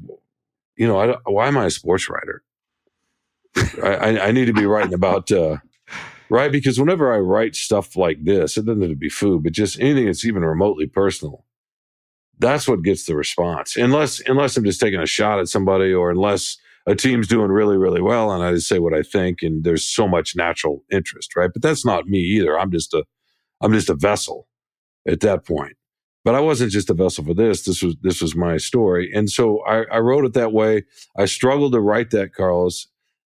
you 0.77 0.87
know, 0.87 0.99
I, 0.99 1.17
why 1.31 1.49
am 1.49 1.57
I 1.57 1.67
a 1.67 1.71
sports 1.71 2.09
writer? 2.11 2.43
I, 3.83 4.19
I, 4.21 4.33
need 4.33 4.45
to 4.45 4.53
be 4.53 4.67
writing 4.67 4.95
about. 4.95 5.33
Uh, 5.33 5.57
right? 6.29 6.53
Because 6.53 6.79
whenever 6.79 7.13
I 7.13 7.19
write 7.19 7.57
stuff 7.57 7.97
like 7.97 8.25
this, 8.25 8.57
it 8.57 8.67
doesn't 8.67 8.83
have 8.83 8.91
to 8.91 8.97
be 8.97 9.09
food, 9.09 9.43
but 9.43 9.53
just 9.53 9.81
anything 9.81 10.07
that's 10.07 10.25
even 10.25 10.45
remotely 10.45 10.87
personal, 10.87 11.45
that's 12.39 12.69
what 12.69 12.83
gets 12.83 13.07
the 13.07 13.17
response. 13.17 13.77
Unless 13.77 14.21
unless 14.27 14.57
I'm 14.57 14.65
just 14.65 14.81
taking 14.81 15.01
a 15.01 15.07
shot 15.07 15.41
at 15.41 15.49
somebody, 15.49 15.93
or 15.93 16.11
unless 16.11 16.59
a 16.89 16.97
team's 16.97 17.29
doing 17.29 17.53
really 17.53 17.77
really 17.77 18.03
well, 18.03 18.33
and 18.33 18.43
I 18.43 18.53
just 18.55 18.69
say 18.69 18.81
what 18.81 18.95
I 18.95 19.03
think, 19.03 19.43
and 19.43 19.65
there's 19.65 19.85
so 19.85 20.09
much 20.09 20.37
natural 20.37 20.85
interest, 20.91 21.37
right? 21.37 21.51
But 21.53 21.63
that's 21.63 21.87
not 21.87 22.07
me 22.07 22.21
either. 22.21 22.59
I'm 22.59 22.73
just 22.73 22.95
a 22.95 23.05
I'm 23.61 23.73
just 23.73 23.91
a 23.91 23.95
vessel 23.95 24.49
at 25.09 25.21
that 25.21 25.47
point. 25.47 25.77
But 26.25 26.35
I 26.35 26.41
wasn't 26.41 26.73
just 26.73 26.91
a 26.91 26.95
vessel 26.95 27.25
for 27.25 27.35
this. 27.35 27.65
This 27.65 27.83
was 27.83 27.97
this 28.03 28.23
was 28.23 28.37
my 28.37 28.59
story, 28.59 29.11
and 29.15 29.31
so 29.31 29.65
I, 29.67 29.85
I 29.93 29.99
wrote 29.99 30.25
it 30.25 30.35
that 30.35 30.53
way. 30.53 30.85
I 31.17 31.27
struggled 31.27 31.73
to 31.73 31.81
write 31.81 32.11
that, 32.11 32.35
Carlos, 32.35 32.89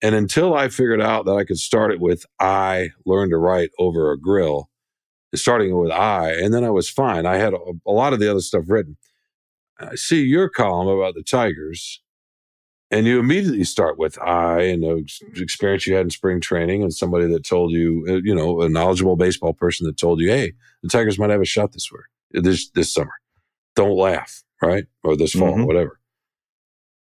and 0.03 0.15
until 0.15 0.55
I 0.55 0.69
figured 0.69 1.01
out 1.01 1.27
that 1.27 1.37
I 1.37 1.45
could 1.45 1.59
start 1.59 1.93
it 1.93 2.01
with 2.01 2.27
I 2.41 2.91
learned 3.07 3.31
to 3.31 3.39
write 3.39 3.71
over 3.79 4.13
a 4.13 4.19
grill, 4.19 4.71
starting 5.35 5.79
with 5.79 5.93
I, 5.93 6.33
and 6.33 6.53
then 6.53 6.65
I 6.65 6.71
was 6.71 6.91
fine. 6.91 7.27
I 7.27 7.37
had 7.37 7.55
a, 7.55 7.59
a 7.87 7.93
lot 7.93 8.13
of 8.13 8.21
the 8.21 8.31
other 8.31 8.41
stuff 8.41 8.65
written. 8.69 8.97
I 9.81 9.95
see 9.97 10.23
your 10.23 10.49
column 10.49 10.89
about 10.89 11.15
the 11.15 11.23
Tigers, 11.23 12.03
and 12.93 13.07
you 13.07 13.19
immediately 13.19 13.65
start 13.65 13.99
with 13.99 14.21
I 14.21 14.61
and 14.65 14.83
the 14.83 15.43
experience 15.43 15.87
you 15.87 15.95
had 15.95 16.05
in 16.05 16.11
spring 16.11 16.41
training, 16.41 16.83
and 16.83 16.93
somebody 16.93 17.27
that 17.27 17.45
told 17.45 17.73
you, 17.73 18.05
uh, 18.07 18.21
you 18.23 18.35
know, 18.35 18.61
a 18.61 18.69
knowledgeable 18.69 19.17
baseball 19.17 19.55
person 19.55 19.87
that 19.87 19.97
told 19.97 20.21
you, 20.21 20.29
hey, 20.29 20.53
the 20.83 20.91
Tigers 20.91 21.19
might 21.19 21.31
have 21.31 21.41
a 21.41 21.47
shot 21.47 21.73
this 21.73 21.91
year, 21.91 22.43
this 22.43 22.71
this 22.71 22.93
summer. 22.93 23.15
Don't 23.75 23.97
laugh, 23.97 24.45
right? 24.61 24.85
Or 25.03 25.17
this 25.17 25.33
fall, 25.33 25.55
mm-hmm. 25.55 25.65
whatever. 25.65 25.99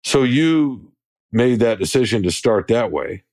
So 0.06 0.24
you 0.24 0.94
made 1.34 1.60
that 1.60 1.78
decision 1.78 2.24
to 2.24 2.32
start 2.32 2.68
that 2.70 2.92
way. 2.92 3.24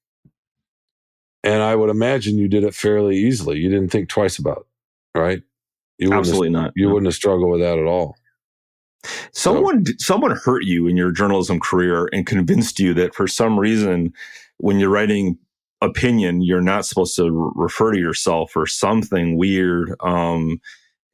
And 1.44 1.62
I 1.62 1.76
would 1.76 1.90
imagine 1.90 2.38
you 2.38 2.48
did 2.48 2.64
it 2.64 2.74
fairly 2.74 3.16
easily. 3.16 3.59
You 3.59 3.68
didn't 3.68 3.90
think 3.90 4.09
twice 4.09 4.38
about 4.38 4.66
it, 5.14 5.18
right? 5.18 5.42
You 5.98 6.12
Absolutely 6.12 6.50
not. 6.50 6.72
You 6.74 6.88
no. 6.88 6.94
wouldn't 6.94 7.07
have 7.07 7.14
struggled 7.14 7.50
with 7.50 7.61
that 7.61 7.78
at 7.78 7.87
all. 7.87 8.16
Someone 9.33 9.85
so, 9.87 9.93
someone 9.99 10.37
hurt 10.37 10.65
you 10.65 10.87
in 10.87 10.97
your 10.97 11.11
journalism 11.11 11.61
career 11.61 12.09
and 12.12 12.27
convinced 12.27 12.79
you 12.79 12.95
that 12.95 13.15
for 13.15 13.27
some 13.27 13.59
reason 13.59 14.12
when 14.59 14.79
you're 14.79 14.91
writing 14.91 15.38
opinion 15.81 16.43
you're 16.43 16.61
not 16.61 16.87
supposed 16.87 17.17
to 17.17 17.31
re- 17.31 17.51
refer 17.57 17.93
to 17.93 17.99
yourself 17.99 18.57
or 18.57 18.67
something 18.67 19.37
weird 19.37 19.95
um, 20.01 20.61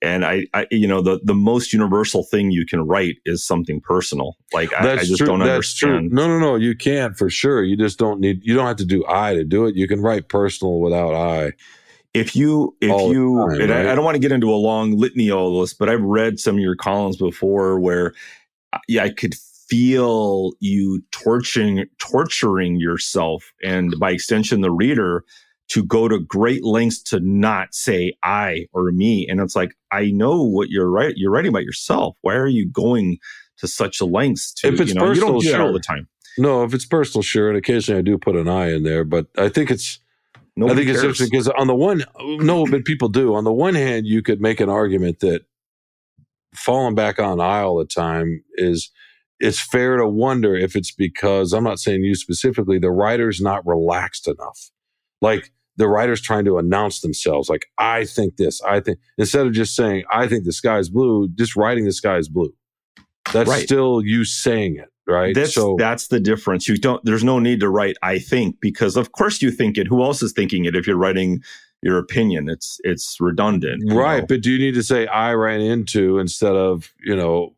and 0.01 0.25
I, 0.25 0.47
I, 0.55 0.67
you 0.71 0.87
know 0.87 1.01
the 1.01 1.21
the 1.25 1.35
most 1.35 1.73
universal 1.73 2.23
thing 2.23 2.51
you 2.51 2.67
can 2.67 2.83
write 2.83 3.17
is 3.25 3.45
something 3.45 3.81
personal 3.81 4.37
like 4.53 4.73
I, 4.75 4.93
I, 4.93 4.97
just 4.99 5.17
true. 5.17 5.27
don't 5.27 5.39
That's 5.41 5.49
understand 5.49 6.11
true. 6.11 6.17
no 6.17 6.29
no 6.29 6.39
no 6.39 6.57
you 6.57 6.77
can 6.77 7.15
for 7.15 7.31
sure 7.31 7.65
you 7.65 7.77
just 7.77 7.99
don't 7.99 8.21
need 8.21 8.41
you 8.45 8.55
don't 8.55 8.67
have 8.67 8.77
to 8.77 8.85
do 8.85 9.05
i 9.09 9.35
to 9.35 9.45
do 9.45 9.67
it 9.67 9.75
you 9.75 9.89
can 9.89 10.01
write 10.01 10.29
personal 10.29 10.81
without 10.81 11.15
i 11.15 11.53
if 12.15 12.35
you 12.35 12.77
if 12.81 12.91
All 12.91 13.13
you 13.13 13.37
time, 13.37 13.61
and 13.61 13.71
right? 13.71 13.87
I, 13.87 13.93
I, 13.93 13.95
don't 13.95 14.05
want 14.05 14.15
to 14.15 14.21
get 14.21 14.33
into 14.33 14.51
a 14.51 14.57
long 14.57 14.97
litany 14.97 15.31
of 15.31 15.53
this 15.61 15.75
but 15.75 15.89
i've 15.89 16.03
read 16.03 16.41
some 16.41 16.57
of 16.57 16.61
your 16.61 16.75
columns 16.75 17.17
before 17.17 17.79
where 17.79 18.15
uh, 18.73 18.79
yeah 18.89 19.05
i 19.05 19.11
could 19.11 19.35
feel 19.69 20.53
you 20.61 21.03
torturing 21.11 21.85
torturing 21.99 22.81
yourself 22.81 23.53
and 23.63 23.95
by 24.01 24.11
extension 24.11 24.63
the 24.63 24.71
reader 24.71 25.25
to 25.69 25.85
go 25.85 26.09
to 26.09 26.19
great 26.19 26.65
lengths 26.65 27.03
to 27.03 27.21
not 27.21 27.75
say 27.75 28.15
I 28.23 28.67
or 28.73 28.91
me. 28.91 29.27
And 29.29 29.41
it's 29.41 29.55
like, 29.55 29.75
I 29.93 30.11
know 30.11 30.43
what 30.43 30.71
you're 30.71 30.91
right. 30.91 31.15
You're 31.17 31.31
writing 31.31 31.51
about 31.51 31.65
yourself. 31.65 32.17
Why 32.23 32.35
are 32.35 32.49
you 32.49 32.67
going 32.67 33.19
to 33.59 33.69
such 33.69 34.01
lengths 34.01 34.53
to, 34.55 34.69
if 34.69 34.81
it's 34.81 34.91
you 34.91 34.95
know, 34.95 35.07
personal, 35.07 35.27
you 35.29 35.33
don't 35.33 35.43
do 35.43 35.49
sure. 35.49 35.63
all 35.63 35.73
the 35.73 35.81
time. 35.81 36.09
No, 36.39 36.65
if 36.65 36.73
it's 36.73 36.87
personal, 36.87 37.23
sure. 37.23 37.49
And 37.49 37.59
occasionally 37.59 37.99
I 37.99 38.03
do 38.03 38.17
put 38.17 38.37
an 38.37 38.49
I 38.49 38.73
in 38.73 38.85
there, 38.85 39.05
but 39.05 39.27
I 39.37 39.49
think 39.49 39.71
it's, 39.71 39.99
Nobody 40.59 40.83
I 40.83 40.85
think 40.85 40.91
it's 40.91 41.05
interesting 41.05 41.29
because 41.31 41.49
on 41.49 41.69
the 41.69 41.75
one, 41.77 42.05
no, 42.21 42.67
but 42.67 42.85
people 42.85 43.09
do. 43.09 43.35
On 43.35 43.45
the 43.45 43.53
one 43.53 43.75
hand, 43.77 44.07
you 44.07 44.23
could 44.23 44.41
make 44.41 44.61
an 44.61 44.71
argument 44.71 45.21
that 45.21 45.43
falling 46.55 46.95
back 46.95 47.19
on 47.19 47.41
I 47.41 47.61
all 47.63 47.79
the 47.79 47.87
time 47.87 48.45
is, 48.57 48.91
it's 49.41 49.61
fair 49.61 49.97
to 49.99 50.09
wonder 50.09 50.57
if 50.57 50.77
it's 50.77 50.93
because 50.93 51.53
I'm 51.53 51.65
not 51.65 51.79
saying 51.81 52.05
you 52.05 52.15
specifically, 52.17 52.79
the 52.79 52.91
writer's 52.91 53.41
not 53.41 53.67
relaxed 53.67 54.29
enough. 54.29 54.71
Like 55.23 55.53
the 55.77 55.89
writer's 55.89 56.21
trying 56.23 56.45
to 56.47 56.59
announce 56.59 57.01
themselves, 57.01 57.49
like, 57.49 57.67
I 57.79 58.05
think 58.05 58.37
this, 58.37 58.63
I 58.63 58.81
think, 58.81 58.99
instead 59.19 59.47
of 59.47 59.53
just 59.55 59.77
saying, 59.77 60.05
I 60.13 60.29
think 60.29 60.45
the 60.45 60.53
sky 60.53 60.79
is 60.79 60.91
blue, 60.91 61.29
just 61.37 61.57
writing 61.57 61.85
the 61.87 61.93
sky 61.93 62.19
is 62.19 62.29
blue. 62.29 62.53
That's 63.33 63.51
Right. 63.51 63.65
still 63.65 64.03
you 64.05 64.25
saying 64.25 64.77
it, 64.77 64.91
right? 65.09 65.35
That's 65.35 65.55
so, 65.55 65.77
that's 65.79 66.09
the 66.09 66.21
difference. 66.21 66.69
You 66.69 66.77
don't. 66.77 67.05
There's 67.05 67.25
no 67.25 67.39
need 67.39 67.61
to 67.61 67.69
write. 67.69 67.97
I 68.03 68.19
think 68.19 68.61
because 68.61 68.97
of 68.97 69.13
course 69.13 69.43
you 69.43 69.51
think 69.51 69.79
it. 69.79 69.87
Who 69.87 70.03
else 70.03 70.23
is 70.23 70.33
thinking 70.33 70.65
it? 70.65 70.77
If 70.77 70.87
you're 70.87 70.97
writing 70.97 71.43
your 71.83 71.99
opinion, 71.99 72.49
it's 72.49 72.81
it's 72.85 73.17
redundant. 73.21 73.83
right. 73.93 74.21
know? 74.21 74.27
But 74.27 74.43
do 74.43 74.51
you 74.53 74.59
need 74.59 74.75
to 74.75 74.83
say, 74.83 75.07
I 75.07 75.33
ran 75.35 75.61
into 75.61 76.19
instead 76.19 76.55
of, 76.55 76.93
you 77.05 77.17
know, 77.17 77.55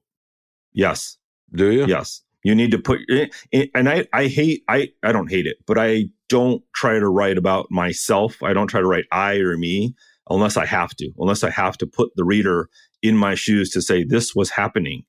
Yes. 0.72 1.16
do 1.54 1.70
you? 1.70 1.86
Yes. 1.86 2.22
You 2.42 2.54
need 2.54 2.70
to 2.70 2.78
put 2.78 3.00
eh, 3.10 3.26
eh, 3.52 3.66
and 3.74 3.88
I, 3.88 4.06
I 4.12 4.26
hate, 4.26 4.62
I, 4.68 4.90
I 5.02 5.12
don't 5.12 5.30
hate 5.30 5.46
it, 5.46 5.58
but 5.66 5.76
I 5.78 6.06
don't 6.28 6.62
try 6.74 6.98
to 6.98 7.08
write 7.08 7.36
about 7.36 7.70
myself. 7.70 8.42
I 8.42 8.52
don't 8.54 8.68
try 8.68 8.80
to 8.80 8.86
write 8.86 9.04
I 9.12 9.34
or 9.36 9.58
me 9.58 9.94
unless 10.30 10.56
I 10.56 10.64
have 10.64 10.94
to, 10.96 11.10
unless 11.18 11.44
I 11.44 11.50
have 11.50 11.76
to 11.78 11.86
put 11.86 12.12
the 12.16 12.24
reader 12.24 12.70
in 13.02 13.16
my 13.16 13.34
shoes 13.34 13.70
to 13.70 13.82
say 13.82 14.04
this 14.04 14.34
was 14.34 14.50
happening. 14.50 15.04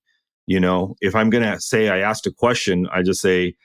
You 0.48 0.60
know, 0.60 0.96
if 1.02 1.16
I'm 1.16 1.30
going 1.30 1.44
to 1.44 1.60
say 1.62 1.90
I 1.90 2.00
asked 2.00 2.28
a 2.28 2.32
question, 2.32 2.88
I 2.92 3.04
just 3.04 3.22
say 3.22 3.56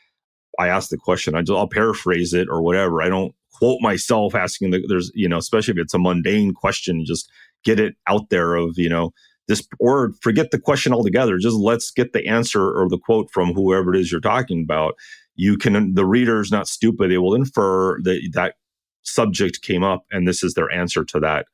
I 0.58 0.68
asked 0.68 0.90
the 0.90 0.98
question. 0.98 1.34
I 1.34 1.40
just, 1.40 1.56
I'll 1.56 1.68
paraphrase 1.68 2.32
it 2.32 2.48
or 2.50 2.62
whatever. 2.62 3.02
I 3.02 3.08
don't 3.08 3.34
quote 3.52 3.80
myself 3.80 4.34
asking 4.34 4.70
the, 4.70 4.84
there's, 4.88 5.10
you 5.14 5.28
know, 5.28 5.38
especially 5.38 5.72
if 5.72 5.78
it's 5.78 5.94
a 5.94 5.98
mundane 5.98 6.52
question, 6.52 7.04
just 7.06 7.30
get 7.64 7.80
it 7.80 7.96
out 8.06 8.30
there 8.30 8.54
of, 8.54 8.74
you 8.76 8.88
know, 8.88 9.12
this 9.48 9.66
or 9.78 10.12
forget 10.20 10.50
the 10.50 10.58
question 10.58 10.92
altogether 10.92 11.38
just 11.38 11.56
let's 11.56 11.90
get 11.90 12.12
the 12.12 12.26
answer 12.26 12.62
or 12.62 12.88
the 12.88 12.98
quote 12.98 13.30
from 13.30 13.52
whoever 13.52 13.94
it 13.94 14.00
is 14.00 14.10
you're 14.10 14.20
talking 14.20 14.62
about 14.62 14.94
you 15.34 15.56
can 15.56 15.94
the 15.94 16.04
reader's 16.04 16.50
not 16.50 16.68
stupid 16.68 17.10
they 17.10 17.18
will 17.18 17.34
infer 17.34 18.00
that 18.02 18.20
that 18.32 18.54
subject 19.02 19.62
came 19.62 19.84
up 19.84 20.04
and 20.10 20.26
this 20.26 20.42
is 20.42 20.54
their 20.54 20.70
answer 20.72 21.04
to 21.04 21.20
that 21.20 21.46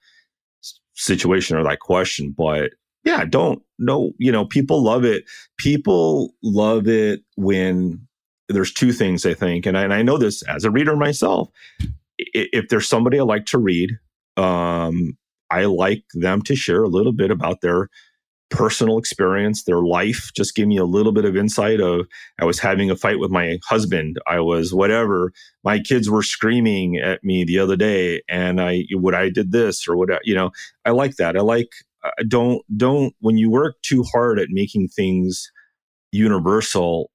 situation 0.94 1.56
or 1.56 1.62
that 1.62 1.80
question 1.80 2.34
but 2.36 2.70
yeah 3.04 3.24
don't 3.24 3.62
no 3.78 4.12
you 4.18 4.32
know 4.32 4.44
people 4.44 4.82
love 4.82 5.04
it 5.04 5.24
people 5.58 6.34
love 6.42 6.86
it 6.88 7.22
when 7.36 8.00
there's 8.48 8.72
two 8.72 8.92
things 8.92 9.24
i 9.26 9.34
think 9.34 9.66
and 9.66 9.78
I, 9.78 9.82
and 9.82 9.94
I 9.94 10.02
know 10.02 10.18
this 10.18 10.42
as 10.42 10.64
a 10.64 10.70
reader 10.70 10.96
myself 10.96 11.48
if 12.18 12.68
there's 12.68 12.88
somebody 12.88 13.18
i 13.18 13.22
like 13.22 13.46
to 13.46 13.58
read 13.58 13.98
um 14.36 15.16
I 15.50 15.66
like 15.66 16.04
them 16.14 16.40
to 16.42 16.56
share 16.56 16.82
a 16.82 16.88
little 16.88 17.12
bit 17.12 17.30
about 17.30 17.60
their 17.60 17.90
personal 18.50 18.98
experience, 18.98 19.64
their 19.64 19.82
life. 19.82 20.30
Just 20.34 20.54
give 20.54 20.68
me 20.68 20.76
a 20.76 20.84
little 20.84 21.12
bit 21.12 21.24
of 21.24 21.36
insight 21.36 21.80
of 21.80 22.06
I 22.40 22.44
was 22.44 22.58
having 22.58 22.90
a 22.90 22.96
fight 22.96 23.18
with 23.18 23.30
my 23.30 23.58
husband. 23.64 24.18
I 24.26 24.40
was 24.40 24.74
whatever. 24.74 25.32
My 25.64 25.78
kids 25.78 26.08
were 26.10 26.22
screaming 26.22 26.96
at 26.98 27.22
me 27.24 27.44
the 27.44 27.58
other 27.58 27.76
day, 27.76 28.22
and 28.28 28.60
I 28.60 28.84
what 28.94 29.14
I 29.14 29.30
did 29.30 29.52
this 29.52 29.86
or 29.88 29.96
what 29.96 30.12
I- 30.12 30.20
you 30.24 30.34
know. 30.34 30.50
I 30.84 30.90
like 30.90 31.16
that. 31.16 31.36
I 31.36 31.40
like 31.40 31.70
don't 32.28 32.62
don't 32.76 33.14
when 33.20 33.36
you 33.36 33.50
work 33.50 33.76
too 33.82 34.02
hard 34.04 34.38
at 34.38 34.48
making 34.50 34.88
things 34.88 35.50
universal. 36.12 37.10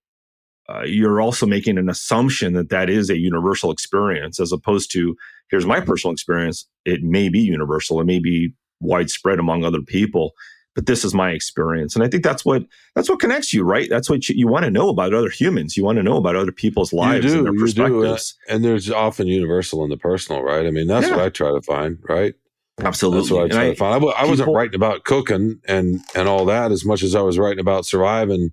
Uh, 0.69 0.84
you're 0.84 1.21
also 1.21 1.45
making 1.45 1.78
an 1.78 1.89
assumption 1.89 2.54
that 2.54 2.69
that 2.69 2.89
is 2.89 3.10
a 3.10 3.17
universal 3.17 3.71
experience 3.71 4.38
as 4.39 4.52
opposed 4.52 4.91
to 4.91 5.15
here's 5.50 5.65
my 5.65 5.80
personal 5.80 6.12
experience. 6.12 6.67
It 6.84 7.04
may 7.04 7.30
be 7.30 7.39
universal. 7.39 8.02
It 8.02 8.06
may 8.06 8.19
be 8.19 8.54
widespread 8.82 9.39
among 9.39 9.63
other 9.63 9.82
people, 9.82 10.34
but 10.76 10.86
this 10.86 11.06
is 11.06 11.13
my 11.13 11.32
experience. 11.32 11.95
And 11.95 12.04
I 12.04 12.10
think 12.10 12.21
that's 12.23 12.43
what 12.43 12.65
that's 12.95 13.10
what 13.10 13.19
connects 13.21 13.54
you, 13.54 13.63
right? 13.63 13.88
That's 13.89 14.10
what 14.10 14.28
you, 14.28 14.36
you 14.38 14.47
want 14.47 14.65
to 14.65 14.71
know 14.71 14.89
about 14.89 15.13
other 15.13 15.30
humans. 15.30 15.78
You 15.78 15.86
want 15.86 15.97
to 16.00 16.04
know 16.04 16.17
about 16.17 16.36
other 16.36 16.52
people's 16.52 16.91
lives 16.91 17.28
do, 17.28 17.38
and 17.38 17.45
their 17.45 17.54
do. 17.54 17.60
perspectives. 17.60 18.36
And 18.50 18.65
there's 18.65 18.91
often 18.91 19.28
universal 19.28 19.86
in 19.86 19.89
the 19.89 19.97
personal, 19.97 20.43
right? 20.43 20.65
I 20.65 20.71
mean, 20.71 20.88
that's 20.88 21.08
Yeah. 21.08 21.15
what 21.15 21.26
I 21.26 21.30
try 21.30 21.52
to 21.52 21.62
find, 21.62 21.97
right? 22.10 22.36
Absolutely. 22.79 23.21
That's 23.21 23.31
what 23.31 23.45
I 23.45 23.47
try 23.49 23.65
I- 23.65 23.69
to 23.69 23.75
find. 23.75 23.91
I, 23.91 23.97
w- 23.97 24.13
I 24.17 24.21
wasn't 24.25 24.47
people- 24.47 24.55
writing 24.55 24.75
about 24.75 25.03
cooking 25.03 25.59
and 25.67 26.01
and 26.15 26.27
all 26.27 26.45
that 26.45 26.71
as 26.71 26.85
much 26.85 27.03
as 27.03 27.15
I 27.15 27.21
was 27.21 27.37
writing 27.39 27.59
about 27.59 27.85
surviving 27.85 28.51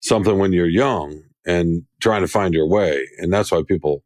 something 0.00 0.38
when 0.38 0.52
you're 0.52 0.66
young 0.68 1.22
and 1.46 1.84
trying 2.00 2.22
to 2.22 2.28
find 2.28 2.54
your 2.54 2.66
way. 2.66 3.06
And 3.18 3.32
that's 3.32 3.52
why 3.52 3.62
people 3.66 4.02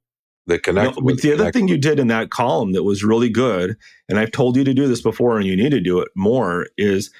that 0.46 0.62
connect. 0.62 0.96
No, 0.96 1.02
with 1.04 1.16
but 1.16 1.22
the 1.22 1.28
other 1.30 1.36
connect- 1.38 1.56
thing 1.56 1.68
you 1.68 1.78
did 1.78 1.98
in 2.00 2.08
that 2.08 2.30
column 2.30 2.72
that 2.72 2.82
was 2.82 3.04
really 3.04 3.28
good, 3.30 3.76
and 4.08 4.18
I've 4.18 4.32
told 4.32 4.56
you 4.56 4.64
to 4.64 4.74
do 4.74 4.88
this 4.88 5.00
before, 5.02 5.38
and 5.38 5.46
you 5.46 5.56
need 5.56 5.70
to 5.70 5.80
do 5.80 6.00
it 6.00 6.08
more, 6.16 6.66
is 6.76 7.10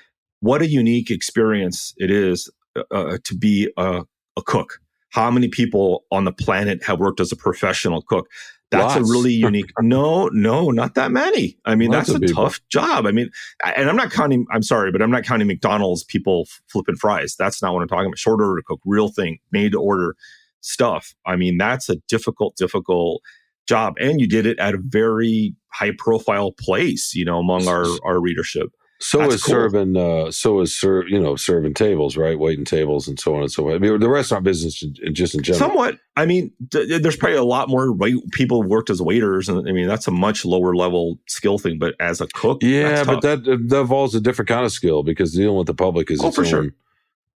what 0.40 0.60
a 0.60 0.66
unique 0.68 1.10
experience 1.10 1.94
it 1.96 2.10
is 2.10 2.50
uh, 2.90 3.18
to 3.24 3.36
be 3.36 3.70
a, 3.76 4.02
a 4.36 4.42
cook. 4.42 4.80
How 5.10 5.30
many 5.30 5.46
people 5.48 6.04
on 6.10 6.24
the 6.24 6.32
planet 6.32 6.82
have 6.84 6.98
worked 6.98 7.20
as 7.20 7.30
a 7.30 7.36
professional 7.36 8.02
cook? 8.02 8.26
That's 8.70 8.96
Lots. 8.96 9.08
a 9.08 9.12
really 9.12 9.32
unique. 9.34 9.70
no, 9.80 10.28
no, 10.32 10.70
not 10.70 10.94
that 10.94 11.10
many. 11.12 11.56
I 11.64 11.74
mean, 11.74 11.90
Lots 11.90 12.08
that's 12.08 12.16
a 12.16 12.20
people. 12.20 12.44
tough 12.44 12.60
job. 12.68 13.06
I 13.06 13.12
mean, 13.12 13.30
and 13.76 13.88
I'm 13.88 13.96
not 13.96 14.10
counting. 14.10 14.46
I'm 14.50 14.62
sorry, 14.62 14.90
but 14.90 15.02
I'm 15.02 15.10
not 15.10 15.24
counting 15.24 15.46
McDonald's 15.46 16.04
people 16.04 16.46
flipping 16.68 16.96
fries. 16.96 17.36
That's 17.38 17.62
not 17.62 17.72
what 17.74 17.82
I'm 17.82 17.88
talking 17.88 18.06
about. 18.06 18.18
Short 18.18 18.40
order 18.40 18.56
to 18.56 18.64
cook, 18.66 18.80
real 18.84 19.08
thing, 19.08 19.38
made 19.52 19.72
to 19.72 19.80
order 19.80 20.16
stuff. 20.60 21.14
I 21.26 21.36
mean, 21.36 21.58
that's 21.58 21.88
a 21.88 21.96
difficult, 22.08 22.56
difficult 22.56 23.22
job. 23.68 23.94
And 24.00 24.20
you 24.20 24.26
did 24.26 24.46
it 24.46 24.58
at 24.58 24.74
a 24.74 24.78
very 24.80 25.54
high 25.72 25.92
profile 25.98 26.52
place, 26.52 27.14
you 27.14 27.24
know, 27.24 27.38
among 27.38 27.68
our, 27.68 27.86
our 28.04 28.20
readership. 28.20 28.68
So 29.00 29.18
That's 29.18 29.34
is 29.34 29.42
cool. 29.42 29.52
serving. 29.54 29.96
Uh, 29.96 30.30
so 30.30 30.60
is 30.60 30.78
serve. 30.78 31.08
You 31.08 31.18
know, 31.20 31.36
serving 31.36 31.74
tables, 31.74 32.16
right? 32.16 32.38
Waiting 32.38 32.64
tables 32.64 33.08
and 33.08 33.18
so 33.18 33.34
on 33.34 33.42
and 33.42 33.50
so 33.52 33.68
on. 33.68 33.74
I 33.74 33.78
mean, 33.78 33.98
the 33.98 34.08
restaurant 34.08 34.44
business, 34.44 34.82
in- 34.82 34.94
in- 35.02 35.14
just 35.14 35.34
in 35.34 35.42
general. 35.42 35.58
Somewhat. 35.68 35.98
I 36.16 36.26
mean, 36.26 36.52
th- 36.70 37.02
there's 37.02 37.16
probably 37.16 37.36
a 37.36 37.44
lot 37.44 37.68
more 37.68 37.92
wait- 37.92 38.30
people 38.30 38.62
worked 38.62 38.90
as 38.90 39.02
waiters. 39.02 39.48
And 39.48 39.68
I 39.68 39.72
mean, 39.72 39.88
that's 39.88 40.06
a 40.06 40.12
much 40.12 40.44
lower 40.44 40.74
level 40.76 41.18
skill 41.26 41.58
thing. 41.58 41.78
But 41.78 41.96
as 42.00 42.20
a 42.20 42.28
cook, 42.28 42.62
Yeah, 42.62 43.02
but 43.04 43.20
that 43.22 43.44
that 43.44 43.80
involves 43.80 44.14
a 44.14 44.20
different 44.20 44.48
kind 44.48 44.64
of 44.64 44.72
skill 44.72 45.02
because 45.02 45.32
dealing 45.34 45.58
with 45.58 45.66
the 45.66 45.74
public 45.74 46.10
is 46.10 46.20
Oh, 46.22 46.28
its 46.28 46.36
for 46.36 46.42
own 46.42 46.48
sure. 46.48 46.74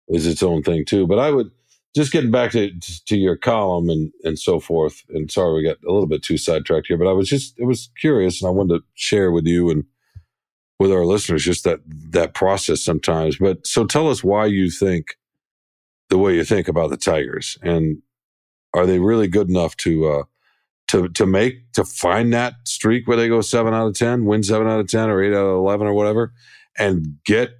is 0.09 0.27
its 0.27 0.43
own 0.43 0.61
thing 0.63 0.85
too. 0.85 1.07
But 1.07 1.17
I 1.19 1.31
would 1.31 1.49
just 1.95 2.11
getting 2.11 2.31
back 2.31 2.51
to 2.51 2.71
to 3.07 3.17
your 3.17 3.35
column 3.35 3.89
and 3.89 4.11
and 4.23 4.37
so 4.37 4.59
forth. 4.59 5.01
And 5.09 5.29
sorry, 5.31 5.55
we 5.55 5.63
got 5.67 5.77
a 5.85 5.91
little 5.91 6.07
bit 6.07 6.21
too 6.23 6.37
sidetracked 6.37 6.85
here, 6.87 6.97
but 6.97 7.07
I 7.07 7.13
was 7.13 7.27
just 7.27 7.55
it 7.59 7.65
was 7.65 7.89
curious, 7.99 8.41
and 8.41 8.47
I 8.47 8.51
wanted 8.51 8.77
to 8.77 8.83
share 8.93 9.31
with 9.31 9.47
you 9.47 9.71
and 9.71 9.83
with 10.79 10.91
our 10.91 11.05
listeners 11.05 11.43
just 11.43 11.63
that 11.63 11.79
that 11.85 12.33
process 12.33 12.81
sometimes. 12.81 13.37
But 13.37 13.65
so 13.65 13.85
tell 13.85 14.09
us 14.09 14.23
why 14.23 14.45
you 14.45 14.69
think 14.69 15.17
the 16.09 16.17
way 16.17 16.35
you 16.35 16.43
think 16.43 16.67
about 16.67 16.89
the 16.89 16.97
Tigers, 16.97 17.57
and 17.61 18.01
are 18.73 18.85
they 18.85 18.99
really 18.99 19.27
good 19.27 19.49
enough 19.49 19.75
to 19.77 20.07
uh, 20.07 20.23
to 20.89 21.09
to 21.09 21.25
make 21.25 21.71
to 21.73 21.83
find 21.83 22.33
that 22.33 22.55
streak 22.65 23.07
where 23.07 23.17
they 23.17 23.27
go 23.27 23.41
seven 23.41 23.73
out 23.73 23.87
of 23.87 23.95
ten, 23.95 24.25
win 24.25 24.43
seven 24.43 24.67
out 24.67 24.79
of 24.79 24.87
ten, 24.87 25.09
or 25.09 25.21
eight 25.21 25.33
out 25.33 25.45
of 25.45 25.57
eleven, 25.57 25.87
or 25.87 25.93
whatever, 25.93 26.33
and 26.77 27.17
get 27.25 27.51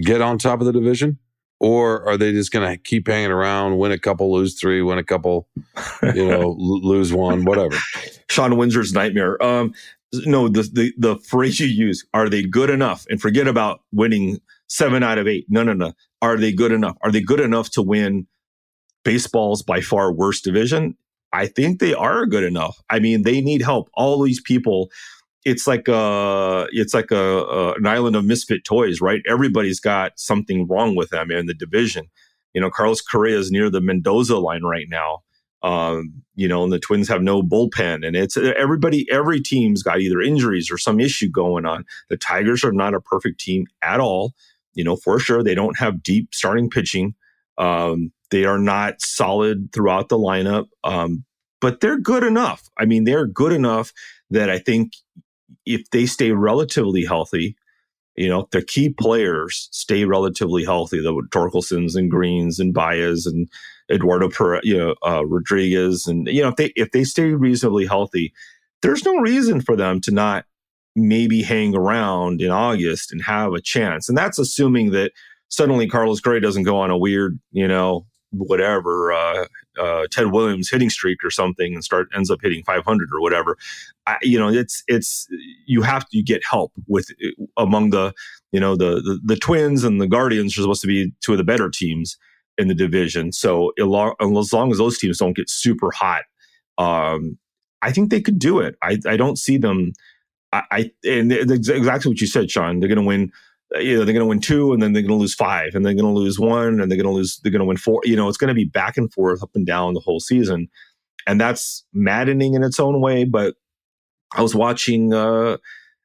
get 0.00 0.20
on 0.20 0.38
top 0.38 0.60
of 0.60 0.66
the 0.66 0.72
division? 0.72 1.18
Or 1.60 2.08
are 2.08 2.16
they 2.16 2.32
just 2.32 2.50
going 2.50 2.68
to 2.68 2.76
keep 2.76 3.06
hanging 3.06 3.30
around, 3.30 3.78
win 3.78 3.92
a 3.92 3.98
couple, 3.98 4.32
lose 4.32 4.58
three, 4.58 4.82
win 4.82 4.98
a 4.98 5.04
couple, 5.04 5.46
you 6.02 6.28
know, 6.28 6.50
lose 6.58 7.12
one, 7.12 7.44
whatever? 7.44 7.76
Shawn 8.28 8.56
Windsor's 8.56 8.92
nightmare. 8.92 9.40
Um, 9.40 9.72
no, 10.12 10.48
the, 10.48 10.62
the 10.62 10.92
the 10.98 11.16
phrase 11.20 11.58
you 11.58 11.66
use, 11.66 12.04
are 12.12 12.28
they 12.28 12.42
good 12.42 12.70
enough? 12.70 13.06
And 13.08 13.20
forget 13.20 13.48
about 13.48 13.80
winning 13.92 14.38
seven 14.68 15.02
out 15.02 15.18
of 15.18 15.26
eight. 15.26 15.46
No, 15.48 15.62
no, 15.62 15.72
no. 15.72 15.92
Are 16.20 16.36
they 16.36 16.52
good 16.52 16.72
enough? 16.72 16.96
Are 17.02 17.10
they 17.10 17.20
good 17.20 17.40
enough 17.40 17.70
to 17.70 17.82
win 17.82 18.26
baseball's 19.04 19.62
by 19.62 19.80
far 19.80 20.12
worst 20.12 20.44
division? 20.44 20.96
I 21.32 21.46
think 21.46 21.80
they 21.80 21.94
are 21.94 22.26
good 22.26 22.44
enough. 22.44 22.78
I 22.90 22.98
mean, 22.98 23.22
they 23.22 23.40
need 23.40 23.62
help. 23.62 23.88
All 23.94 24.22
these 24.22 24.40
people, 24.40 24.90
it's 25.44 25.66
like 25.66 25.88
a, 25.88 26.66
it's 26.72 26.92
like 26.92 27.10
a, 27.10 27.16
a 27.16 27.72
an 27.74 27.86
island 27.86 28.16
of 28.16 28.24
misfit 28.24 28.64
toys, 28.64 29.00
right? 29.00 29.22
Everybody's 29.26 29.80
got 29.80 30.12
something 30.16 30.66
wrong 30.68 30.94
with 30.94 31.08
them 31.08 31.30
in 31.30 31.46
the 31.46 31.54
division. 31.54 32.10
You 32.52 32.60
know, 32.60 32.70
Carlos 32.70 33.00
Correa 33.00 33.38
is 33.38 33.50
near 33.50 33.70
the 33.70 33.80
Mendoza 33.80 34.36
line 34.36 34.62
right 34.62 34.86
now 34.90 35.22
um, 35.62 36.12
you 36.34 36.48
know, 36.48 36.64
and 36.64 36.72
the 36.72 36.78
Twins 36.78 37.08
have 37.08 37.22
no 37.22 37.42
bullpen, 37.42 38.06
and 38.06 38.16
it's 38.16 38.36
everybody. 38.36 39.06
Every 39.10 39.40
team's 39.40 39.82
got 39.82 40.00
either 40.00 40.20
injuries 40.20 40.70
or 40.70 40.78
some 40.78 41.00
issue 41.00 41.28
going 41.28 41.66
on. 41.66 41.84
The 42.08 42.16
Tigers 42.16 42.64
are 42.64 42.72
not 42.72 42.94
a 42.94 43.00
perfect 43.00 43.40
team 43.40 43.66
at 43.82 44.00
all. 44.00 44.32
You 44.74 44.84
know, 44.84 44.96
for 44.96 45.18
sure, 45.18 45.42
they 45.42 45.54
don't 45.54 45.78
have 45.78 46.02
deep 46.02 46.34
starting 46.34 46.70
pitching. 46.70 47.14
Um, 47.58 48.12
they 48.30 48.44
are 48.44 48.58
not 48.58 49.02
solid 49.02 49.72
throughout 49.72 50.08
the 50.08 50.18
lineup. 50.18 50.68
Um, 50.82 51.24
but 51.60 51.80
they're 51.80 52.00
good 52.00 52.24
enough. 52.24 52.68
I 52.76 52.86
mean, 52.86 53.04
they're 53.04 53.26
good 53.26 53.52
enough 53.52 53.92
that 54.30 54.50
I 54.50 54.58
think 54.58 54.94
if 55.64 55.88
they 55.90 56.06
stay 56.06 56.32
relatively 56.32 57.04
healthy, 57.04 57.56
you 58.16 58.28
know, 58.28 58.48
the 58.50 58.62
key 58.62 58.90
players 58.90 59.68
stay 59.72 60.04
relatively 60.04 60.64
healthy, 60.64 61.00
the 61.00 61.12
Torkelsons 61.30 61.96
and 61.96 62.10
Greenes 62.10 62.58
and 62.58 62.74
Baez 62.74 63.26
and 63.26 63.48
Eduardo, 63.90 64.30
you 64.62 64.76
know, 64.76 64.94
uh, 65.06 65.24
Rodriguez, 65.24 66.06
and 66.06 66.26
you 66.28 66.42
know, 66.42 66.48
if 66.48 66.56
they 66.56 66.72
if 66.76 66.90
they 66.92 67.04
stay 67.04 67.32
reasonably 67.32 67.86
healthy, 67.86 68.32
there's 68.82 69.04
no 69.04 69.16
reason 69.16 69.60
for 69.60 69.76
them 69.76 70.00
to 70.02 70.10
not 70.10 70.44
maybe 70.94 71.42
hang 71.42 71.74
around 71.74 72.42
in 72.42 72.50
August 72.50 73.12
and 73.12 73.22
have 73.22 73.54
a 73.54 73.60
chance. 73.60 74.08
And 74.08 74.18
that's 74.18 74.38
assuming 74.38 74.90
that 74.90 75.12
suddenly 75.48 75.88
Carlos 75.88 76.20
Correa 76.20 76.40
doesn't 76.40 76.64
go 76.64 76.78
on 76.78 76.90
a 76.90 76.98
weird, 76.98 77.38
you 77.50 77.66
know, 77.66 78.06
whatever 78.30 79.12
uh, 79.12 79.46
uh, 79.78 80.06
Ted 80.10 80.32
Williams 80.32 80.70
hitting 80.70 80.90
streak 80.90 81.18
or 81.24 81.30
something 81.30 81.74
and 81.74 81.84
start 81.84 82.08
ends 82.14 82.30
up 82.30 82.40
hitting 82.42 82.62
500 82.64 83.08
or 83.12 83.20
whatever. 83.20 83.56
I, 84.06 84.16
you 84.22 84.38
know, 84.38 84.48
it's 84.48 84.82
it's 84.88 85.26
you 85.66 85.82
have 85.82 86.08
to 86.10 86.22
get 86.22 86.42
help 86.48 86.72
with 86.86 87.08
among 87.56 87.90
the 87.90 88.12
you 88.52 88.60
know 88.60 88.76
the, 88.76 88.96
the, 88.96 89.20
the 89.24 89.36
Twins 89.36 89.84
and 89.84 90.00
the 90.00 90.06
Guardians 90.06 90.56
are 90.56 90.62
supposed 90.62 90.82
to 90.82 90.88
be 90.88 91.12
two 91.20 91.32
of 91.32 91.38
the 91.38 91.44
better 91.44 91.70
teams 91.70 92.16
in 92.58 92.68
the 92.68 92.74
division. 92.74 93.32
So 93.32 93.72
as 93.78 94.52
long 94.52 94.70
as 94.70 94.78
those 94.78 94.98
teams 94.98 95.18
don't 95.18 95.36
get 95.36 95.48
super 95.48 95.90
hot, 95.90 96.24
um, 96.78 97.38
I 97.82 97.92
think 97.92 98.10
they 98.10 98.20
could 98.20 98.38
do 98.38 98.60
it. 98.60 98.76
I, 98.82 98.98
I 99.06 99.16
don't 99.16 99.38
see 99.38 99.56
them. 99.56 99.92
I, 100.52 100.62
I 100.70 100.90
and 101.04 101.32
exactly 101.32 102.10
what 102.10 102.20
you 102.20 102.26
said, 102.26 102.50
Shawn. 102.50 102.80
They're 102.80 102.88
going 102.88 103.00
to 103.00 103.06
win 103.06 103.32
you 103.80 103.98
know, 103.98 104.04
they're 104.04 104.14
going 104.14 104.24
to 104.24 104.26
win 104.26 104.40
two 104.40 104.72
and 104.72 104.82
then 104.82 104.92
they're 104.92 105.02
going 105.02 105.10
to 105.10 105.20
lose 105.20 105.34
five 105.34 105.74
and 105.74 105.84
they're 105.84 105.94
going 105.94 106.04
to 106.04 106.20
lose 106.20 106.38
one 106.38 106.80
and 106.80 106.90
they're 106.90 106.98
going 106.98 107.06
to 107.06 107.10
lose, 107.10 107.38
they're 107.42 107.52
going 107.52 107.60
to 107.60 107.66
win 107.66 107.76
four. 107.76 108.00
You 108.04 108.16
know, 108.16 108.28
it's 108.28 108.38
going 108.38 108.48
to 108.48 108.54
be 108.54 108.64
back 108.64 108.96
and 108.96 109.12
forth, 109.12 109.42
up 109.42 109.50
and 109.54 109.66
down 109.66 109.94
the 109.94 110.00
whole 110.00 110.20
season. 110.20 110.68
And 111.26 111.40
that's 111.40 111.84
maddening 111.92 112.54
in 112.54 112.62
its 112.64 112.80
own 112.80 113.00
way. 113.00 113.24
But 113.24 113.54
I 114.34 114.42
was 114.42 114.54
watching, 114.54 115.14
uh, 115.14 115.58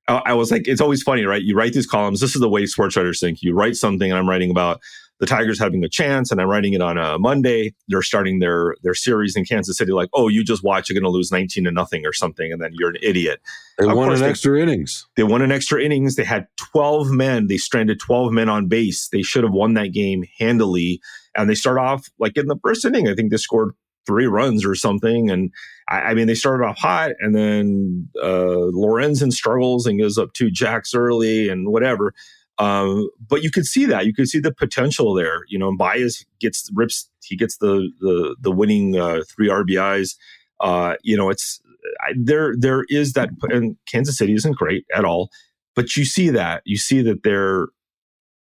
I 0.07 0.34
was 0.34 0.51
like, 0.51 0.68
it's 0.68 0.80
always 0.80 1.03
funny, 1.03 1.26
right? 1.26 1.41
You 1.41 1.55
write 1.55 1.74
these 1.74 1.88
columns. 1.88 2.22
This 2.22 2.34
is 2.34 2.39
the 2.39 2.49
way 2.49 2.65
sports 2.65 2.95
writers 2.95 3.20
think. 3.20 3.41
You 3.41 3.53
write 3.53 3.76
something, 3.76 4.09
and 4.09 4.18
I'm 4.18 4.30
writing 4.30 4.49
about 4.49 4.80
the 5.20 5.26
Tigers 5.26 5.59
having 5.59 5.84
a 5.84 5.89
chance, 5.89 6.32
and 6.32 6.39
I'm 6.39 6.47
writing 6.47 6.74
it 6.74 6.82
on 6.82 6.97
a 6.97 7.18
Monday. 7.18 7.74
They're 7.88 8.01
starting 8.01 8.39
their 8.39 8.76
their 8.84 8.93
series 8.93 9.36
in 9.36 9.45
Kansas 9.45 9.78
City. 9.78 9.91
Like, 9.91 10.09
oh, 10.13 10.28
you 10.28 10.43
just 10.43 10.63
watch, 10.63 10.89
you're 10.89 10.99
going 10.99 11.09
to 11.09 11.15
lose 11.15 11.32
19 11.32 11.63
to 11.63 11.72
nothing 11.72 12.05
or 12.05 12.13
something, 12.13 12.51
and 12.51 12.61
then 12.61 12.72
you're 12.74 12.89
an 12.89 12.97
idiot. 13.01 13.41
They 13.78 13.88
of 13.88 13.95
won 13.95 14.13
an 14.13 14.20
they, 14.20 14.30
extra 14.30 14.59
innings. 14.59 15.07
They 15.15 15.24
won 15.24 15.41
an 15.41 15.51
extra 15.51 15.82
innings. 15.82 16.15
They 16.15 16.24
had 16.24 16.47
12 16.72 17.11
men. 17.11 17.47
They 17.47 17.57
stranded 17.57 17.99
12 17.99 18.32
men 18.32 18.49
on 18.49 18.68
base. 18.68 19.09
They 19.09 19.22
should 19.22 19.43
have 19.43 19.53
won 19.53 19.74
that 19.74 19.91
game 19.91 20.24
handily. 20.39 21.01
And 21.36 21.49
they 21.49 21.55
start 21.55 21.78
off 21.78 22.09
like 22.20 22.38
in 22.38 22.47
the 22.47 22.59
first 22.63 22.86
inning. 22.86 23.07
I 23.07 23.15
think 23.15 23.32
they 23.32 23.38
scored 23.38 23.74
three 24.07 24.26
runs 24.26 24.65
or 24.65 24.74
something. 24.74 25.30
And 25.30 25.51
I, 25.88 25.99
I 25.99 26.13
mean, 26.13 26.26
they 26.28 26.36
started 26.36 26.65
off 26.65 26.78
hot, 26.78 27.11
and 27.20 27.36
then 27.36 28.09
uh, 28.24 28.72
Lorenzen 28.74 29.32
struggles 29.32 29.86
and 29.86 29.99
goes 29.99 30.18
up 30.18 30.34
two 30.34 30.49
jacks 30.49 30.95
early 30.95 31.49
and 31.49 31.70
whatever. 31.70 32.13
Um, 32.60 33.10
but 33.28 33.43
you 33.43 33.51
could 33.51 33.66
see 33.66 33.86
that 33.86 34.05
you 34.05 34.14
could 34.14 34.28
see 34.28 34.39
the 34.39 34.53
potential 34.53 35.14
there. 35.14 35.41
You 35.47 35.60
know, 35.60 35.76
Baez 35.76 36.26
gets 36.39 36.70
rips. 36.74 37.10
He 37.24 37.36
gets 37.36 37.58
the 37.58 37.91
the 37.99 38.36
the 38.39 38.51
winning 38.51 38.97
uh, 38.97 39.22
three 39.30 39.49
RBIs. 39.49 40.16
Uh, 40.60 40.95
you 41.03 41.16
know, 41.16 41.30
it's 41.30 41.62
I, 42.01 42.14
there. 42.18 42.55
There 42.58 42.86
is 42.89 43.14
that, 43.14 43.30
and 43.43 43.78
Kansas 43.86 44.18
City 44.18 44.34
isn't 44.34 44.58
great 44.58 44.86
at 44.95 45.05
all. 45.05 45.30
But 45.76 45.95
you 45.95 46.05
see 46.05 46.30
that 46.30 46.64
you 46.66 46.78
see 46.78 47.01
that 47.03 47.22
they're 47.24 47.68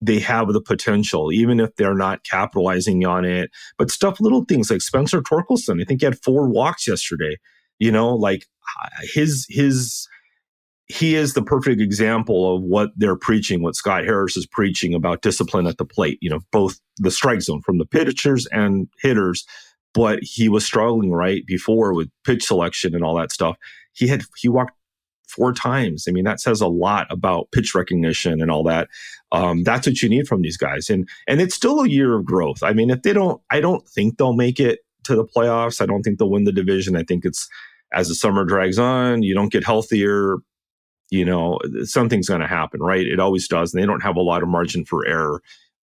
they 0.03 0.19
have 0.21 0.53
the 0.53 0.61
potential, 0.61 1.33
even 1.33 1.61
if 1.61 1.75
they're 1.77 1.95
not 1.95 2.25
capitalizing 2.25 3.07
on 3.07 3.25
it. 3.25 3.51
But 3.79 3.91
stuff, 3.91 4.21
little 4.21 4.45
things 4.45 4.71
like 4.71 4.83
Spencer 4.83 5.23
Torkelson. 5.23 5.81
I 5.81 5.85
think 5.85 6.03
he 6.03 6.05
had 6.05 6.23
four 6.23 6.49
walks 6.49 6.87
yesterday. 6.87 7.39
You 7.79 7.91
know, 7.91 8.15
like 8.15 8.47
his 9.15 9.47
his 9.49 10.07
he 10.87 11.15
is 11.15 11.33
the 11.33 11.43
perfect 11.43 11.81
example 11.81 12.57
of 12.57 12.63
what 12.63 12.91
they're 12.97 13.17
preaching, 13.17 13.63
what 13.63 13.75
Scott 13.75 14.05
Harris 14.05 14.37
is 14.37 14.47
preaching 14.47 14.95
about 14.95 15.23
discipline 15.23 15.67
at 15.67 15.79
the 15.79 15.85
plate, 15.85 16.19
you 16.21 16.29
know, 16.29 16.41
both 16.53 16.79
the 16.99 17.11
strike 17.11 17.41
zone 17.41 17.63
from 17.63 17.79
the 17.79 17.87
pitchers 17.87 18.47
and 18.53 18.89
hitters. 19.01 19.47
But 19.95 20.19
he 20.23 20.49
was 20.49 20.65
struggling 20.65 21.13
right 21.13 21.47
before 21.47 21.95
with 21.95 22.11
pitch 22.25 22.45
selection 22.45 22.95
and 22.95 23.05
all 23.05 23.17
that 23.17 23.33
stuff. 23.33 23.57
He 23.93 24.09
had, 24.09 24.23
he 24.37 24.49
walked 24.49 24.75
four 25.29 25.53
times. 25.53 26.07
I 26.09 26.13
mean, 26.13 26.25
that 26.25 26.41
says 26.41 26.61
a 26.61 26.67
lot 26.67 27.07
about 27.11 27.51
pitch 27.53 27.75
recognition 27.75 28.43
and 28.43 28.51
all 28.51 28.65
that. 28.65 28.89
Um, 29.33 29.63
that's 29.63 29.87
what 29.87 30.03
you 30.03 30.09
need 30.09 30.27
from 30.27 30.43
these 30.43 30.57
guys. 30.57 30.91
And, 30.91 31.09
and 31.27 31.41
it's 31.41 31.55
still 31.55 31.81
a 31.81 31.89
year 31.89 32.15
of 32.15 32.25
growth. 32.25 32.63
I 32.63 32.73
mean, 32.73 32.91
if 32.91 33.03
they 33.03 33.13
don't, 33.13 33.41
I 33.51 33.61
don't 33.61 33.89
think 33.89 34.19
they'll 34.19 34.35
make 34.35 34.61
it 34.61 34.81
to 35.05 35.15
the 35.15 35.25
playoffs. 35.25 35.81
I 35.81 35.87
don't 35.87 36.03
think 36.03 36.19
they'll 36.19 36.31
win 36.31 36.45
the 36.45 36.53
division. 36.53 36.97
I 36.97 37.05
think 37.05 37.25
it's, 37.25 37.49
as 37.93 38.09
the 38.09 38.15
summer 38.15 38.45
drags 38.45 38.79
on, 38.79 39.23
you 39.23 39.35
don't 39.35 39.53
get 39.53 39.65
healthier 39.65 40.39
you 41.11 41.25
know, 41.25 41.59
something's 41.85 42.29
going 42.29 42.41
to 42.41 42.47
happen, 42.47 42.81
right? 42.81 43.07
It 43.07 43.21
always 43.21 43.47
does. 43.49 43.73
And 43.73 43.83
they 43.83 43.87
don't 43.87 44.03
have 44.03 44.17
a 44.17 44.23
lot 44.23 44.43
of 44.43 44.49
margin 44.49 44.85
for 44.85 45.07
error 45.07 45.43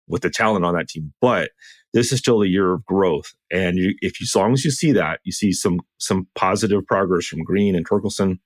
with 0.07 0.21
the 0.21 0.29
talent 0.29 0.65
on 0.65 0.75
that 0.75 0.89
team. 0.89 1.13
But 1.21 1.51
this 1.93 2.11
is 2.11 2.19
still 2.19 2.41
a 2.41 2.47
year 2.47 2.73
of 2.73 2.85
growth. 2.85 3.33
And 3.51 3.77
you, 3.77 3.95
if 4.01 4.19
you, 4.19 4.25
as 4.25 4.35
long 4.35 4.53
as 4.53 4.65
you 4.65 4.71
see 4.71 4.91
that, 4.91 5.21
you 5.23 5.31
see 5.31 5.51
some 5.51 5.79
some 5.97 6.27
positive 6.35 6.85
progress 6.85 7.25
from 7.25 7.43
Greene 7.43 7.75
and 7.75 7.87
Torkelson, 7.87 8.39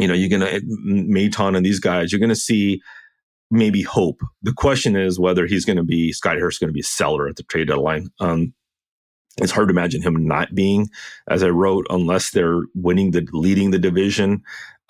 you 0.00 0.08
know, 0.08 0.14
you're 0.14 0.30
going 0.30 0.40
to, 0.40 0.60
Maton 0.86 1.56
and 1.56 1.64
these 1.64 1.80
guys, 1.80 2.10
you're 2.10 2.18
going 2.18 2.30
to 2.30 2.34
see 2.34 2.80
maybe 3.50 3.82
hope. 3.82 4.22
The 4.42 4.54
question 4.54 4.96
is 4.96 5.20
whether 5.20 5.46
he's 5.46 5.66
going 5.66 5.76
to 5.76 5.82
be, 5.82 6.12
Scott 6.12 6.36
Harris 6.36 6.58
going 6.58 6.70
to 6.70 6.74
be 6.74 6.80
a 6.80 6.84
seller 6.84 7.28
at 7.28 7.36
the 7.36 7.42
trade 7.42 7.68
deadline. 7.68 8.08
Um, 8.18 8.54
it's 9.38 9.52
hard 9.52 9.68
to 9.68 9.72
imagine 9.72 10.02
him 10.02 10.26
not 10.26 10.54
being, 10.54 10.88
as 11.28 11.42
I 11.42 11.48
wrote, 11.48 11.86
unless 11.90 12.30
they're 12.30 12.62
winning 12.74 13.12
the 13.12 13.26
leading 13.32 13.70
the 13.70 13.78
division. 13.78 14.42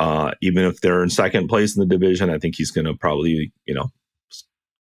Uh, 0.02 0.32
even 0.40 0.64
if 0.64 0.80
they're 0.80 1.04
in 1.04 1.10
second 1.10 1.46
place 1.46 1.76
in 1.76 1.80
the 1.80 1.96
division, 1.96 2.28
I 2.28 2.38
think 2.38 2.56
he's 2.56 2.72
going 2.72 2.86
to 2.86 2.94
probably, 2.94 3.52
you 3.66 3.74
know, 3.74 3.88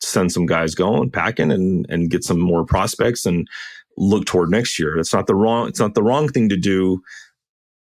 send 0.03 0.31
some 0.31 0.45
guys 0.45 0.75
going, 0.75 1.11
packing, 1.11 1.51
and 1.51 1.87
and 1.89 2.11
get 2.11 2.23
some 2.23 2.39
more 2.39 2.67
prospects 2.67 3.25
and 3.25 3.49
look 3.97 4.27
toward 4.27 4.51
next 4.51 4.79
year. 4.79 4.99
It's 4.99 5.15
not 5.15 5.27
the 5.27 5.35
wrong. 5.35 5.69
It's 5.69 5.81
not 5.81 5.95
the 5.95 6.03
wrong 6.03 6.29
thing 6.29 6.51
to 6.51 6.57
do, 6.59 7.01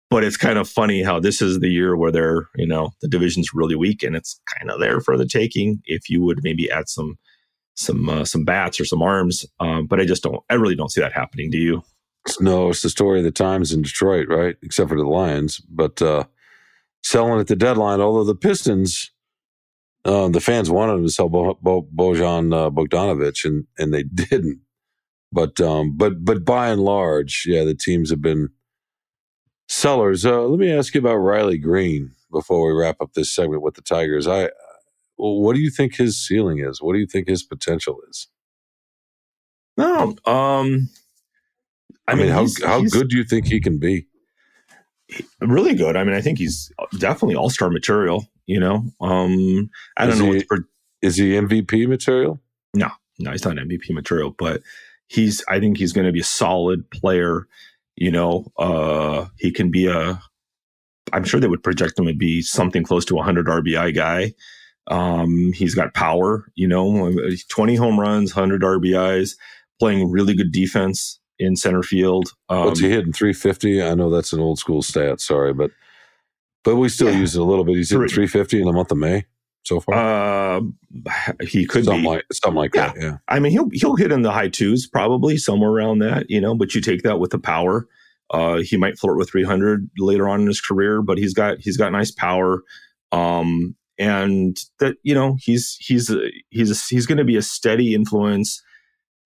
but 0.09 0.25
it's 0.25 0.35
kind 0.35 0.59
of 0.59 0.67
funny 0.67 1.01
how 1.01 1.21
this 1.21 1.41
is 1.41 1.59
the 1.59 1.69
year 1.69 1.95
where 1.95 2.11
they're, 2.11 2.49
you 2.57 2.67
know, 2.67 2.91
the 3.01 3.07
division's 3.07 3.53
really 3.53 3.75
weak 3.75 4.03
and 4.03 4.17
it's 4.17 4.41
kind 4.57 4.69
of 4.69 4.81
there 4.81 4.99
for 4.99 5.17
the 5.17 5.25
taking. 5.25 5.81
If 5.85 6.09
you 6.09 6.21
would 6.23 6.41
maybe 6.43 6.69
add 6.69 6.89
some 6.89 7.17
some 7.75 8.09
uh, 8.09 8.25
some 8.25 8.43
bats 8.43 8.81
or 8.81 8.85
some 8.85 9.01
arms, 9.01 9.45
um, 9.61 9.87
but 9.87 10.01
I 10.01 10.05
just 10.05 10.23
don't. 10.23 10.43
I 10.49 10.55
really 10.55 10.75
don't 10.75 10.91
see 10.91 11.01
that 11.01 11.13
happening. 11.13 11.51
Do 11.51 11.57
you? 11.57 11.83
No, 12.41 12.69
it's 12.71 12.81
the 12.81 12.89
story 12.89 13.19
of 13.19 13.25
the 13.25 13.31
times 13.47 13.71
in 13.71 13.81
Detroit, 13.81 14.27
right? 14.27 14.57
Except 14.61 14.89
for 14.89 14.97
the 14.97 15.07
Lions, 15.07 15.61
but. 15.69 16.01
uh 16.01 16.25
selling 17.03 17.39
at 17.39 17.47
the 17.47 17.55
deadline. 17.55 18.01
Although 18.01 18.25
the 18.25 18.35
Pistons, 18.35 19.11
uh, 20.05 20.29
the 20.29 20.41
fans 20.41 20.71
wanted 20.71 20.93
them 20.93 21.05
to 21.05 21.11
sell 21.11 21.29
Bo- 21.29 21.59
Bo- 21.61 21.87
Bojan 21.95 22.53
uh, 22.55 22.69
Bogdanovic, 22.69 23.45
and 23.45 23.65
and 23.77 23.93
they 23.93 24.03
didn't. 24.15 24.61
But 25.31 25.61
um, 25.61 25.97
but 25.97 26.25
but 26.25 26.45
by 26.45 26.69
and 26.69 26.81
large, 26.81 27.45
yeah, 27.47 27.63
the 27.63 27.75
teams 27.75 28.09
have 28.11 28.21
been 28.21 28.49
sellers. 29.69 30.25
Uh, 30.25 30.43
let 30.43 30.59
me 30.59 30.71
ask 30.71 30.93
you 30.95 31.01
about 31.01 31.17
Riley 31.17 31.57
Greene 31.59 32.11
before 32.31 32.67
we 32.67 32.79
wrap 32.79 32.97
up 33.01 33.13
this 33.13 33.33
segment 33.35 33.63
with 33.63 33.75
the 33.75 33.81
Tigers. 33.81 34.27
I, 34.27 34.51
what 35.17 35.55
do 35.55 35.61
you 35.61 35.71
think 35.71 35.95
his 35.95 36.25
ceiling 36.25 36.59
is? 36.59 36.81
What 36.81 36.93
do 36.93 36.99
you 36.99 37.07
think 37.07 37.27
his 37.27 37.43
potential 37.43 37.99
is? 38.09 38.27
No, 39.77 40.15
um, 40.25 40.89
I, 42.07 42.13
I 42.13 42.15
mean, 42.15 42.27
mean 42.27 42.29
how 42.29 42.47
how 42.65 42.81
good 42.83 43.09
do 43.09 43.17
you 43.17 43.23
think 43.23 43.47
he 43.47 43.61
can 43.61 43.79
be? 43.79 44.07
Really 45.41 45.75
good. 45.75 45.95
I 45.95 46.03
mean, 46.03 46.15
I 46.15 46.21
think 46.21 46.37
he's 46.37 46.71
definitely 46.97 47.35
all 47.35 47.49
star 47.49 47.69
material. 47.69 48.25
You 48.45 48.59
know, 48.59 48.85
um, 49.01 49.69
I 49.97 50.05
don't 50.05 50.19
know. 50.19 50.31
He, 50.31 50.43
per- 50.43 50.67
is 51.01 51.17
he 51.17 51.31
MVP 51.31 51.87
material? 51.87 52.41
No, 52.73 52.89
no, 53.19 53.31
he's 53.31 53.45
not 53.45 53.55
MVP 53.55 53.91
material, 53.91 54.35
but 54.37 54.61
he's. 55.07 55.43
I 55.47 55.59
think 55.59 55.77
he's 55.77 55.93
going 55.93 56.07
to 56.07 56.13
be 56.13 56.21
a 56.21 56.25
solid 56.25 56.89
player. 56.91 57.47
You 57.95 58.11
know, 58.11 58.51
uh, 58.57 59.27
he 59.37 59.51
can 59.51 59.71
be 59.71 59.87
a. 59.87 60.21
I'm 61.11 61.23
sure 61.23 61.39
they 61.39 61.47
would 61.47 61.63
project 61.63 61.99
him 61.99 62.07
to 62.07 62.13
be 62.13 62.41
something 62.41 62.83
close 62.83 63.05
to 63.05 63.13
a 63.13 63.17
100 63.17 63.45
RBI 63.45 63.93
guy. 63.93 64.33
Um, 64.87 65.53
he's 65.53 65.75
got 65.75 65.93
power. 65.93 66.45
You 66.55 66.67
know, 66.67 67.13
20 67.49 67.75
home 67.75 67.99
runs, 67.99 68.35
100 68.35 68.61
RBIs, 68.61 69.35
playing 69.79 70.11
really 70.11 70.35
good 70.35 70.51
defense 70.51 71.19
in 71.39 71.55
center 71.55 71.83
field. 71.83 72.33
Um, 72.49 72.65
What's 72.65 72.79
he 72.79 72.89
hitting? 72.89 73.13
350? 73.13 73.81
I 73.81 73.95
know 73.95 74.09
that's 74.09 74.33
an 74.33 74.39
old 74.39 74.59
school 74.59 74.81
stat. 74.81 75.21
Sorry, 75.21 75.53
but 75.53 75.71
but 76.63 76.77
we 76.77 76.89
still 76.89 77.11
yeah. 77.11 77.19
use 77.19 77.35
it 77.35 77.41
a 77.41 77.45
little 77.45 77.65
bit. 77.65 77.75
He's 77.75 77.89
hitting 77.89 78.07
350 78.07 78.61
in 78.61 78.65
the 78.65 78.73
month 78.73 78.91
of 78.91 78.97
May 78.97 79.25
so 79.63 79.79
far. 79.79 79.95
Uh, 79.95 80.61
he 81.41 81.65
could 81.65 81.85
something 81.85 82.03
be 82.03 82.07
like 82.07 82.25
something 82.31 82.57
like 82.57 82.75
yeah. 82.75 82.93
that. 82.93 83.01
Yeah. 83.01 83.17
I 83.27 83.39
mean, 83.39 83.51
he'll 83.51 83.69
he'll 83.73 83.95
hit 83.95 84.11
in 84.11 84.21
the 84.21 84.31
high 84.31 84.49
twos 84.49 84.87
probably 84.87 85.37
somewhere 85.37 85.71
around 85.71 85.99
that. 85.99 86.29
You 86.29 86.39
know, 86.39 86.55
but 86.55 86.75
you 86.75 86.81
take 86.81 87.03
that 87.03 87.19
with 87.19 87.31
the 87.31 87.39
power. 87.39 87.87
Uh, 88.29 88.61
he 88.61 88.77
might 88.77 88.97
flirt 88.97 89.17
with 89.17 89.29
300 89.29 89.89
later 89.97 90.27
on 90.27 90.41
in 90.41 90.47
his 90.47 90.61
career, 90.61 91.01
but 91.01 91.17
he's 91.17 91.33
got 91.33 91.59
he's 91.59 91.77
got 91.77 91.91
nice 91.91 92.11
power. 92.11 92.63
Um, 93.11 93.75
and 93.99 94.57
that 94.79 94.95
you 95.03 95.13
know 95.13 95.37
he's 95.39 95.77
he's 95.79 96.09
a, 96.09 96.29
he's 96.49 96.71
a, 96.71 96.93
he's 96.93 97.05
going 97.05 97.17
to 97.17 97.23
be 97.23 97.37
a 97.37 97.41
steady 97.41 97.93
influence 97.93 98.61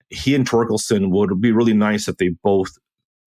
he 0.09 0.35
and 0.35 0.49
Torkelson 0.49 1.09
would 1.11 1.41
be 1.41 1.51
really 1.51 1.73
nice 1.73 2.07
if 2.07 2.17
they 2.17 2.29
both 2.43 2.77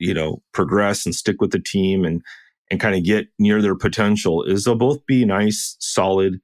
you 0.00 0.14
know, 0.14 0.42
progress 0.52 1.06
and 1.06 1.14
stick 1.14 1.40
with 1.40 1.52
the 1.52 1.60
team 1.60 2.04
and 2.04 2.22
and 2.70 2.80
kind 2.80 2.96
of 2.96 3.04
get 3.04 3.28
near 3.38 3.60
their 3.60 3.74
potential 3.74 4.42
is 4.44 4.64
they'll 4.64 4.76
both 4.76 5.04
be 5.04 5.24
nice, 5.24 5.76
solid 5.80 6.40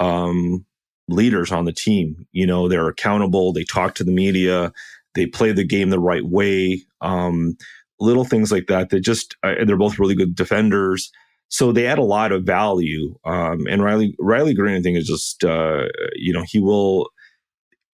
um, 0.00 0.64
leaders 1.08 1.52
on 1.52 1.64
the 1.64 1.72
team. 1.72 2.26
You 2.32 2.46
know, 2.46 2.68
they're 2.68 2.88
accountable. 2.88 3.52
They 3.52 3.64
talk 3.64 3.94
to 3.94 4.04
the 4.04 4.12
media. 4.12 4.72
They 5.14 5.26
play 5.26 5.52
the 5.52 5.64
game 5.64 5.90
the 5.90 6.00
right 6.00 6.24
way. 6.24 6.82
Um, 7.00 7.56
little 8.00 8.24
things 8.24 8.50
like 8.52 8.66
that. 8.66 8.90
They 8.90 9.00
just 9.00 9.36
uh, 9.42 9.64
they're 9.64 9.76
both 9.76 9.98
really 9.98 10.14
good 10.14 10.34
defenders. 10.34 11.10
So 11.48 11.72
they 11.72 11.86
add 11.86 11.98
a 11.98 12.02
lot 12.02 12.32
of 12.32 12.44
value. 12.44 13.16
Um, 13.24 13.66
and 13.68 13.82
Riley 13.82 14.14
Riley 14.18 14.54
Greene, 14.54 14.76
I 14.76 14.82
think, 14.82 14.98
is 14.98 15.06
just 15.06 15.44
uh, 15.44 15.84
you 16.14 16.32
know 16.32 16.44
he 16.46 16.60
will 16.60 17.08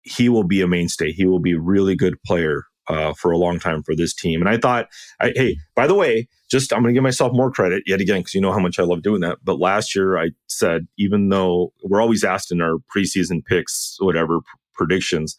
he 0.03 0.29
will 0.29 0.45
be 0.45 0.61
a 0.61 0.67
mainstay. 0.67 1.13
He 1.13 1.27
will 1.27 1.39
be 1.41 1.53
a 1.53 1.61
really 1.61 1.97
good 1.97 2.21
player 2.23 2.65
uh, 2.89 3.13
for 3.15 3.31
a 3.31 3.39
long 3.39 3.59
time 3.59 3.83
for 3.83 3.95
this 3.95 4.15
team. 4.15 4.41
And 4.41 4.49
I 4.49 4.59
thought, 4.59 4.89
I, 5.21 5.33
hey, 5.35 5.57
by 5.75 5.87
the 5.87 5.95
way, 5.95 6.29
just 6.51 6.73
I'm 6.73 6.83
going 6.83 6.93
to 6.93 6.97
give 6.97 7.03
myself 7.03 7.33
more 7.33 7.51
credit 7.51 7.85
yet 7.87 8.01
again 8.01 8.21
because 8.21 8.35
you 8.35 8.41
know 8.41 8.53
how 8.53 8.59
much 8.59 8.79
I 8.79 8.83
love 8.83 9.03
doing 9.03 9.21
that. 9.21 9.39
But 9.43 9.59
last 9.59 9.95
year 9.95 10.19
I 10.19 10.31
said, 10.49 10.87
even 10.99 11.29
though 11.29 11.73
we're 11.85 12.03
always 12.03 12.25
asked 12.25 12.53
in 12.53 12.61
our 12.61 12.77
preseason 12.95 13.45
picks, 13.45 13.97
whatever 14.01 14.41
p- 14.41 14.47
predictions, 14.75 15.37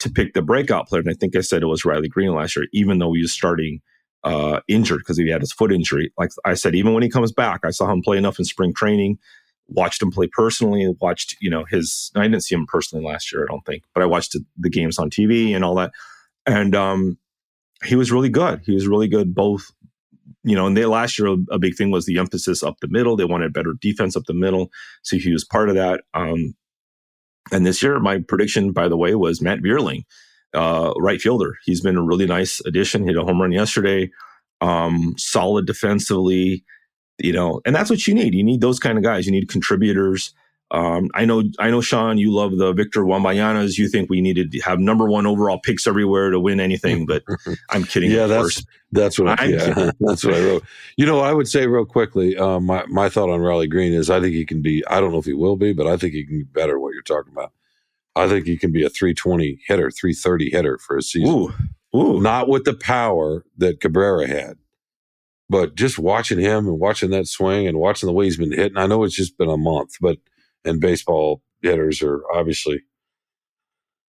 to 0.00 0.10
pick 0.10 0.34
the 0.34 0.42
breakout 0.42 0.88
player, 0.88 1.00
and 1.00 1.10
I 1.10 1.14
think 1.14 1.36
I 1.36 1.40
said 1.40 1.62
it 1.62 1.66
was 1.66 1.84
Riley 1.84 2.08
Greene 2.08 2.34
last 2.34 2.56
year, 2.56 2.66
even 2.72 2.98
though 2.98 3.12
he 3.12 3.22
was 3.22 3.32
starting 3.32 3.80
uh, 4.24 4.60
injured 4.68 5.00
because 5.00 5.18
he 5.18 5.28
had 5.28 5.42
his 5.42 5.52
foot 5.52 5.72
injury. 5.72 6.12
Like 6.18 6.30
I 6.44 6.54
said, 6.54 6.74
even 6.74 6.94
when 6.94 7.02
he 7.02 7.10
comes 7.10 7.32
back, 7.32 7.60
I 7.64 7.70
saw 7.70 7.90
him 7.90 8.02
play 8.02 8.16
enough 8.16 8.38
in 8.38 8.44
spring 8.44 8.72
training, 8.74 9.18
watched 9.68 10.02
him 10.02 10.10
play 10.10 10.28
personally, 10.32 10.94
watched, 11.00 11.36
you 11.40 11.50
know, 11.50 11.64
his, 11.64 12.10
I 12.14 12.22
didn't 12.22 12.42
see 12.42 12.54
him 12.54 12.66
personally 12.66 13.04
last 13.04 13.32
year, 13.32 13.44
I 13.44 13.52
don't 13.52 13.64
think, 13.64 13.84
but 13.94 14.02
I 14.02 14.06
watched 14.06 14.36
the 14.58 14.70
games 14.70 14.98
on 14.98 15.10
TV 15.10 15.54
and 15.54 15.64
all 15.64 15.74
that. 15.76 15.92
And 16.46 16.74
um, 16.74 17.18
he 17.84 17.96
was 17.96 18.12
really 18.12 18.28
good. 18.28 18.60
He 18.64 18.74
was 18.74 18.86
really 18.86 19.08
good 19.08 19.34
both, 19.34 19.70
you 20.42 20.54
know, 20.54 20.66
and 20.66 20.76
they 20.76 20.84
last 20.84 21.18
year, 21.18 21.34
a 21.50 21.58
big 21.58 21.76
thing 21.76 21.90
was 21.90 22.06
the 22.06 22.18
emphasis 22.18 22.62
up 22.62 22.76
the 22.80 22.88
middle. 22.88 23.16
They 23.16 23.24
wanted 23.24 23.52
better 23.52 23.74
defense 23.80 24.16
up 24.16 24.24
the 24.26 24.34
middle. 24.34 24.70
So 25.02 25.16
he 25.16 25.32
was 25.32 25.44
part 25.44 25.68
of 25.68 25.74
that. 25.76 26.02
Um, 26.12 26.54
and 27.52 27.66
this 27.66 27.82
year, 27.82 27.98
my 28.00 28.18
prediction, 28.18 28.72
by 28.72 28.88
the 28.88 28.96
way, 28.96 29.14
was 29.14 29.42
Matt 29.42 29.60
Vierling 29.60 30.04
uh, 30.54 30.92
right 30.98 31.20
fielder. 31.20 31.56
He's 31.64 31.80
been 31.80 31.96
a 31.96 32.02
really 32.02 32.26
nice 32.26 32.60
addition. 32.64 33.06
Hit 33.06 33.16
a 33.16 33.22
home 33.22 33.40
run 33.40 33.52
yesterday. 33.52 34.10
Um, 34.60 35.14
solid 35.18 35.66
defensively, 35.66 36.64
you 37.18 37.32
know, 37.32 37.60
and 37.64 37.74
that's 37.74 37.90
what 37.90 38.06
you 38.06 38.14
need. 38.14 38.34
You 38.34 38.44
need 38.44 38.60
those 38.60 38.78
kind 38.78 38.98
of 38.98 39.04
guys. 39.04 39.26
You 39.26 39.32
need 39.32 39.48
contributors. 39.48 40.34
Um, 40.70 41.08
I 41.14 41.24
know, 41.24 41.44
I 41.58 41.70
know, 41.70 41.80
Shawn, 41.80 42.18
you 42.18 42.32
love 42.32 42.56
the 42.56 42.72
Victor 42.72 43.02
Wembanyama's. 43.02 43.78
You 43.78 43.88
think 43.88 44.10
we 44.10 44.20
needed 44.20 44.50
to 44.52 44.60
have 44.60 44.80
number 44.80 45.06
one 45.06 45.26
overall 45.26 45.60
picks 45.60 45.86
everywhere 45.86 46.30
to 46.30 46.40
win 46.40 46.58
anything, 46.58 47.06
but 47.06 47.22
I'm 47.70 47.84
kidding. 47.84 48.10
yeah, 48.10 48.26
that's 48.26 48.64
that's 48.90 49.18
what 49.18 49.40
I, 49.40 49.44
yeah, 49.44 49.90
that's 50.00 50.24
what 50.24 50.34
I 50.34 50.40
wrote. 50.40 50.64
You 50.96 51.06
know, 51.06 51.20
I 51.20 51.32
would 51.32 51.46
say 51.46 51.66
real 51.66 51.84
quickly, 51.84 52.36
um, 52.36 52.64
my 52.64 52.84
my 52.86 53.08
thought 53.08 53.30
on 53.30 53.40
Riley 53.40 53.68
Greene 53.68 53.92
is 53.92 54.10
I 54.10 54.20
think 54.20 54.34
he 54.34 54.44
can 54.44 54.62
be. 54.62 54.84
I 54.88 55.00
don't 55.00 55.12
know 55.12 55.18
if 55.18 55.26
he 55.26 55.32
will 55.32 55.56
be, 55.56 55.72
but 55.72 55.86
I 55.86 55.96
think 55.96 56.14
he 56.14 56.24
can 56.24 56.38
be 56.38 56.44
better. 56.44 56.80
What 56.80 56.94
you're 56.94 57.02
talking 57.02 57.32
about. 57.32 57.52
I 58.16 58.28
think 58.28 58.46
he 58.46 58.56
can 58.56 58.72
be 58.72 58.84
a 58.84 58.88
320 58.88 59.60
hitter, 59.66 59.90
330 59.90 60.50
hitter 60.50 60.78
for 60.78 60.96
a 60.96 61.02
season. 61.02 61.34
Ooh, 61.34 61.98
ooh. 61.98 62.20
Not 62.20 62.48
with 62.48 62.64
the 62.64 62.74
power 62.74 63.44
that 63.58 63.80
Cabrera 63.80 64.26
had, 64.28 64.56
but 65.48 65.74
just 65.74 65.98
watching 65.98 66.38
him 66.38 66.66
and 66.66 66.78
watching 66.78 67.10
that 67.10 67.26
swing 67.26 67.66
and 67.66 67.78
watching 67.78 68.06
the 68.06 68.12
way 68.12 68.24
he's 68.24 68.36
been 68.36 68.52
hitting. 68.52 68.78
I 68.78 68.86
know 68.86 69.04
it's 69.04 69.16
just 69.16 69.38
been 69.38 69.50
a 69.50 69.56
month, 69.56 69.96
but 70.00 70.18
and 70.64 70.80
baseball 70.80 71.42
hitters 71.62 72.02
are 72.02 72.22
obviously 72.32 72.82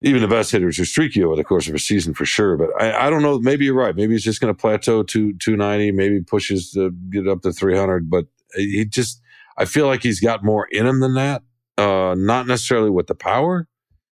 even 0.03 0.21
the 0.21 0.29
best 0.29 0.53
hitters 0.53 0.79
are 0.79 0.85
streaky 0.85 1.25
over 1.25 1.37
the 1.37 1.45
course 1.45 1.69
of 1.69 1.75
a 1.75 1.79
season 1.79 2.15
for 2.15 2.25
sure. 2.25 2.57
But 2.57 2.71
I, 2.81 3.07
I 3.07 3.11
don't 3.11 3.23
know. 3.23 3.39
Maybe 3.39 3.65
you're 3.65 3.75
right. 3.75 3.97
Maybe 3.97 4.13
he's 4.13 4.23
just 4.23 4.41
going 4.41 4.55
to 4.55 4.61
plateau 4.61 5.03
to 5.03 5.33
290. 5.39 5.93
Maybe 5.93 6.21
pushes 6.21 6.71
to 6.73 6.93
get 7.11 7.27
up 7.27 7.43
to 7.43 7.53
300. 7.53 8.11
But 8.11 8.27
he 8.55 8.85
just, 8.85 9.21
I 9.57 9.65
feel 9.65 9.87
like 9.87 10.03
he's 10.03 10.21
got 10.21 10.45
more 10.45 10.69
in 10.71 10.87
him 10.87 11.01
than 11.01 11.15
that. 11.15 11.43
Uh, 11.79 12.15
not 12.17 12.47
necessarily 12.47 12.91
with 12.91 13.07
the 13.07 13.15
power, 13.15 13.69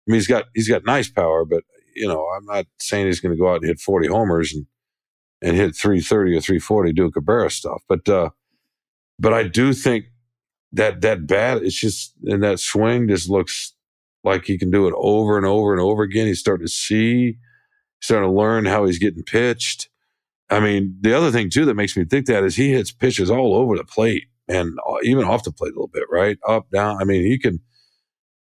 I 0.08 0.12
mean, 0.12 0.16
he's 0.16 0.28
got 0.28 0.46
he's 0.56 0.70
got 0.70 0.86
nice 0.86 1.10
power, 1.10 1.44
but 1.46 1.64
you 1.94 2.08
know, 2.08 2.26
I'm 2.36 2.46
not 2.46 2.66
saying 2.80 3.08
he's 3.08 3.20
going 3.20 3.36
to 3.36 3.40
go 3.40 3.50
out 3.50 3.58
and 3.58 3.66
hit 3.66 3.80
40 3.80 4.08
homers 4.08 4.54
and 4.54 4.66
and 5.42 5.56
hit 5.56 5.76
330 5.76 6.36
or 6.36 6.42
340 6.42 6.94
do 6.94 7.12
Cabrera 7.12 7.50
stuff. 7.50 7.82
But 7.88 8.08
uh, 8.08 8.30
but 9.20 9.34
I 9.34 9.44
do 9.44 9.74
think 9.74 10.06
that 10.72 11.02
that 11.02 11.28
bat 11.28 11.64
it's 11.64 11.80
just 11.80 12.14
and 12.24 12.44
that 12.44 12.60
swing 12.60 13.08
just 13.08 13.30
looks 13.30 13.74
like 14.24 14.46
he 14.46 14.58
can 14.58 14.70
do 14.70 14.88
it 14.88 14.94
over 14.98 15.38
and 15.38 15.46
over 15.46 15.72
and 15.72 15.82
over 15.82 16.04
again. 16.04 16.28
He's 16.28 16.40
starting 16.40 16.68
to 16.68 16.72
see, 16.72 17.38
starting 18.02 18.30
to 18.30 18.36
learn 18.36 18.66
how 18.66 18.86
he's 18.86 19.00
getting 19.00 19.24
pitched. 19.24 19.90
I 20.50 20.60
mean, 20.60 20.98
the 21.00 21.16
other 21.16 21.32
thing 21.32 21.50
too 21.50 21.66
that 21.66 21.76
makes 21.76 21.96
me 21.96 22.06
think 22.06 22.26
that 22.26 22.44
is 22.44 22.56
he 22.56 22.72
hits 22.72 22.92
pitches 22.92 23.30
all 23.30 23.56
over 23.56 23.78
the 23.78 23.84
plate 23.84 24.26
and 24.48 24.78
uh, 24.90 24.98
even 25.04 25.26
off 25.26 25.44
the 25.44 25.52
plate 25.52 25.74
a 25.74 25.76
little 25.76 25.88
bit, 25.88 26.06
right? 26.10 26.38
Up, 26.48 26.70
down. 26.72 26.98
I 27.00 27.06
mean, 27.06 27.24
he 27.24 27.38
can 27.38 27.60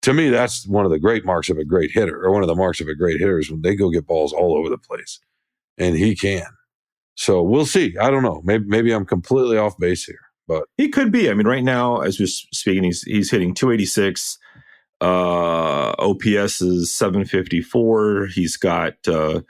to 0.07 0.12
me, 0.14 0.30
that's 0.30 0.68
one 0.68 0.84
of 0.84 0.93
the 0.93 1.01
great 1.01 1.24
marks 1.24 1.49
of 1.51 1.59
a 1.59 1.64
great 1.64 1.91
hitter, 1.91 2.24
or 2.24 2.30
one 2.30 2.43
of 2.43 2.47
the 2.47 2.55
marks 2.55 2.80
of 2.80 2.87
a 2.87 2.95
great 2.95 3.18
hitter 3.18 3.41
is 3.41 3.51
when 3.51 3.62
they 3.62 3.74
go 3.74 3.91
get 3.91 4.07
balls 4.07 4.32
all 4.32 4.57
over 4.57 4.68
the 4.68 4.78
place, 4.78 5.18
and 5.78 5.97
he 5.97 6.14
can. 6.14 6.47
So 7.17 7.43
we'll 7.43 7.67
see. 7.67 7.97
I 8.01 8.11
don't 8.11 8.23
know. 8.23 8.43
Maybe 8.45 8.64
maybe 8.67 8.93
I'm 8.93 9.07
completely 9.07 9.57
off 9.57 9.77
base 9.79 10.05
here, 10.05 10.21
but 10.47 10.64
he 10.77 10.89
could 10.89 11.11
be. 11.11 11.31
I 11.31 11.35
mean, 11.35 11.47
right 11.47 11.64
now, 11.64 12.01
as 12.01 12.21
we're 12.21 12.27
speaking, 12.27 12.85
he's 12.85 13.03
he's 13.03 13.31
hitting 13.31 13.55
286. 13.55 14.39
Uh, 15.01 15.93
OPS 15.99 16.62
is 16.62 16.95
754. 16.95 18.29
He's 18.35 18.57
got 18.57 18.95
uh, 19.09 19.41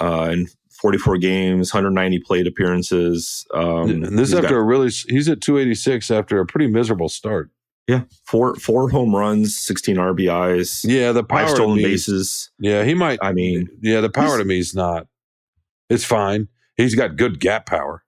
uh, 0.00 0.30
in 0.32 0.48
44 0.80 1.18
games, 1.18 1.72
190 1.72 2.20
plate 2.20 2.46
appearances. 2.46 3.46
Um, 3.52 3.90
and 3.90 4.18
this 4.18 4.32
after 4.32 4.48
got, 4.48 4.54
a 4.54 4.62
really, 4.62 4.90
he's 5.08 5.28
at 5.28 5.40
286 5.40 6.10
after 6.10 6.40
a 6.40 6.46
pretty 6.46 6.68
miserable 6.68 7.08
start. 7.08 7.50
Yeah, 7.88 8.02
four 8.26 8.54
four 8.56 8.90
home 8.90 9.16
runs, 9.16 9.56
sixteen 9.56 9.96
RBIs. 9.96 10.84
Yeah, 10.86 11.12
the 11.12 11.24
power 11.24 11.48
stolen 11.48 11.78
me, 11.78 11.84
bases. 11.84 12.50
Yeah, 12.58 12.84
he 12.84 12.92
might. 12.92 13.18
I 13.22 13.32
mean, 13.32 13.66
yeah, 13.80 14.02
the 14.02 14.10
power 14.10 14.36
to 14.36 14.44
me 14.44 14.58
is 14.58 14.74
not. 14.74 15.06
It's 15.88 16.04
fine. 16.04 16.48
He's 16.78 16.94
got 16.94 17.16
good 17.16 17.40
gap 17.40 17.66
power. 17.66 18.02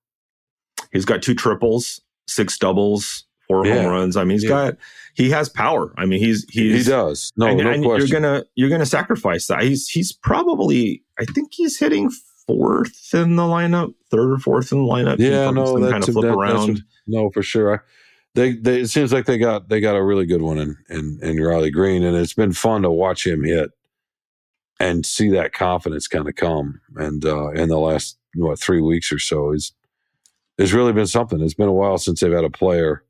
He's 0.92 1.04
got 1.04 1.22
two 1.22 1.34
triples, 1.34 2.00
six 2.26 2.56
doubles, 2.56 3.24
four 3.46 3.66
yeah. 3.66 3.82
home 3.82 3.92
runs. 3.92 4.16
I 4.16 4.24
mean, 4.24 4.36
he's 4.36 4.44
yeah. 4.44 4.48
got 4.48 4.76
he 5.14 5.28
has 5.30 5.48
power. 5.48 5.92
I 5.98 6.06
mean, 6.06 6.20
he's 6.20 6.46
he's 6.48 6.86
he 6.86 6.90
does. 6.90 7.32
No, 7.36 7.46
and, 7.46 7.58
no 7.58 7.70
and 7.70 7.84
question. 7.84 8.08
You're 8.08 8.20
gonna 8.20 8.44
you're 8.54 8.70
gonna 8.70 8.86
sacrifice 8.86 9.48
that. 9.48 9.62
He's 9.62 9.88
he's 9.88 10.12
probably 10.12 11.02
I 11.18 11.24
think 11.26 11.52
he's 11.52 11.78
hitting 11.78 12.10
fourth 12.46 13.12
in 13.12 13.36
the 13.36 13.42
lineup, 13.42 13.92
third 14.10 14.32
or 14.32 14.38
fourth 14.38 14.72
in 14.72 14.78
the 14.78 14.90
lineup. 14.90 15.18
Yeah, 15.18 15.50
no, 15.50 15.78
that's 15.78 15.92
kind 15.92 16.08
of 16.08 16.14
flip 16.14 16.24
that, 16.24 16.34
around. 16.34 16.82
no, 17.06 17.30
for 17.30 17.42
sure. 17.42 17.74
I, 17.74 17.78
they, 18.34 18.52
they 18.52 18.80
it 18.82 18.88
seems 18.88 19.12
like 19.12 19.26
they 19.26 19.38
got 19.38 19.68
they 19.68 19.80
got 19.80 19.96
a 19.96 20.04
really 20.04 20.26
good 20.26 20.42
one 20.42 20.58
in, 20.58 20.76
in 20.88 21.18
in 21.20 21.42
Riley 21.42 21.72
Greene, 21.72 22.04
and 22.04 22.16
it's 22.16 22.34
been 22.34 22.52
fun 22.52 22.82
to 22.82 22.90
watch 22.90 23.26
him 23.26 23.42
hit 23.42 23.70
and 24.78 25.04
see 25.04 25.28
that 25.30 25.52
confidence 25.52 26.06
kind 26.06 26.28
of 26.28 26.36
come. 26.36 26.80
And 26.96 27.24
uh, 27.24 27.50
in 27.50 27.68
the 27.68 27.78
last 27.78 28.19
what 28.34 28.58
three 28.58 28.80
weeks 28.80 29.12
or 29.12 29.18
so, 29.18 29.52
is 29.52 29.72
it's 30.58 30.72
really 30.72 30.92
been 30.92 31.06
something. 31.06 31.40
It's 31.40 31.54
been 31.54 31.68
a 31.68 31.72
while 31.72 31.98
since 31.98 32.20
they've 32.20 32.32
had 32.32 32.44
a 32.44 32.50
player 32.50 33.04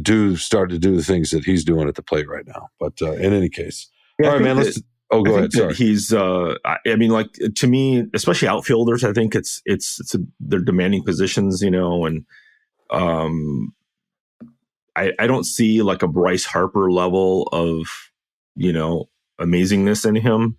do 0.00 0.36
start 0.36 0.70
to 0.70 0.78
do 0.78 0.94
the 0.96 1.02
things 1.02 1.30
that 1.30 1.44
he's 1.44 1.64
doing 1.64 1.88
at 1.88 1.96
the 1.96 2.02
plate 2.02 2.28
right 2.28 2.46
now. 2.46 2.68
But 2.78 3.00
uh, 3.02 3.12
in 3.12 3.32
any 3.32 3.48
case, 3.48 3.90
yeah, 4.18 4.28
all 4.28 4.32
right, 4.34 4.42
man. 4.42 4.56
Let's. 4.56 4.80
Oh, 5.10 5.22
go 5.22 5.36
ahead. 5.36 5.52
Sorry. 5.52 5.74
He's. 5.74 6.12
Uh, 6.12 6.54
I 6.64 6.96
mean, 6.96 7.10
like 7.10 7.32
to 7.56 7.66
me, 7.66 8.04
especially 8.14 8.48
outfielders. 8.48 9.04
I 9.04 9.12
think 9.12 9.34
it's 9.34 9.60
it's 9.66 10.00
it's 10.00 10.14
a, 10.14 10.18
they're 10.40 10.60
demanding 10.60 11.04
positions, 11.04 11.60
you 11.60 11.70
know, 11.70 12.06
and 12.06 12.24
um, 12.90 13.74
I, 14.94 15.12
I 15.18 15.26
don't 15.26 15.44
see 15.44 15.82
like 15.82 16.02
a 16.02 16.08
Bryce 16.08 16.44
Harper 16.44 16.90
level 16.90 17.48
of, 17.52 17.86
you 18.54 18.72
know, 18.72 19.08
amazingness 19.40 20.06
in 20.06 20.14
him. 20.14 20.56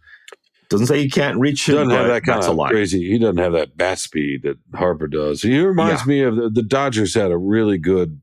Doesn't 0.73 0.87
say 0.87 1.03
he 1.03 1.09
can't 1.09 1.37
reach 1.39 1.69
it. 1.69 1.73
Doesn't 1.73 1.91
have 1.91 2.07
that 2.07 2.23
kind 2.23 2.43
of 2.43 2.67
crazy. 2.67 3.07
He 3.07 3.19
doesn't 3.19 3.37
have 3.37 3.53
that 3.53 3.77
bat 3.77 3.99
speed 3.99 4.41
that 4.41 4.57
Harper 4.73 5.05
does. 5.05 5.43
He 5.43 5.59
reminds 5.59 6.01
yeah. 6.01 6.07
me 6.07 6.21
of 6.21 6.35
the, 6.35 6.49
the, 6.49 6.63
Dodgers 6.63 7.13
had 7.13 7.29
a 7.29 7.37
really 7.37 7.77
good 7.77 8.19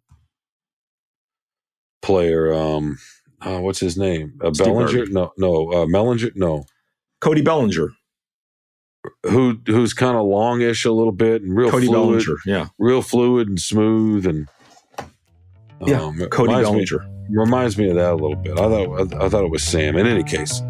player. 2.02 2.52
Um, 2.52 2.98
uh, 3.40 3.60
what's 3.60 3.78
his 3.78 3.96
name? 3.96 4.40
Uh, 4.42 4.50
Bellinger? 4.50 5.06
No, 5.10 5.32
no. 5.38 5.70
Uh, 5.70 5.86
Mellinger? 5.86 6.32
No. 6.34 6.64
Cody 7.20 7.40
Bellinger. 7.40 7.90
Who 9.26 9.60
who's 9.66 9.94
kind 9.94 10.16
of 10.16 10.26
longish 10.26 10.84
a 10.84 10.90
little 10.90 11.12
bit 11.12 11.42
and 11.42 11.56
real 11.56 11.70
Cody 11.70 11.86
fluid, 11.86 12.24
Bellinger, 12.26 12.40
yeah, 12.46 12.66
real 12.80 13.00
fluid 13.00 13.48
and 13.48 13.60
smooth 13.60 14.26
and 14.26 14.48
yeah, 15.86 16.02
um, 16.02 16.18
Cody 16.30 16.52
Bellinger 16.52 16.98
me, 16.98 17.16
reminds 17.30 17.78
me 17.78 17.88
of 17.88 17.94
that 17.94 18.12
a 18.12 18.14
little 18.14 18.36
bit. 18.36 18.58
I 18.58 18.68
thought 18.68 19.14
I, 19.14 19.24
I 19.24 19.28
thought 19.30 19.44
it 19.44 19.50
was 19.50 19.62
Sam. 19.62 19.96
In 19.96 20.06
any 20.06 20.22
case, 20.22 20.60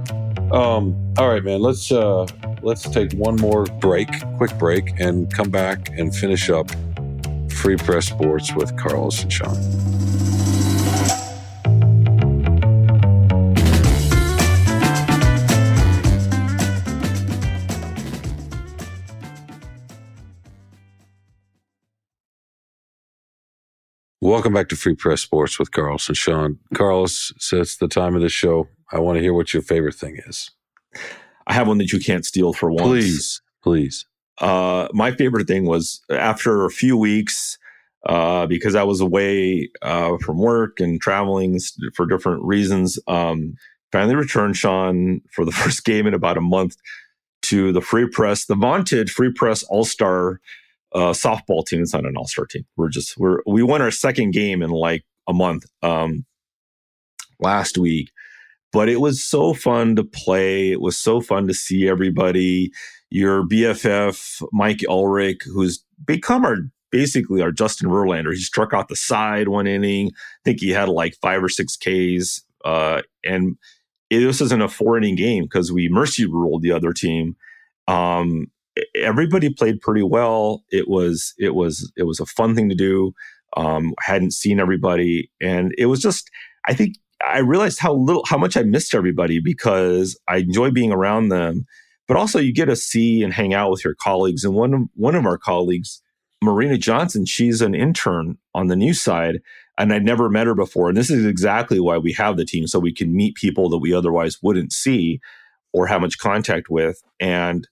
um, 0.53 1.14
all 1.18 1.28
right, 1.28 1.44
man. 1.44 1.61
Let's 1.61 1.92
uh, 1.92 2.26
let's 2.62 2.88
take 2.88 3.12
one 3.12 3.36
more 3.36 3.64
break, 3.64 4.09
quick 4.36 4.57
break, 4.59 4.98
and 4.98 5.32
come 5.32 5.51
back 5.51 5.88
and 5.90 6.14
finish 6.14 6.51
up 6.51 6.70
Free 7.51 7.76
Press 7.76 8.07
Sports 8.07 8.55
with 8.55 8.76
Carlos 8.76 9.22
and 9.22 9.32
Shawn. 9.32 10.29
Welcome 24.30 24.52
back 24.52 24.68
to 24.68 24.76
Free 24.76 24.94
Press 24.94 25.22
Sports 25.22 25.58
with 25.58 25.72
Carlos 25.72 26.06
and 26.06 26.16
Shawn. 26.16 26.60
Carlos, 26.72 27.32
it's 27.52 27.78
the 27.78 27.88
time 27.88 28.14
of 28.14 28.22
the 28.22 28.28
show. 28.28 28.68
I 28.92 29.00
want 29.00 29.16
to 29.16 29.20
hear 29.20 29.34
what 29.34 29.52
your 29.52 29.60
favorite 29.60 29.96
thing 29.96 30.20
is. 30.24 30.52
I 31.48 31.54
have 31.54 31.66
one 31.66 31.78
that 31.78 31.92
you 31.92 31.98
can't 31.98 32.24
steal 32.24 32.52
for 32.52 32.70
once. 32.70 32.86
Please, 32.86 33.42
please. 33.60 34.06
Uh, 34.40 34.86
my 34.92 35.10
favorite 35.10 35.48
thing 35.48 35.64
was 35.66 36.00
after 36.10 36.64
a 36.64 36.70
few 36.70 36.96
weeks, 36.96 37.58
uh, 38.06 38.46
because 38.46 38.76
I 38.76 38.84
was 38.84 39.00
away 39.00 39.68
uh, 39.82 40.16
from 40.18 40.38
work 40.38 40.78
and 40.78 41.00
traveling 41.00 41.58
for 41.96 42.06
different 42.06 42.44
reasons. 42.44 43.00
Um, 43.08 43.56
finally 43.90 44.14
returned, 44.14 44.56
Shawn, 44.56 45.22
for 45.32 45.44
the 45.44 45.50
first 45.60 45.84
game 45.84 46.06
in 46.06 46.14
about 46.14 46.38
a 46.38 46.40
month 46.40 46.76
to 47.46 47.72
the 47.72 47.80
Free 47.80 48.08
Press, 48.08 48.44
the 48.44 48.54
vaunted 48.54 49.10
Free 49.10 49.32
Press 49.32 49.64
All 49.64 49.84
Star 49.84 50.40
uh, 50.93 51.12
softball 51.12 51.64
team. 51.64 51.82
It's 51.82 51.93
not 51.93 52.07
an 52.07 52.16
all 52.16 52.26
star 52.26 52.47
team. 52.47 52.64
We're 52.76 52.88
just 52.88 53.16
we're 53.18 53.38
we 53.47 53.62
won 53.62 53.82
our 53.82 53.91
second 53.91 54.32
game 54.32 54.62
in 54.62 54.70
like 54.70 55.05
a 55.28 55.32
month 55.32 55.64
um, 55.82 56.24
last 57.38 57.78
week, 57.78 58.11
but 58.72 58.88
it 58.88 59.01
was 59.01 59.22
so 59.22 59.55
fun 59.55 59.97
to 59.97 60.05
play. 60.05 60.72
It 60.72 60.80
was 60.80 60.99
so 60.99 61.20
fun 61.20 61.47
to 61.49 61.55
see 61.55 61.88
everybody. 61.88 62.70
Your 63.11 63.43
BFF 63.43 64.43
Mike 64.53 64.82
Elrick, 64.88 65.43
who's 65.45 65.84
become 66.05 66.45
our 66.45 66.59
basically 66.91 67.43
our 67.43 67.53
Justin 67.53 67.88
Verlander. 67.88 68.32
He 68.32 68.41
struck 68.41 68.72
out 68.72 68.88
the 68.88 68.97
side 68.97 69.49
one 69.49 69.66
inning. 69.66 70.09
I 70.09 70.41
think 70.45 70.61
he 70.61 70.70
had 70.70 70.88
like 70.88 71.16
five 71.20 71.43
or 71.43 71.49
six 71.49 71.76
Ks. 71.76 72.43
Uh, 72.64 73.03
and 73.24 73.57
it, 74.11 74.20
this 74.20 74.41
isn't 74.41 74.62
a 74.62 74.68
four 74.68 74.99
inning 74.99 75.14
game 75.14 75.45
because 75.45 75.72
we 75.72 75.88
mercy 75.88 76.26
ruled 76.26 76.62
the 76.62 76.72
other 76.72 76.93
team. 76.93 77.36
Um, 77.88 78.49
everybody 79.01 79.53
played 79.53 79.80
pretty 79.80 80.03
well. 80.03 80.62
It 80.70 80.88
was 80.88 81.34
it 81.38 81.55
was 81.55 81.90
it 81.96 82.05
was 82.05 82.20
a 82.20 82.26
fun 82.26 82.55
thing 82.55 82.68
to 82.68 82.74
do. 82.74 83.12
Um, 83.57 83.94
hadn't 84.01 84.32
seen 84.32 84.61
everybody, 84.61 85.30
and 85.40 85.72
it 85.76 85.86
was 85.86 86.01
just 86.01 86.30
I 86.66 86.74
think 86.74 86.96
I 87.26 87.38
realized 87.38 87.80
how 87.80 87.94
little 87.94 88.24
how 88.26 88.38
much 88.38 88.57
I 88.57 88.62
missed 88.62 88.94
everybody 88.94 89.40
because 89.40 90.18
I 90.28 90.38
enjoy 90.38 90.70
being 90.70 90.92
around 90.92 91.28
them, 91.28 91.66
but 92.09 92.16
also 92.16 92.38
you 92.38 92.53
get 92.53 92.66
to 92.66 92.76
see 92.76 93.22
and 93.22 93.32
hang 93.32 93.55
out 93.55 93.70
with 93.70 93.84
your 93.84 93.94
colleagues. 93.94 94.44
And 94.44 94.55
one 94.55 94.74
of, 94.74 94.82
one 94.94 95.14
of 95.14 95.26
our 95.26 95.38
colleagues, 95.38 96.03
Marina 96.42 96.78
Johnson, 96.78 97.26
she's 97.26 97.61
an 97.61 97.74
intern 97.74 98.38
on 98.55 98.68
the 98.68 98.76
news 98.76 99.01
side, 99.01 99.40
and 99.78 99.92
I'd 99.92 100.05
never 100.05 100.30
met 100.30 100.46
her 100.46 100.55
before. 100.55 100.88
And 100.88 100.96
this 100.96 101.11
is 101.11 101.26
exactly 101.26 101.80
why 101.80 101.98
we 101.98 102.12
have 102.14 102.36
the 102.36 102.44
team 102.44 102.66
so 102.66 102.78
we 102.78 102.94
can 102.94 103.14
meet 103.14 103.34
people 103.34 103.68
that 103.70 103.78
we 103.78 103.92
otherwise 103.92 104.42
wouldn't 104.42 104.72
see 104.72 105.20
or 105.72 105.86
have 105.86 106.01
much 106.01 106.18
contact 106.18 106.68
with. 106.70 107.03
And 107.18 107.68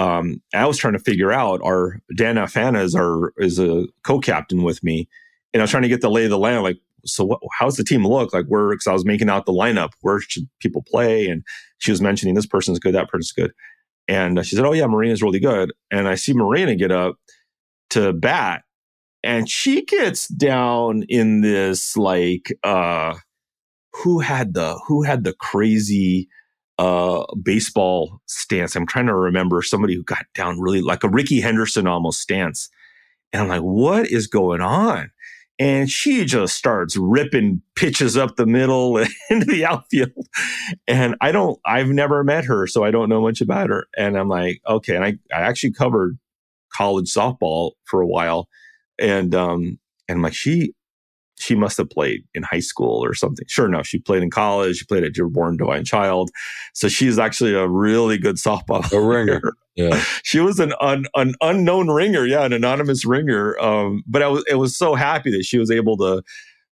um, 0.00 0.40
I 0.54 0.66
was 0.66 0.78
trying 0.78 0.94
to 0.94 0.98
figure 0.98 1.30
out 1.30 1.60
our 1.62 2.00
Dana 2.16 2.44
Afana 2.44 2.82
is 2.82 2.96
is 3.36 3.58
a 3.58 3.86
co-captain 4.02 4.62
with 4.62 4.82
me, 4.82 5.06
and 5.52 5.60
I 5.60 5.64
was 5.64 5.70
trying 5.70 5.82
to 5.82 5.90
get 5.90 6.00
the 6.00 6.10
lay 6.10 6.24
of 6.24 6.30
the 6.30 6.38
land. 6.38 6.62
Like, 6.62 6.78
so 7.04 7.22
what, 7.24 7.40
how's 7.58 7.76
the 7.76 7.84
team 7.84 8.06
look? 8.06 8.32
Like, 8.32 8.46
where? 8.46 8.70
Because 8.70 8.86
I 8.86 8.94
was 8.94 9.04
making 9.04 9.28
out 9.28 9.44
the 9.44 9.52
lineup. 9.52 9.90
Where 10.00 10.18
should 10.18 10.48
people 10.58 10.82
play? 10.88 11.28
And 11.28 11.44
she 11.78 11.90
was 11.90 12.00
mentioning 12.00 12.34
this 12.34 12.46
person's 12.46 12.78
good, 12.78 12.94
that 12.94 13.10
person's 13.10 13.32
good, 13.32 13.52
and 14.08 14.44
she 14.46 14.56
said, 14.56 14.64
"Oh 14.64 14.72
yeah, 14.72 14.86
Marina's 14.86 15.22
really 15.22 15.38
good." 15.38 15.70
And 15.90 16.08
I 16.08 16.14
see 16.14 16.32
Marina 16.32 16.76
get 16.76 16.92
up 16.92 17.16
to 17.90 18.14
bat, 18.14 18.62
and 19.22 19.50
she 19.50 19.84
gets 19.84 20.28
down 20.28 21.02
in 21.10 21.42
this 21.42 21.94
like, 21.94 22.50
uh, 22.64 23.16
who 24.02 24.20
had 24.20 24.54
the 24.54 24.80
who 24.86 25.02
had 25.02 25.24
the 25.24 25.34
crazy 25.34 26.26
uh, 26.80 27.26
baseball 27.42 28.22
stance. 28.24 28.74
I'm 28.74 28.86
trying 28.86 29.06
to 29.06 29.14
remember 29.14 29.60
somebody 29.60 29.94
who 29.94 30.02
got 30.02 30.24
down 30.34 30.58
really 30.58 30.80
like 30.80 31.04
a 31.04 31.10
Rickey 31.10 31.38
Henderson 31.38 31.86
almost 31.86 32.22
stance. 32.22 32.70
And 33.34 33.42
I'm 33.42 33.48
like, 33.48 33.60
what 33.60 34.06
is 34.06 34.26
going 34.26 34.62
on? 34.62 35.10
And 35.58 35.90
she 35.90 36.24
just 36.24 36.56
starts 36.56 36.96
ripping 36.96 37.60
pitches 37.76 38.16
up 38.16 38.36
the 38.36 38.46
middle 38.46 38.96
into 39.30 39.44
the 39.44 39.66
outfield. 39.66 40.26
And 40.88 41.16
I 41.20 41.32
don't, 41.32 41.60
I've 41.66 41.90
never 41.90 42.24
met 42.24 42.46
her, 42.46 42.66
so 42.66 42.82
I 42.82 42.90
don't 42.90 43.10
know 43.10 43.20
much 43.20 43.42
about 43.42 43.68
her. 43.68 43.86
And 43.98 44.16
I'm 44.16 44.30
like, 44.30 44.62
okay. 44.66 44.96
And 44.96 45.04
I, 45.04 45.18
I 45.30 45.42
actually 45.42 45.74
covered 45.74 46.18
college 46.74 47.12
softball 47.12 47.72
for 47.84 48.00
a 48.00 48.06
while. 48.06 48.48
And, 48.98 49.34
um, 49.34 49.78
and 50.08 50.16
I'm 50.16 50.22
like, 50.22 50.32
she, 50.32 50.72
she 51.40 51.54
must 51.54 51.78
have 51.78 51.88
played 51.88 52.22
in 52.34 52.42
high 52.42 52.60
school 52.60 53.04
or 53.04 53.14
something. 53.14 53.46
Sure 53.48 53.66
enough, 53.66 53.86
she 53.86 53.98
played 53.98 54.22
in 54.22 54.30
college. 54.30 54.76
She 54.76 54.84
played 54.84 55.04
at 55.04 55.14
Dearborn 55.14 55.56
Divine 55.56 55.84
Child. 55.84 56.30
So 56.74 56.88
she's 56.88 57.18
actually 57.18 57.54
a 57.54 57.66
really 57.66 58.18
good 58.18 58.36
softball. 58.36 58.90
A 58.92 59.00
ringer. 59.00 59.40
Yeah. 59.74 60.02
she 60.22 60.40
was 60.40 60.60
an 60.60 60.74
un, 60.80 61.06
an 61.14 61.34
unknown 61.40 61.88
ringer. 61.88 62.26
Yeah, 62.26 62.44
an 62.44 62.52
anonymous 62.52 63.04
ringer. 63.04 63.58
Um, 63.58 64.02
but 64.06 64.22
I 64.22 64.28
was 64.28 64.44
it 64.48 64.56
was 64.56 64.76
so 64.76 64.94
happy 64.94 65.30
that 65.32 65.44
she 65.44 65.58
was 65.58 65.70
able 65.70 65.96
to 65.98 66.22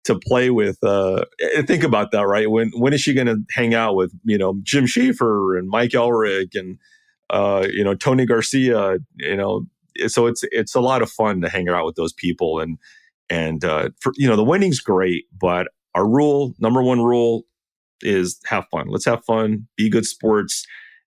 to 0.04 0.18
play 0.18 0.50
with 0.50 0.76
uh 0.84 1.24
think 1.66 1.82
about 1.82 2.10
that, 2.12 2.26
right? 2.26 2.50
When 2.50 2.70
when 2.74 2.92
is 2.92 3.00
she 3.00 3.14
gonna 3.14 3.36
hang 3.50 3.74
out 3.74 3.94
with, 3.94 4.12
you 4.24 4.38
know, 4.38 4.58
Jim 4.62 4.86
Schaefer 4.86 5.56
and 5.56 5.68
Mike 5.68 5.90
Elrick 5.90 6.54
and 6.54 6.78
uh, 7.30 7.66
you 7.70 7.82
know, 7.82 7.94
Tony 7.94 8.26
Garcia, 8.26 8.98
you 9.16 9.36
know, 9.36 9.66
so 10.06 10.26
it's 10.26 10.44
it's 10.52 10.74
a 10.74 10.80
lot 10.80 11.02
of 11.02 11.10
fun 11.10 11.40
to 11.40 11.48
hang 11.48 11.68
out 11.68 11.86
with 11.86 11.96
those 11.96 12.12
people 12.12 12.60
and 12.60 12.78
and 13.30 13.64
uh, 13.64 13.90
for, 14.00 14.12
you 14.16 14.28
know, 14.28 14.36
the 14.36 14.44
winning's 14.44 14.80
great, 14.80 15.24
but 15.38 15.68
our 15.94 16.06
rule, 16.06 16.54
number 16.58 16.82
one 16.82 17.00
rule, 17.00 17.44
is 18.02 18.40
have 18.46 18.66
fun. 18.70 18.88
Let's 18.88 19.04
have 19.04 19.24
fun, 19.24 19.66
be 19.76 19.88
good 19.88 20.06
sports. 20.06 20.66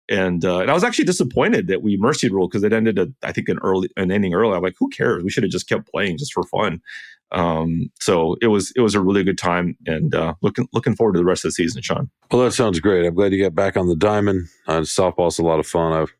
And, 0.10 0.46
uh, 0.46 0.60
and 0.60 0.72
I 0.72 0.74
was 0.74 0.86
actually 0.86 1.06
disappointed 1.06 1.68
that 1.68 1.82
we 1.82 1.98
mercy 1.98 2.30
rule 2.30 2.48
because 2.48 2.64
it 2.64 2.72
ended, 2.72 2.98
a, 2.98 3.08
I 3.24 3.34
think, 3.34 3.50
an 3.50 3.60
early 3.62 3.90
an 3.98 4.10
ending 4.10 4.34
early. 4.34 4.56
I'm 4.56 4.64
like, 4.64 4.76
who 4.80 4.90
cares? 4.90 5.24
We 5.24 5.30
should 5.30 5.44
have 5.44 5.52
just 5.52 5.68
kept 5.68 5.92
playing 5.92 6.18
just 6.18 6.34
for 6.34 6.44
fun. 6.44 6.82
Um, 7.32 7.92
so 8.00 8.38
it 8.42 8.48
was 8.48 8.72
it 8.76 8.80
was 8.80 8.96
a 8.96 9.02
really 9.02 9.24
good 9.24 9.38
time, 9.38 9.78
and 9.86 10.16
uh, 10.16 10.36
looking 10.42 10.68
looking 10.72 10.96
forward 10.96 11.14
to 11.14 11.20
the 11.20 11.26
rest 11.26 11.44
of 11.44 11.50
the 11.50 11.54
season, 11.54 11.82
Shawn. 11.82 12.10
Well, 12.32 12.44
that 12.44 12.54
sounds 12.54 12.80
great. 12.80 13.06
I'm 13.06 13.16
glad 13.16 13.34
you 13.34 13.44
got 13.44 13.54
back 13.54 13.76
on 13.76 13.90
the 13.90 13.98
diamond. 13.98 14.48
Uh, 14.66 14.82
softball's 14.82 15.40
a 15.40 15.44
lot 15.44 15.60
of 15.60 15.68
fun. 15.68 15.92
I've 15.92 16.14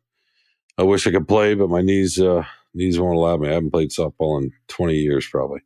I 0.76 0.82
wish 0.82 1.06
I 1.06 1.10
could 1.10 1.26
play, 1.26 1.54
but 1.54 1.70
my 1.70 1.80
knees 1.80 2.20
uh, 2.20 2.44
knees 2.74 3.00
won't 3.00 3.16
allow 3.16 3.36
me. 3.36 3.48
I 3.48 3.54
haven't 3.54 3.72
played 3.72 3.90
softball 3.90 4.40
in 4.42 4.52
20 4.68 4.94
years, 4.94 5.26
probably. 5.26 5.60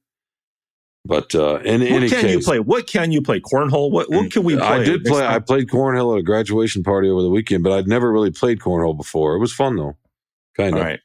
But 1.04 1.34
uh, 1.34 1.58
in 1.64 1.80
what 1.80 1.90
any 1.90 2.08
can 2.08 2.20
case, 2.20 2.30
you 2.30 2.40
play? 2.40 2.60
What 2.60 2.86
can 2.86 3.10
you 3.10 3.20
play? 3.22 3.40
Cornhole? 3.40 3.90
What 3.90 4.08
what 4.08 4.30
can 4.30 4.44
we 4.44 4.56
play? 4.56 4.66
I 4.66 4.84
did 4.84 5.04
play. 5.04 5.26
I 5.26 5.40
played 5.40 5.68
cornhole 5.68 6.14
at 6.14 6.20
a 6.20 6.22
graduation 6.22 6.84
party 6.84 7.08
over 7.08 7.22
the 7.22 7.28
weekend, 7.30 7.64
but 7.64 7.72
I'd 7.72 7.88
never 7.88 8.12
really 8.12 8.30
played 8.30 8.60
cornhole 8.60 8.96
before. 8.96 9.34
It 9.34 9.40
was 9.40 9.52
fun 9.52 9.76
though, 9.76 9.96
kind 10.56 10.74
of. 10.74 10.80
All 10.80 10.86
right. 10.86 11.00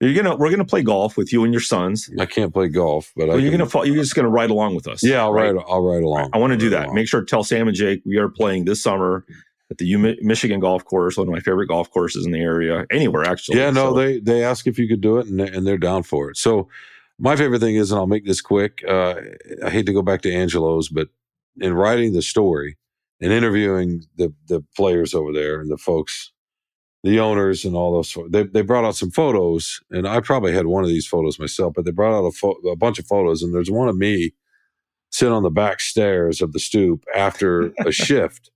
You're 0.00 0.14
gonna 0.20 0.36
we're 0.36 0.50
gonna 0.50 0.64
play 0.64 0.82
golf 0.82 1.16
with 1.16 1.32
you 1.32 1.44
and 1.44 1.54
your 1.54 1.62
sons. 1.62 2.10
I 2.18 2.26
can't 2.26 2.52
play 2.52 2.68
golf, 2.68 3.12
but 3.16 3.28
well, 3.28 3.36
I 3.36 3.40
you're 3.40 3.56
can, 3.56 3.66
gonna 3.66 3.86
you're 3.86 3.96
just 3.96 4.14
gonna 4.16 4.28
ride 4.28 4.50
along 4.50 4.74
with 4.74 4.88
us. 4.88 5.02
Yeah, 5.02 5.20
I'll 5.22 5.32
right? 5.32 5.54
ride. 5.54 5.64
I'll 5.68 5.80
ride 5.80 6.02
along. 6.02 6.30
I 6.32 6.38
want 6.38 6.52
to 6.52 6.58
do 6.58 6.68
that. 6.70 6.86
along. 6.86 6.96
Make 6.96 7.08
sure 7.08 7.20
to 7.20 7.26
tell 7.26 7.44
Sam 7.44 7.68
and 7.68 7.76
Jake 7.76 8.02
we 8.04 8.18
are 8.18 8.28
playing 8.28 8.64
this 8.66 8.82
summer 8.82 9.24
at 9.70 9.78
the 9.78 9.86
U- 9.86 10.16
Michigan 10.20 10.60
Golf 10.60 10.84
Course, 10.84 11.16
one 11.16 11.28
of 11.28 11.32
my 11.32 11.40
favorite 11.40 11.68
golf 11.68 11.90
courses 11.90 12.26
in 12.26 12.32
the 12.32 12.40
area, 12.40 12.84
anywhere 12.90 13.24
actually. 13.24 13.58
Yeah, 13.58 13.70
no, 13.70 13.90
So- 13.90 13.94
they 13.94 14.18
they 14.18 14.44
ask 14.44 14.66
if 14.66 14.76
you 14.78 14.86
could 14.88 15.00
do 15.00 15.18
it, 15.18 15.28
and 15.28 15.40
and 15.40 15.64
they're 15.66 15.78
down 15.78 16.02
for 16.02 16.30
it. 16.30 16.36
So 16.36 16.68
my 17.18 17.36
favorite 17.36 17.60
thing 17.60 17.76
is, 17.76 17.90
and 17.90 17.98
I'll 17.98 18.06
make 18.06 18.26
this 18.26 18.40
quick. 18.40 18.82
Uh, 18.86 19.16
I 19.64 19.70
hate 19.70 19.86
to 19.86 19.92
go 19.92 20.02
back 20.02 20.22
to 20.22 20.32
Angelo's, 20.32 20.88
but 20.88 21.08
in 21.60 21.74
writing 21.74 22.12
the 22.12 22.22
story 22.22 22.76
and 23.20 23.32
interviewing 23.32 24.02
the 24.16 24.32
the 24.48 24.62
players 24.76 25.14
over 25.14 25.32
there 25.32 25.60
and 25.60 25.70
the 25.70 25.78
folks, 25.78 26.32
the 27.02 27.18
owners 27.20 27.64
and 27.64 27.74
all 27.74 27.92
those, 27.94 28.16
they 28.30 28.44
they 28.44 28.62
brought 28.62 28.84
out 28.84 28.96
some 28.96 29.10
photos, 29.10 29.80
and 29.90 30.06
I 30.06 30.20
probably 30.20 30.52
had 30.52 30.66
one 30.66 30.84
of 30.84 30.90
these 30.90 31.06
photos 31.06 31.38
myself, 31.38 31.72
but 31.74 31.84
they 31.84 31.90
brought 31.92 32.16
out 32.16 32.26
a, 32.26 32.32
pho- 32.32 32.60
a 32.70 32.76
bunch 32.76 32.98
of 32.98 33.06
photos, 33.06 33.42
and 33.42 33.54
there's 33.54 33.70
one 33.70 33.88
of 33.88 33.96
me 33.96 34.32
sitting 35.10 35.32
on 35.32 35.42
the 35.42 35.50
back 35.50 35.80
stairs 35.80 36.42
of 36.42 36.52
the 36.52 36.58
stoop 36.58 37.04
after 37.14 37.72
a 37.86 37.92
shift. 37.92 38.50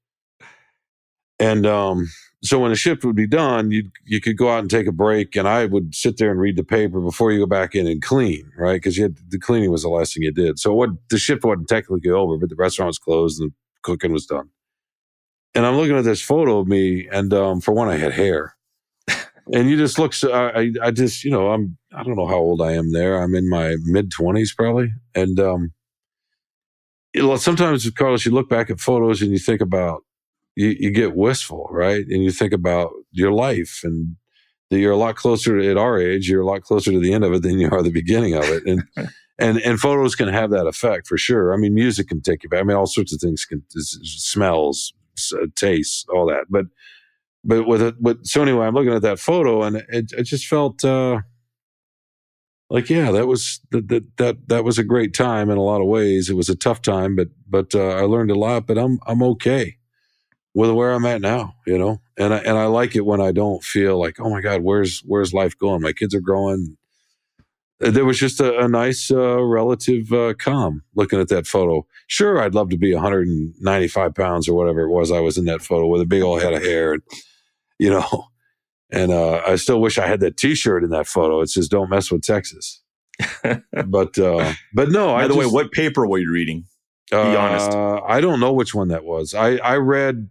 And 1.41 1.67
um, 1.67 2.09
so 2.45 2.61
when 2.61 2.73
the 2.73 2.77
shift 2.79 3.05
would 3.05 3.17
be 3.17 3.29
done, 3.29 3.73
you 3.73 3.91
you 4.07 4.23
could 4.23 4.39
go 4.39 4.51
out 4.51 4.61
and 4.61 4.71
take 4.71 4.89
a 4.89 4.93
break, 4.93 5.37
and 5.37 5.49
I 5.49 5.67
would 5.67 5.95
sit 5.95 6.19
there 6.19 6.33
and 6.33 6.41
read 6.41 6.57
the 6.57 6.65
paper 6.65 7.01
before 7.03 7.33
you 7.33 7.41
go 7.41 7.47
back 7.47 7.77
in 7.77 7.89
and 7.89 8.03
clean, 8.03 8.51
right? 8.59 8.83
Because 8.83 8.97
the 8.97 9.41
cleaning 9.41 9.73
was 9.73 9.85
the 9.85 9.91
last 9.91 10.15
thing 10.15 10.25
you 10.25 10.33
did. 10.33 10.61
So 10.61 10.75
what 10.75 10.91
the 11.11 11.19
shift 11.19 11.45
wasn't 11.45 11.69
technically 11.69 12.11
over, 12.11 12.39
but 12.39 12.51
the 12.51 12.57
restaurant 12.57 12.89
was 12.89 13.01
closed 13.01 13.43
and 13.43 13.53
the 13.53 13.57
cooking 13.85 14.13
was 14.15 14.27
done. 14.27 14.51
And 15.55 15.67
I'm 15.67 15.77
looking 15.77 15.97
at 15.97 16.05
this 16.05 16.23
photo 16.23 16.61
of 16.61 16.69
me, 16.69 17.09
and 17.13 17.33
um, 17.35 17.61
for 17.63 17.73
one, 17.75 17.89
I 17.89 17.97
had 17.99 18.13
hair, 18.13 18.57
and 19.53 19.71
you 19.71 19.77
just 19.79 19.99
look. 19.99 20.15
So, 20.15 20.33
I 20.33 20.61
I- 20.61 20.71
just 20.93 21.25
you 21.25 21.31
know 21.33 21.51
I'm 21.51 21.79
I 21.95 22.05
don't 22.05 22.17
know 22.17 22.27
how 22.29 22.37
old 22.39 22.63
I 22.63 22.73
am 22.75 22.93
there. 22.93 23.23
I'm 23.23 23.35
in 23.37 23.49
my 23.51 23.77
mid 23.85 24.11
twenties 24.13 24.55
probably, 24.55 24.91
and 25.15 25.41
um, 25.41 25.73
sometimes 27.39 27.89
Carlos, 27.91 28.27
you 28.27 28.33
look 28.33 28.49
back 28.51 28.71
at 28.71 28.81
photos 28.81 29.23
and 29.23 29.33
you 29.33 29.39
think 29.39 29.61
about 29.61 30.03
you, 30.61 30.77
you 30.79 30.91
get 30.91 31.17
wistful, 31.17 31.69
right? 31.71 32.05
And 32.07 32.23
you 32.23 32.31
think 32.31 32.53
about 32.53 32.91
your 33.13 33.33
life 33.33 33.81
and 33.83 34.17
that 34.69 34.79
you're 34.79 34.93
a 34.93 34.97
lot 34.97 35.17
closer 35.17 35.59
to, 35.59 35.71
at 35.71 35.79
our 35.79 35.99
age, 35.99 36.29
you're 36.29 36.43
a 36.43 36.47
lot 36.47 36.63
closer 36.63 36.93
to 36.93 37.01
the 37.01 37.15
end 37.15 37.25
of 37.25 37.33
it 37.33 37.43
than 37.43 37.59
you 37.59 37.71
are 37.71 37.83
the 37.83 37.91
beginning 37.91 38.35
of 38.35 38.45
it. 38.45 38.67
And, 38.67 38.83
and, 39.39 39.59
and 39.63 39.81
photos 39.81 40.15
can 40.15 40.29
have 40.29 40.51
that 40.51 40.67
effect 40.67 41.07
for 41.07 41.17
sure. 41.17 41.55
I 41.55 41.57
mean, 41.57 41.75
music 41.75 42.09
can 42.09 42.21
take 42.21 42.43
you 42.43 42.51
back. 42.51 42.61
I 42.61 42.65
mean, 42.65 42.77
all 42.77 42.87
sorts 42.87 43.15
of 43.15 43.21
things 43.21 43.47
can, 43.47 43.63
smells, 43.71 44.93
uh, 45.35 45.47
tastes, 45.57 46.05
all 46.13 46.27
that. 46.27 46.45
But, 46.51 46.67
but 47.43 47.67
with 47.67 47.81
it, 47.81 47.95
but 47.99 48.27
so 48.27 48.43
anyway, 48.43 48.67
I'm 48.67 48.75
looking 48.75 48.93
at 48.93 49.03
that 49.03 49.19
photo 49.19 49.63
and 49.63 49.77
it, 49.77 50.13
it 50.13 50.25
just 50.25 50.47
felt, 50.47 50.85
uh, 50.85 51.21
like, 52.69 52.91
yeah, 52.91 53.11
that 53.11 53.27
was 53.27 53.61
that 53.73 53.89
that 53.89 54.17
that 54.19 54.37
that 54.47 54.63
was 54.63 54.79
a 54.79 54.85
great 54.85 55.13
time 55.13 55.51
in 55.51 55.59
a 55.59 55.63
lot 55.63 55.81
of 55.81 55.89
ways. 55.89 56.31
It 56.31 56.37
was 56.37 56.49
a 56.49 56.55
tough 56.55 56.81
time, 56.81 57.17
but 57.17 57.27
but 57.49 57.75
uh, 57.75 57.97
I 57.97 58.03
learned 58.03 58.31
a 58.31 58.39
lot. 58.39 58.69
But 58.69 58.79
I'm 58.79 59.01
I'm 59.09 59.25
okay 59.25 59.80
with 60.55 60.71
where 60.71 60.93
I'm 60.93 61.07
at 61.07 61.21
now, 61.21 61.55
you 61.67 61.79
know. 61.79 62.01
And 62.19 62.35
I 62.35 62.39
and 62.39 62.59
I 62.59 62.67
like 62.67 62.97
it 62.97 63.07
when 63.07 63.21
I 63.21 63.33
don't 63.33 63.63
feel 63.63 63.99
like, 63.99 64.21
oh 64.21 64.31
my 64.31 64.41
God, 64.41 64.63
where's 64.63 65.01
where's 65.01 65.33
life 65.33 65.57
going? 65.59 65.81
My 65.81 65.93
kids 65.93 66.15
are 66.15 66.21
growing. 66.21 66.77
There 67.79 68.05
was 68.05 68.19
just 68.19 68.41
a, 68.41 68.59
a 68.59 68.69
nice 68.69 69.11
uh, 69.11 69.43
relative 69.43 70.13
uh, 70.13 70.35
calm 70.35 70.83
looking 70.95 71.19
at 71.19 71.29
that 71.29 71.47
photo. 71.47 71.87
Sure, 72.09 72.39
I'd 72.39 72.55
love 72.55 72.69
to 72.71 72.77
be 72.77 72.93
195 72.93 74.15
pounds 74.15 74.49
or 74.49 74.55
whatever 74.55 74.83
it 74.83 74.91
was 74.91 75.11
I 75.11 75.21
was 75.21 75.39
in 75.39 75.47
that 75.47 75.63
photo 75.63 75.87
with 75.87 76.03
a 76.03 76.07
big 76.07 76.23
old 76.23 76.43
head 76.43 76.53
of 76.53 76.63
hair, 76.63 76.93
and, 76.93 77.03
you 77.79 77.91
know. 77.91 78.27
And 78.93 79.13
uh, 79.13 79.41
I 79.47 79.55
still 79.55 79.81
wish 79.81 79.99
I 79.99 80.07
had 80.09 80.19
that 80.21 80.37
T-shirt 80.37 80.83
in 80.83 80.91
that 80.91 81.07
photo. 81.07 81.41
It 81.41 81.49
says 81.49 81.69
"Don't 81.69 81.89
mess 81.89 82.11
with 82.11 82.23
Texas." 82.23 82.83
but 83.87 84.19
uh, 84.19 84.53
but 84.75 84.91
no. 84.91 85.09
By 85.15 85.25
I 85.25 85.29
the 85.29 85.37
way, 85.37 85.47
what 85.47 85.71
paper 85.71 86.07
were 86.07 86.19
you 86.19 86.31
reading? 86.31 86.65
Be 87.11 87.17
honest. 87.17 87.71
uh, 87.71 88.01
I 88.03 88.21
don't 88.21 88.41
know 88.41 88.53
which 88.53 88.75
one 88.75 88.89
that 88.89 89.05
was. 89.05 89.33
I 89.33 89.57
I 89.57 89.77
read 89.77 90.29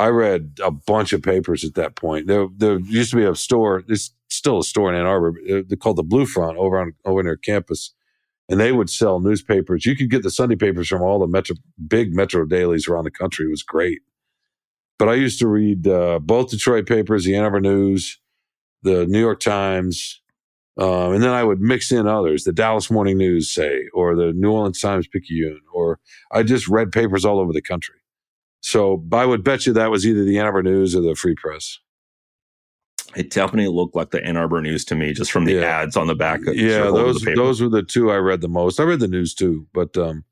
I 0.00 0.08
read 0.08 0.58
a 0.64 0.72
bunch 0.72 1.12
of 1.14 1.22
papers 1.22 1.64
at 1.64 1.74
that 1.76 1.96
point. 1.96 2.28
There 2.28 2.48
there 2.56 2.80
used 2.80 3.12
to 3.12 3.18
be 3.18 3.24
a 3.24 3.36
store. 3.36 3.84
There's 3.86 4.12
still 4.30 4.60
a 4.60 4.64
store 4.64 4.92
in 4.92 5.00
Ann 5.00 5.06
Arbor. 5.06 5.34
uh, 5.50 5.62
They're 5.68 5.78
called 5.78 5.98
the 5.98 6.04
Blue 6.04 6.26
Front 6.26 6.58
over 6.58 6.80
on 6.80 6.94
over 7.06 7.22
near 7.24 7.36
campus, 7.38 7.94
and 8.48 8.60
they 8.60 8.72
would 8.72 8.90
sell 8.90 9.20
newspapers. 9.20 9.86
You 9.86 9.96
could 9.96 10.10
get 10.10 10.22
the 10.24 10.30
Sunday 10.30 10.56
papers 10.56 10.88
from 10.88 11.02
all 11.02 11.20
the 11.20 11.28
metro 11.28 11.56
big 11.88 12.14
metro 12.14 12.46
dailies 12.46 12.88
around 12.88 13.04
the 13.04 13.12
country. 13.12 13.46
It 13.46 13.50
was 13.50 13.64
great. 13.64 14.00
But 14.98 15.08
I 15.10 15.14
used 15.14 15.40
to 15.40 15.48
read 15.48 15.88
uh, 15.88 16.20
both 16.20 16.50
Detroit 16.50 16.86
papers, 16.88 17.24
the 17.24 17.36
Ann 17.36 17.44
Arbor 17.44 17.60
News, 17.60 18.20
the 18.82 19.06
New 19.06 19.20
York 19.20 19.40
Times, 19.40 20.22
um, 20.78 21.14
and 21.14 21.22
then 21.22 21.30
I 21.30 21.44
would 21.44 21.60
mix 21.60 21.92
in 21.92 22.08
others, 22.08 22.44
the 22.44 22.52
Dallas 22.52 22.90
Morning 22.90 23.18
News, 23.18 23.52
say, 23.54 23.84
or 23.94 24.16
the 24.16 24.32
New 24.34 24.52
Orleans 24.52 24.80
Times 24.80 25.08
Picayune, 25.08 25.60
or 25.72 26.00
I 26.32 26.42
just 26.42 26.68
read 26.68 26.92
papers 26.92 27.24
all 27.24 27.40
over 27.40 27.52
the 27.52 27.62
country. 27.62 27.99
So 28.60 29.02
I 29.12 29.24
would 29.26 29.42
bet 29.42 29.66
you 29.66 29.72
that 29.74 29.90
was 29.90 30.06
either 30.06 30.24
the 30.24 30.38
Ann 30.38 30.46
Arbor 30.46 30.62
News 30.62 30.94
or 30.94 31.00
the 31.00 31.14
Free 31.14 31.34
Press. 31.34 31.78
It 33.16 33.30
definitely 33.30 33.72
looked 33.74 33.96
like 33.96 34.10
the 34.10 34.24
Ann 34.24 34.36
Arbor 34.36 34.60
News 34.60 34.84
to 34.86 34.94
me, 34.94 35.12
just 35.12 35.32
from 35.32 35.44
the 35.44 35.54
Yeah. 35.54 35.62
ads 35.80 35.96
on 35.96 36.06
the 36.06 36.14
back. 36.14 36.46
of- 36.46 36.54
Yeah, 36.54 36.84
those 36.90 37.22
those 37.34 37.60
were 37.60 37.68
the 37.68 37.82
two 37.82 38.10
I 38.10 38.16
read 38.18 38.40
the 38.40 38.48
most. 38.48 38.78
I 38.78 38.84
read 38.84 39.00
the 39.00 39.08
news 39.08 39.34
too, 39.34 39.66
but 39.72 39.96
um, 39.96 40.24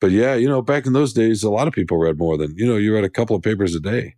but 0.00 0.10
yeah, 0.10 0.34
you 0.34 0.48
know, 0.48 0.62
back 0.62 0.86
in 0.86 0.92
those 0.94 1.12
days, 1.12 1.42
a 1.42 1.50
lot 1.50 1.68
of 1.68 1.74
people 1.74 1.98
read 1.98 2.16
more 2.18 2.38
than 2.38 2.54
you 2.56 2.66
know. 2.66 2.76
You 2.76 2.94
read 2.94 3.04
a 3.04 3.10
couple 3.10 3.36
of 3.36 3.42
papers 3.42 3.74
a 3.74 3.80
day. 3.80 4.14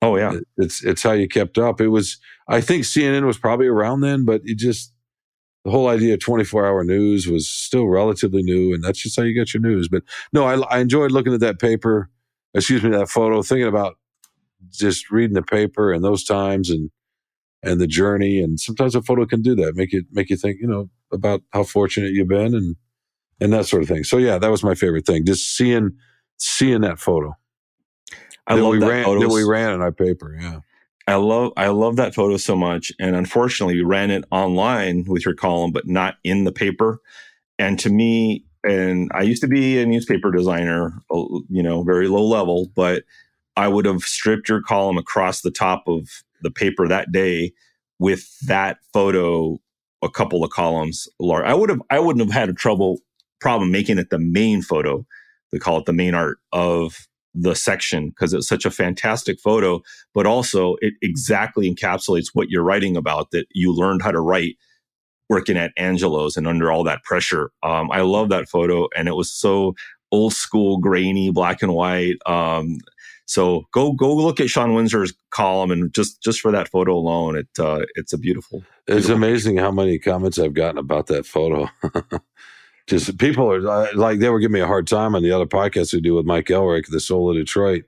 Oh 0.00 0.16
yeah, 0.16 0.34
It- 0.34 0.44
It's 0.56 0.82
it's 0.84 1.02
how 1.02 1.12
you 1.12 1.28
kept 1.28 1.58
up. 1.58 1.80
It 1.80 1.88
was 1.88 2.18
I 2.48 2.60
think 2.62 2.84
CNN 2.84 3.26
was 3.26 3.36
probably 3.36 3.66
around 3.66 4.00
then, 4.00 4.24
but 4.24 4.40
it 4.44 4.56
just 4.56 4.92
the 5.64 5.70
whole 5.70 5.88
idea 5.88 6.14
of 6.14 6.20
24 6.20 6.64
hour 6.64 6.82
news 6.82 7.26
was 7.28 7.46
still 7.46 7.88
relatively 7.88 8.42
new, 8.42 8.72
and 8.72 8.82
that's 8.82 9.02
just 9.02 9.16
how 9.16 9.22
you 9.24 9.34
get 9.34 9.52
your 9.52 9.60
news. 9.60 9.88
But 9.88 10.02
no, 10.32 10.44
I, 10.44 10.54
I 10.76 10.78
enjoyed 10.78 11.10
looking 11.10 11.34
at 11.34 11.40
that 11.40 11.58
paper, 11.58 12.08
excuse 12.54 12.82
me, 12.82 12.90
that 12.90 13.08
photo, 13.08 13.42
thinking 13.42 13.68
about 13.68 13.96
just 14.70 15.10
reading 15.10 15.34
the 15.34 15.42
paper 15.42 15.92
and 15.92 16.04
those 16.04 16.24
times 16.24 16.70
and 16.70 16.90
and 17.62 17.80
the 17.80 17.86
journey. 17.86 18.40
And 18.40 18.58
sometimes 18.58 18.94
a 18.94 19.02
photo 19.02 19.26
can 19.26 19.42
do 19.42 19.54
that, 19.56 19.74
make 19.74 19.92
you 19.92 20.04
make 20.10 20.30
you 20.30 20.36
think, 20.36 20.58
you 20.60 20.66
know, 20.66 20.88
about 21.12 21.42
how 21.52 21.64
fortunate 21.64 22.12
you've 22.12 22.28
been 22.28 22.54
and 22.54 22.76
and 23.40 23.52
that 23.52 23.66
sort 23.66 23.82
of 23.82 23.88
thing. 23.88 24.04
So 24.04 24.18
yeah, 24.18 24.38
that 24.38 24.50
was 24.50 24.62
my 24.62 24.74
favorite 24.74 25.06
thing, 25.06 25.24
just 25.24 25.56
seeing 25.56 25.90
seeing 26.38 26.82
that 26.82 26.98
photo 26.98 27.34
I 28.48 28.56
that 28.56 28.62
love 28.62 28.72
we 28.72 28.78
that 28.80 28.88
ran 28.88 29.04
photo. 29.04 29.20
that 29.20 29.34
we 29.34 29.44
ran 29.44 29.74
in 29.74 29.82
our 29.82 29.92
paper. 29.92 30.36
Yeah. 30.40 30.60
I 31.06 31.14
love 31.14 31.52
I 31.56 31.68
love 31.68 31.96
that 31.96 32.14
photo 32.14 32.36
so 32.36 32.56
much, 32.56 32.92
and 32.98 33.16
unfortunately, 33.16 33.76
we 33.76 33.82
ran 33.82 34.10
it 34.10 34.24
online 34.30 35.04
with 35.06 35.24
your 35.24 35.34
column, 35.34 35.72
but 35.72 35.86
not 35.86 36.16
in 36.22 36.44
the 36.44 36.52
paper. 36.52 37.00
And 37.58 37.78
to 37.80 37.90
me, 37.90 38.44
and 38.68 39.10
I 39.14 39.22
used 39.22 39.42
to 39.42 39.48
be 39.48 39.78
a 39.78 39.86
newspaper 39.86 40.30
designer, 40.30 40.92
you 41.48 41.62
know, 41.62 41.82
very 41.82 42.08
low 42.08 42.24
level, 42.24 42.70
but 42.74 43.04
I 43.56 43.66
would 43.68 43.86
have 43.86 44.02
stripped 44.02 44.48
your 44.48 44.62
column 44.62 44.98
across 44.98 45.40
the 45.40 45.50
top 45.50 45.84
of 45.86 46.08
the 46.42 46.50
paper 46.50 46.86
that 46.86 47.10
day 47.10 47.52
with 47.98 48.28
that 48.46 48.78
photo, 48.92 49.58
a 50.02 50.10
couple 50.10 50.44
of 50.44 50.50
columns 50.50 51.08
large. 51.18 51.44
I 51.44 51.54
would 51.54 51.70
have 51.70 51.82
I 51.90 51.98
wouldn't 51.98 52.24
have 52.24 52.38
had 52.38 52.48
a 52.48 52.54
trouble 52.54 52.98
problem 53.40 53.70
making 53.72 53.98
it 53.98 54.10
the 54.10 54.18
main 54.18 54.62
photo. 54.62 55.04
They 55.50 55.58
call 55.58 55.78
it 55.78 55.86
the 55.86 55.92
main 55.92 56.14
art 56.14 56.38
of 56.52 57.08
the 57.34 57.54
section 57.54 58.10
because 58.10 58.32
it's 58.32 58.48
such 58.48 58.64
a 58.64 58.70
fantastic 58.70 59.38
photo 59.38 59.80
but 60.14 60.26
also 60.26 60.76
it 60.80 60.94
exactly 61.02 61.72
encapsulates 61.72 62.28
what 62.32 62.48
you're 62.48 62.64
writing 62.64 62.96
about 62.96 63.30
that 63.30 63.46
you 63.52 63.72
learned 63.72 64.02
how 64.02 64.10
to 64.10 64.20
write 64.20 64.56
working 65.28 65.56
at 65.56 65.72
Angelo's 65.76 66.36
and 66.36 66.46
under 66.46 66.70
all 66.72 66.84
that 66.84 67.02
pressure. 67.04 67.50
Um, 67.62 67.90
I 67.90 68.00
love 68.00 68.28
that 68.30 68.48
photo, 68.48 68.88
and 68.96 69.08
it 69.08 69.14
was 69.14 69.30
so 69.30 69.74
old 70.10 70.32
school, 70.32 70.78
grainy, 70.78 71.30
black 71.30 71.62
and 71.62 71.74
white. 71.74 72.16
Um, 72.26 72.78
so 73.26 73.66
go 73.72 73.92
go 73.92 74.14
look 74.14 74.40
at 74.40 74.48
Shawn 74.48 74.74
Windsor's 74.74 75.12
column, 75.30 75.70
and 75.70 75.92
just 75.92 76.22
just 76.22 76.40
for 76.40 76.50
that 76.52 76.68
photo 76.68 76.94
alone, 76.96 77.36
it 77.36 77.48
uh, 77.58 77.84
it's 77.94 78.12
a 78.12 78.18
beautiful. 78.18 78.62
It's 78.86 79.06
Beautiful. 79.06 79.16
amazing 79.16 79.56
how 79.58 79.70
many 79.70 79.98
comments 79.98 80.38
I've 80.38 80.54
gotten 80.54 80.78
about 80.78 81.08
that 81.08 81.26
photo. 81.26 81.68
Just 82.86 83.18
people 83.18 83.52
are 83.52 83.68
uh, 83.68 83.88
like 83.94 84.18
they 84.18 84.30
were 84.30 84.40
giving 84.40 84.54
me 84.54 84.60
a 84.60 84.66
hard 84.66 84.86
time 84.86 85.14
on 85.14 85.22
the 85.22 85.30
other 85.30 85.44
podcast 85.44 85.92
we 85.92 86.00
do 86.00 86.14
with 86.14 86.24
Mike 86.24 86.46
Elrick, 86.46 86.86
the 86.86 87.00
Soul 87.00 87.28
of 87.28 87.36
Detroit, 87.36 87.84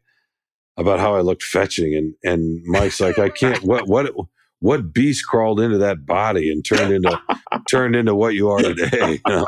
about 0.77 1.01
how 1.01 1.15
I 1.15 1.23
looked 1.23 1.43
fetching, 1.43 1.95
and 1.95 2.15
and 2.23 2.63
Mike's 2.67 3.01
like, 3.01 3.19
I 3.19 3.31
can't. 3.31 3.63
What 3.63 3.89
what 3.89 4.13
what 4.61 4.93
beast 4.93 5.27
crawled 5.27 5.59
into 5.61 5.79
that 5.79 6.07
body 6.07 6.51
and 6.53 6.65
turned 6.65 6.93
into 6.93 7.19
turned 7.71 7.97
into 7.97 8.15
what 8.15 8.35
you 8.35 8.51
are 8.51 8.59
today? 8.59 9.21
You 9.27 9.33
know? 9.33 9.47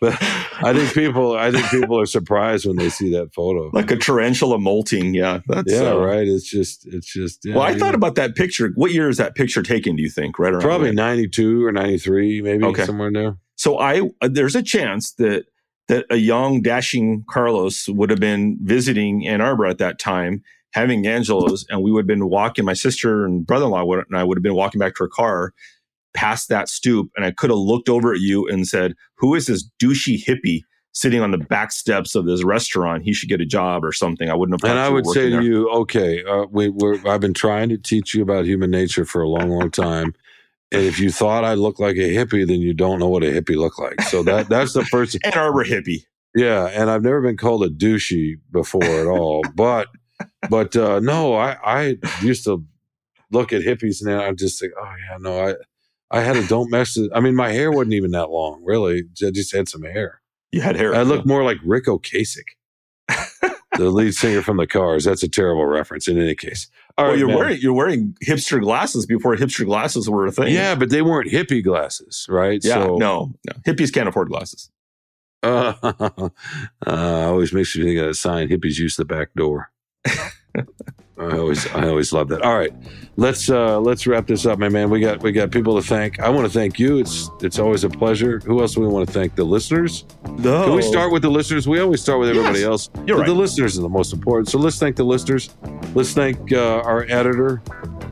But 0.00 0.20
I 0.20 0.72
think 0.74 0.92
people 0.94 1.36
I 1.36 1.50
think 1.50 1.66
people 1.66 2.00
are 2.00 2.06
surprised 2.06 2.66
when 2.66 2.76
they 2.76 2.88
see 2.88 3.10
that 3.12 3.32
photo. 3.34 3.70
Like 3.72 3.90
a 3.90 3.96
tarantula 3.96 4.58
molting, 4.58 5.14
yeah. 5.14 5.40
That's 5.46 5.72
yeah, 5.72 5.92
uh, 5.92 5.98
right. 5.98 6.26
It's 6.26 6.48
just 6.48 6.86
it's 6.86 7.12
just. 7.12 7.40
Yeah, 7.44 7.56
well, 7.56 7.64
I 7.64 7.74
thought 7.74 7.92
know, 7.92 7.96
about 7.96 8.16
that 8.16 8.34
picture. 8.34 8.70
What 8.74 8.92
year 8.92 9.08
is 9.08 9.18
that 9.18 9.34
picture 9.34 9.62
taken? 9.62 9.96
Do 9.96 10.02
you 10.02 10.10
think? 10.10 10.38
Right 10.38 10.52
around 10.52 10.62
probably 10.62 10.92
ninety 10.92 11.28
two 11.28 11.64
or 11.64 11.72
ninety 11.72 11.98
three, 11.98 12.42
maybe 12.42 12.64
Okay. 12.64 12.84
somewhere 12.84 13.08
in 13.08 13.14
there. 13.14 13.36
So 13.56 13.78
I 13.78 14.10
uh, 14.20 14.28
there's 14.30 14.56
a 14.56 14.62
chance 14.62 15.12
that 15.14 15.44
that 15.88 16.06
a 16.10 16.16
young 16.16 16.62
dashing 16.62 17.24
Carlos 17.28 17.88
would 17.88 18.10
have 18.10 18.20
been 18.20 18.58
visiting 18.62 19.26
Ann 19.26 19.40
Arbor 19.40 19.66
at 19.66 19.78
that 19.78 19.98
time, 19.98 20.42
having 20.72 21.06
Angelo's, 21.06 21.64
and 21.68 21.82
we 21.82 21.90
would 21.90 22.02
have 22.02 22.06
been 22.06 22.28
walking. 22.28 22.64
My 22.64 22.72
sister 22.72 23.24
and 23.24 23.46
brother-in-law 23.46 23.90
and 23.92 24.16
I 24.16 24.24
would 24.24 24.36
have 24.36 24.42
been 24.42 24.54
walking 24.54 24.78
back 24.78 24.94
to 24.96 25.04
our 25.04 25.08
car 25.08 25.52
past 26.14 26.48
that 26.48 26.68
stoop, 26.68 27.10
and 27.16 27.24
I 27.24 27.30
could 27.30 27.50
have 27.50 27.58
looked 27.58 27.88
over 27.88 28.12
at 28.12 28.20
you 28.20 28.46
and 28.48 28.66
said, 28.66 28.94
"Who 29.16 29.34
is 29.34 29.46
this 29.46 29.68
douchey 29.80 30.22
hippie?" 30.22 30.62
Sitting 30.94 31.22
on 31.22 31.30
the 31.30 31.38
back 31.38 31.72
steps 31.72 32.14
of 32.14 32.26
this 32.26 32.44
restaurant, 32.44 33.02
he 33.02 33.14
should 33.14 33.30
get 33.30 33.40
a 33.40 33.46
job 33.46 33.82
or 33.82 33.92
something. 33.92 34.28
I 34.28 34.34
wouldn't 34.34 34.60
have. 34.60 34.70
And 34.70 34.78
I 34.78 34.90
would 34.90 35.06
say 35.06 35.30
to 35.30 35.36
there. 35.36 35.42
you, 35.42 35.70
okay, 35.70 36.22
uh, 36.22 36.44
we, 36.50 36.68
we're, 36.68 36.98
I've 37.08 37.22
been 37.22 37.32
trying 37.32 37.70
to 37.70 37.78
teach 37.78 38.14
you 38.14 38.22
about 38.22 38.44
human 38.44 38.70
nature 38.70 39.06
for 39.06 39.22
a 39.22 39.28
long, 39.28 39.48
long 39.48 39.70
time. 39.70 40.14
And 40.70 40.82
if 40.82 40.98
you 40.98 41.10
thought 41.10 41.44
I 41.44 41.54
looked 41.54 41.80
like 41.80 41.96
a 41.96 42.14
hippie, 42.14 42.46
then 42.46 42.60
you 42.60 42.74
don't 42.74 42.98
know 42.98 43.08
what 43.08 43.22
a 43.22 43.26
hippie 43.26 43.56
looked 43.56 43.78
like. 43.78 44.02
So 44.02 44.22
that 44.24 44.50
that's 44.50 44.74
the 44.74 44.84
first. 44.84 45.16
Ann 45.24 45.32
Arbor 45.32 45.64
hippie. 45.64 46.04
Yeah, 46.34 46.66
and 46.66 46.90
I've 46.90 47.02
never 47.02 47.20
been 47.20 47.36
called 47.36 47.64
a 47.64 47.70
douchey 47.70 48.34
before 48.50 48.84
at 48.84 49.06
all. 49.06 49.42
But 49.54 49.88
but 50.50 50.76
uh, 50.76 51.00
no, 51.00 51.34
I 51.34 51.56
I 51.64 51.98
used 52.22 52.44
to 52.44 52.64
look 53.30 53.52
at 53.52 53.62
hippies 53.62 54.00
and 54.00 54.10
then 54.10 54.18
I 54.18 54.32
just 54.32 54.60
think, 54.60 54.72
oh 54.78 54.92
yeah, 55.10 55.16
no, 55.18 55.48
I 55.48 55.54
I 56.10 56.20
had 56.20 56.36
a 56.36 56.46
don't 56.46 56.70
mess. 56.70 56.98
I 57.14 57.20
mean, 57.20 57.34
my 57.34 57.50
hair 57.52 57.70
wasn't 57.72 57.94
even 57.94 58.10
that 58.10 58.30
long, 58.30 58.62
really. 58.64 59.04
I 59.24 59.30
just 59.30 59.54
had 59.54 59.68
some 59.68 59.82
hair. 59.82 60.20
You 60.52 60.60
had 60.60 60.76
hair. 60.76 60.94
I 60.94 61.02
look 61.02 61.24
more 61.24 61.42
like 61.42 61.56
Ric 61.64 61.86
Ocasek, 61.86 62.44
the 63.78 63.90
lead 63.90 64.14
singer 64.14 64.42
from 64.42 64.58
the 64.58 64.66
Cars. 64.66 65.04
That's 65.04 65.22
a 65.22 65.28
terrible 65.28 65.64
reference. 65.64 66.08
In 66.08 66.18
any 66.20 66.34
case, 66.34 66.68
all 66.98 67.04
well, 67.06 67.12
right, 67.12 67.18
you're 67.18 67.28
man. 67.28 67.38
wearing 67.38 67.58
you're 67.62 67.72
wearing 67.72 68.14
hipster 68.22 68.60
glasses 68.60 69.06
before 69.06 69.34
hipster 69.36 69.64
glasses 69.64 70.10
were 70.10 70.26
a 70.26 70.32
thing. 70.32 70.52
Yeah, 70.52 70.74
but 70.74 70.90
they 70.90 71.00
weren't 71.00 71.30
hippie 71.30 71.64
glasses, 71.64 72.26
right? 72.28 72.60
Yeah, 72.62 72.74
So, 72.74 72.96
no, 72.96 73.32
no. 73.46 73.54
Hippies 73.66 73.90
can't 73.92 74.08
afford 74.08 74.28
glasses. 74.28 74.70
Uh, 75.44 75.74
uh, 76.86 77.26
always 77.28 77.52
makes 77.52 77.74
you 77.74 77.82
think 77.82 77.98
of 77.98 78.06
that 78.06 78.14
sign: 78.14 78.48
"Hippies 78.48 78.78
use 78.78 78.94
the 78.94 79.04
back 79.04 79.34
door." 79.34 79.71
I 81.18 81.36
always, 81.36 81.66
I 81.68 81.86
always 81.86 82.12
love 82.12 82.28
that. 82.28 82.42
All 82.42 82.58
right, 82.58 82.72
let's 83.16 83.48
uh, 83.48 83.78
let's 83.78 84.06
wrap 84.06 84.26
this 84.26 84.44
up, 84.44 84.58
my 84.58 84.68
man. 84.68 84.90
We 84.90 84.98
got 85.00 85.22
we 85.22 85.30
got 85.30 85.50
people 85.52 85.80
to 85.80 85.86
thank. 85.86 86.18
I 86.18 86.28
want 86.28 86.46
to 86.46 86.52
thank 86.52 86.78
you. 86.80 86.98
It's 86.98 87.30
it's 87.40 87.58
always 87.60 87.84
a 87.84 87.88
pleasure. 87.88 88.40
Who 88.40 88.60
else 88.60 88.74
do 88.74 88.80
we 88.80 88.88
want 88.88 89.06
to 89.06 89.12
thank? 89.12 89.36
The 89.36 89.44
listeners. 89.44 90.04
No. 90.38 90.64
Can 90.64 90.74
we 90.74 90.82
start 90.82 91.12
with 91.12 91.22
the 91.22 91.30
listeners? 91.30 91.68
We 91.68 91.78
always 91.80 92.00
start 92.02 92.18
with 92.18 92.28
everybody 92.30 92.60
Yes, 92.60 92.66
else. 92.66 92.90
You're 93.06 93.18
right. 93.18 93.26
the 93.26 93.34
listeners 93.34 93.78
are 93.78 93.82
the 93.82 93.88
most 93.88 94.12
important. 94.12 94.48
So 94.48 94.58
let's 94.58 94.78
thank 94.78 94.96
the 94.96 95.04
listeners. 95.04 95.50
Let's 95.94 96.12
thank 96.12 96.52
uh, 96.52 96.80
our 96.80 97.04
editor, 97.04 97.62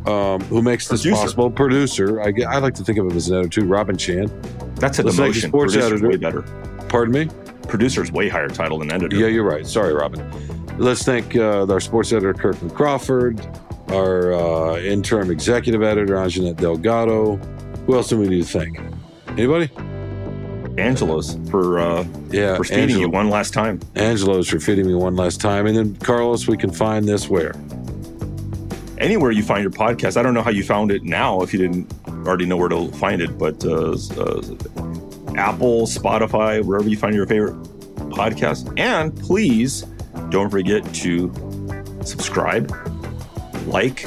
um, 0.07 0.41
who 0.43 0.63
makes 0.63 0.87
this 0.87 1.03
Producer. 1.03 1.23
possible. 1.23 1.51
Producer. 1.51 2.21
I, 2.23 2.33
I 2.49 2.59
like 2.59 2.75
to 2.75 2.85
think 2.85 2.99
of 2.99 3.07
him 3.11 3.17
as 3.17 3.29
an 3.29 3.39
editor 3.39 3.63
too. 3.63 3.67
Robin 3.67 3.97
Chan. 3.97 4.29
That's 4.77 4.99
a 5.01 5.03
let's 5.03 5.17
thank 5.17 5.35
the 5.35 5.41
demotion. 5.41 5.49
sports 5.49 5.75
Producer's 5.75 5.93
editor. 6.03 6.09
way 6.09 6.17
better. 6.17 6.43
Pardon 6.89 7.13
me. 7.15 7.29
Producer's 7.67 8.13
way 8.13 8.29
higher 8.29 8.49
title 8.49 8.79
than 8.79 8.93
editor. 8.93 9.17
Yeah, 9.17 9.27
you're 9.27 9.45
right. 9.45 9.67
Sorry, 9.67 9.93
Robin. 9.93 10.21
Let's 10.81 11.03
thank 11.03 11.37
uh, 11.37 11.67
our 11.69 11.79
sports 11.79 12.11
editor, 12.11 12.33
Kirkland 12.33 12.75
Crawford, 12.75 13.39
our 13.89 14.33
uh, 14.33 14.79
interim 14.79 15.31
executive 15.31 15.83
editor, 15.83 16.15
Anjanette 16.15 16.57
Delgado. 16.57 17.37
Who 17.85 17.97
else 17.97 18.09
do 18.09 18.19
we 18.19 18.29
need 18.29 18.47
to 18.47 18.49
thank? 18.49 18.81
Anybody? 19.29 19.71
Angelo's 20.81 21.39
for 21.51 21.81
uh, 21.81 22.07
Yeah, 22.31 22.57
for 22.57 22.65
feeding 22.65 22.99
you 22.99 23.11
one 23.11 23.29
last 23.29 23.53
time. 23.53 23.79
Angelo's 23.95 24.49
for 24.49 24.59
feeding 24.59 24.87
me 24.87 24.95
one 24.95 25.17
last 25.17 25.39
time. 25.39 25.67
And 25.67 25.77
then, 25.77 25.97
Carlos, 25.97 26.49
we 26.49 26.57
can 26.57 26.73
find 26.73 27.07
this 27.07 27.29
where? 27.29 27.55
Anywhere 28.97 29.33
you 29.33 29.43
find 29.43 29.63
your 29.63 29.73
podcast, 29.73 30.17
I 30.17 30.23
don't 30.23 30.33
know 30.33 30.43
how 30.43 30.51
you 30.51 30.65
found 30.65 30.93
it 30.93 31.03
now 31.03 31.43
if 31.43 31.53
you 31.53 31.59
didn't 31.59 31.93
already 32.09 32.47
know 32.47 32.57
where 32.57 32.71
to 32.71 32.91
find 32.93 33.21
it, 33.21 33.37
but 33.37 33.63
uh, 33.67 33.91
uh, 33.91 35.37
Apple, 35.37 35.83
Spotify, 35.87 36.65
wherever 36.65 36.89
you 36.89 36.97
find 36.97 37.15
your 37.15 37.27
favorite 37.27 37.63
podcast. 38.09 38.73
And 38.79 39.15
please 39.21 39.85
don't 40.31 40.51
forget 40.51 40.83
to 40.95 41.33
subscribe, 42.05 42.73
like, 43.67 44.07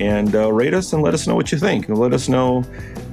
and 0.00 0.34
uh, 0.34 0.52
rate 0.52 0.74
us 0.74 0.92
and 0.92 1.02
let 1.02 1.14
us 1.14 1.26
know 1.26 1.34
what 1.34 1.52
you 1.52 1.58
think. 1.58 1.88
And 1.88 1.98
let 1.98 2.12
us 2.12 2.28
know 2.28 2.62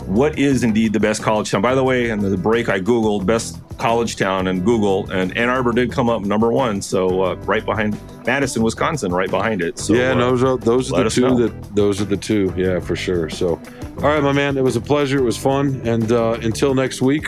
what 0.05 0.37
is 0.37 0.63
indeed 0.63 0.93
the 0.93 0.99
best 0.99 1.23
college 1.23 1.51
town. 1.51 1.61
By 1.61 1.75
the 1.75 1.83
way, 1.83 2.09
in 2.09 2.19
the 2.19 2.37
break, 2.37 2.69
I 2.69 2.79
Googled 2.79 3.25
best 3.25 3.59
college 3.77 4.15
town 4.15 4.47
and 4.47 4.63
Google, 4.63 5.09
and 5.11 5.35
Ann 5.37 5.49
Arbor 5.49 5.73
did 5.73 5.91
come 5.91 6.09
up 6.09 6.21
number 6.21 6.51
one. 6.51 6.81
So 6.81 7.23
uh, 7.23 7.35
right 7.37 7.65
behind 7.65 7.99
Madison, 8.25 8.63
Wisconsin, 8.63 9.11
right 9.11 9.29
behind 9.29 9.61
it. 9.61 9.79
So, 9.79 9.93
yeah, 9.93 10.11
uh, 10.11 10.15
those 10.15 10.43
are 10.43 10.57
those 10.57 10.93
are 10.93 11.03
the 11.03 11.09
two 11.09 11.21
know. 11.21 11.47
that 11.47 11.75
those 11.75 12.01
are 12.01 12.05
the 12.05 12.17
two. 12.17 12.53
Yeah, 12.55 12.79
for 12.79 12.95
sure. 12.95 13.29
So, 13.29 13.59
all 13.97 14.03
right, 14.03 14.23
my 14.23 14.31
man, 14.31 14.57
it 14.57 14.63
was 14.63 14.75
a 14.75 14.81
pleasure. 14.81 15.17
It 15.17 15.23
was 15.23 15.37
fun, 15.37 15.81
and 15.83 16.11
uh, 16.11 16.37
until 16.41 16.73
next 16.73 17.01
week, 17.01 17.27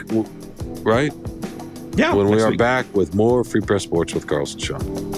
right 0.84 1.11
yeah, 1.97 2.13
when 2.13 2.30
we 2.30 2.41
are 2.41 2.51
week. 2.51 2.59
back 2.59 2.86
with 2.93 3.15
more 3.15 3.43
Free 3.43 3.61
Press 3.61 3.84
Sports 3.84 4.13
with 4.13 4.28
Carlson 4.28 4.59
Shawn. 4.59 5.16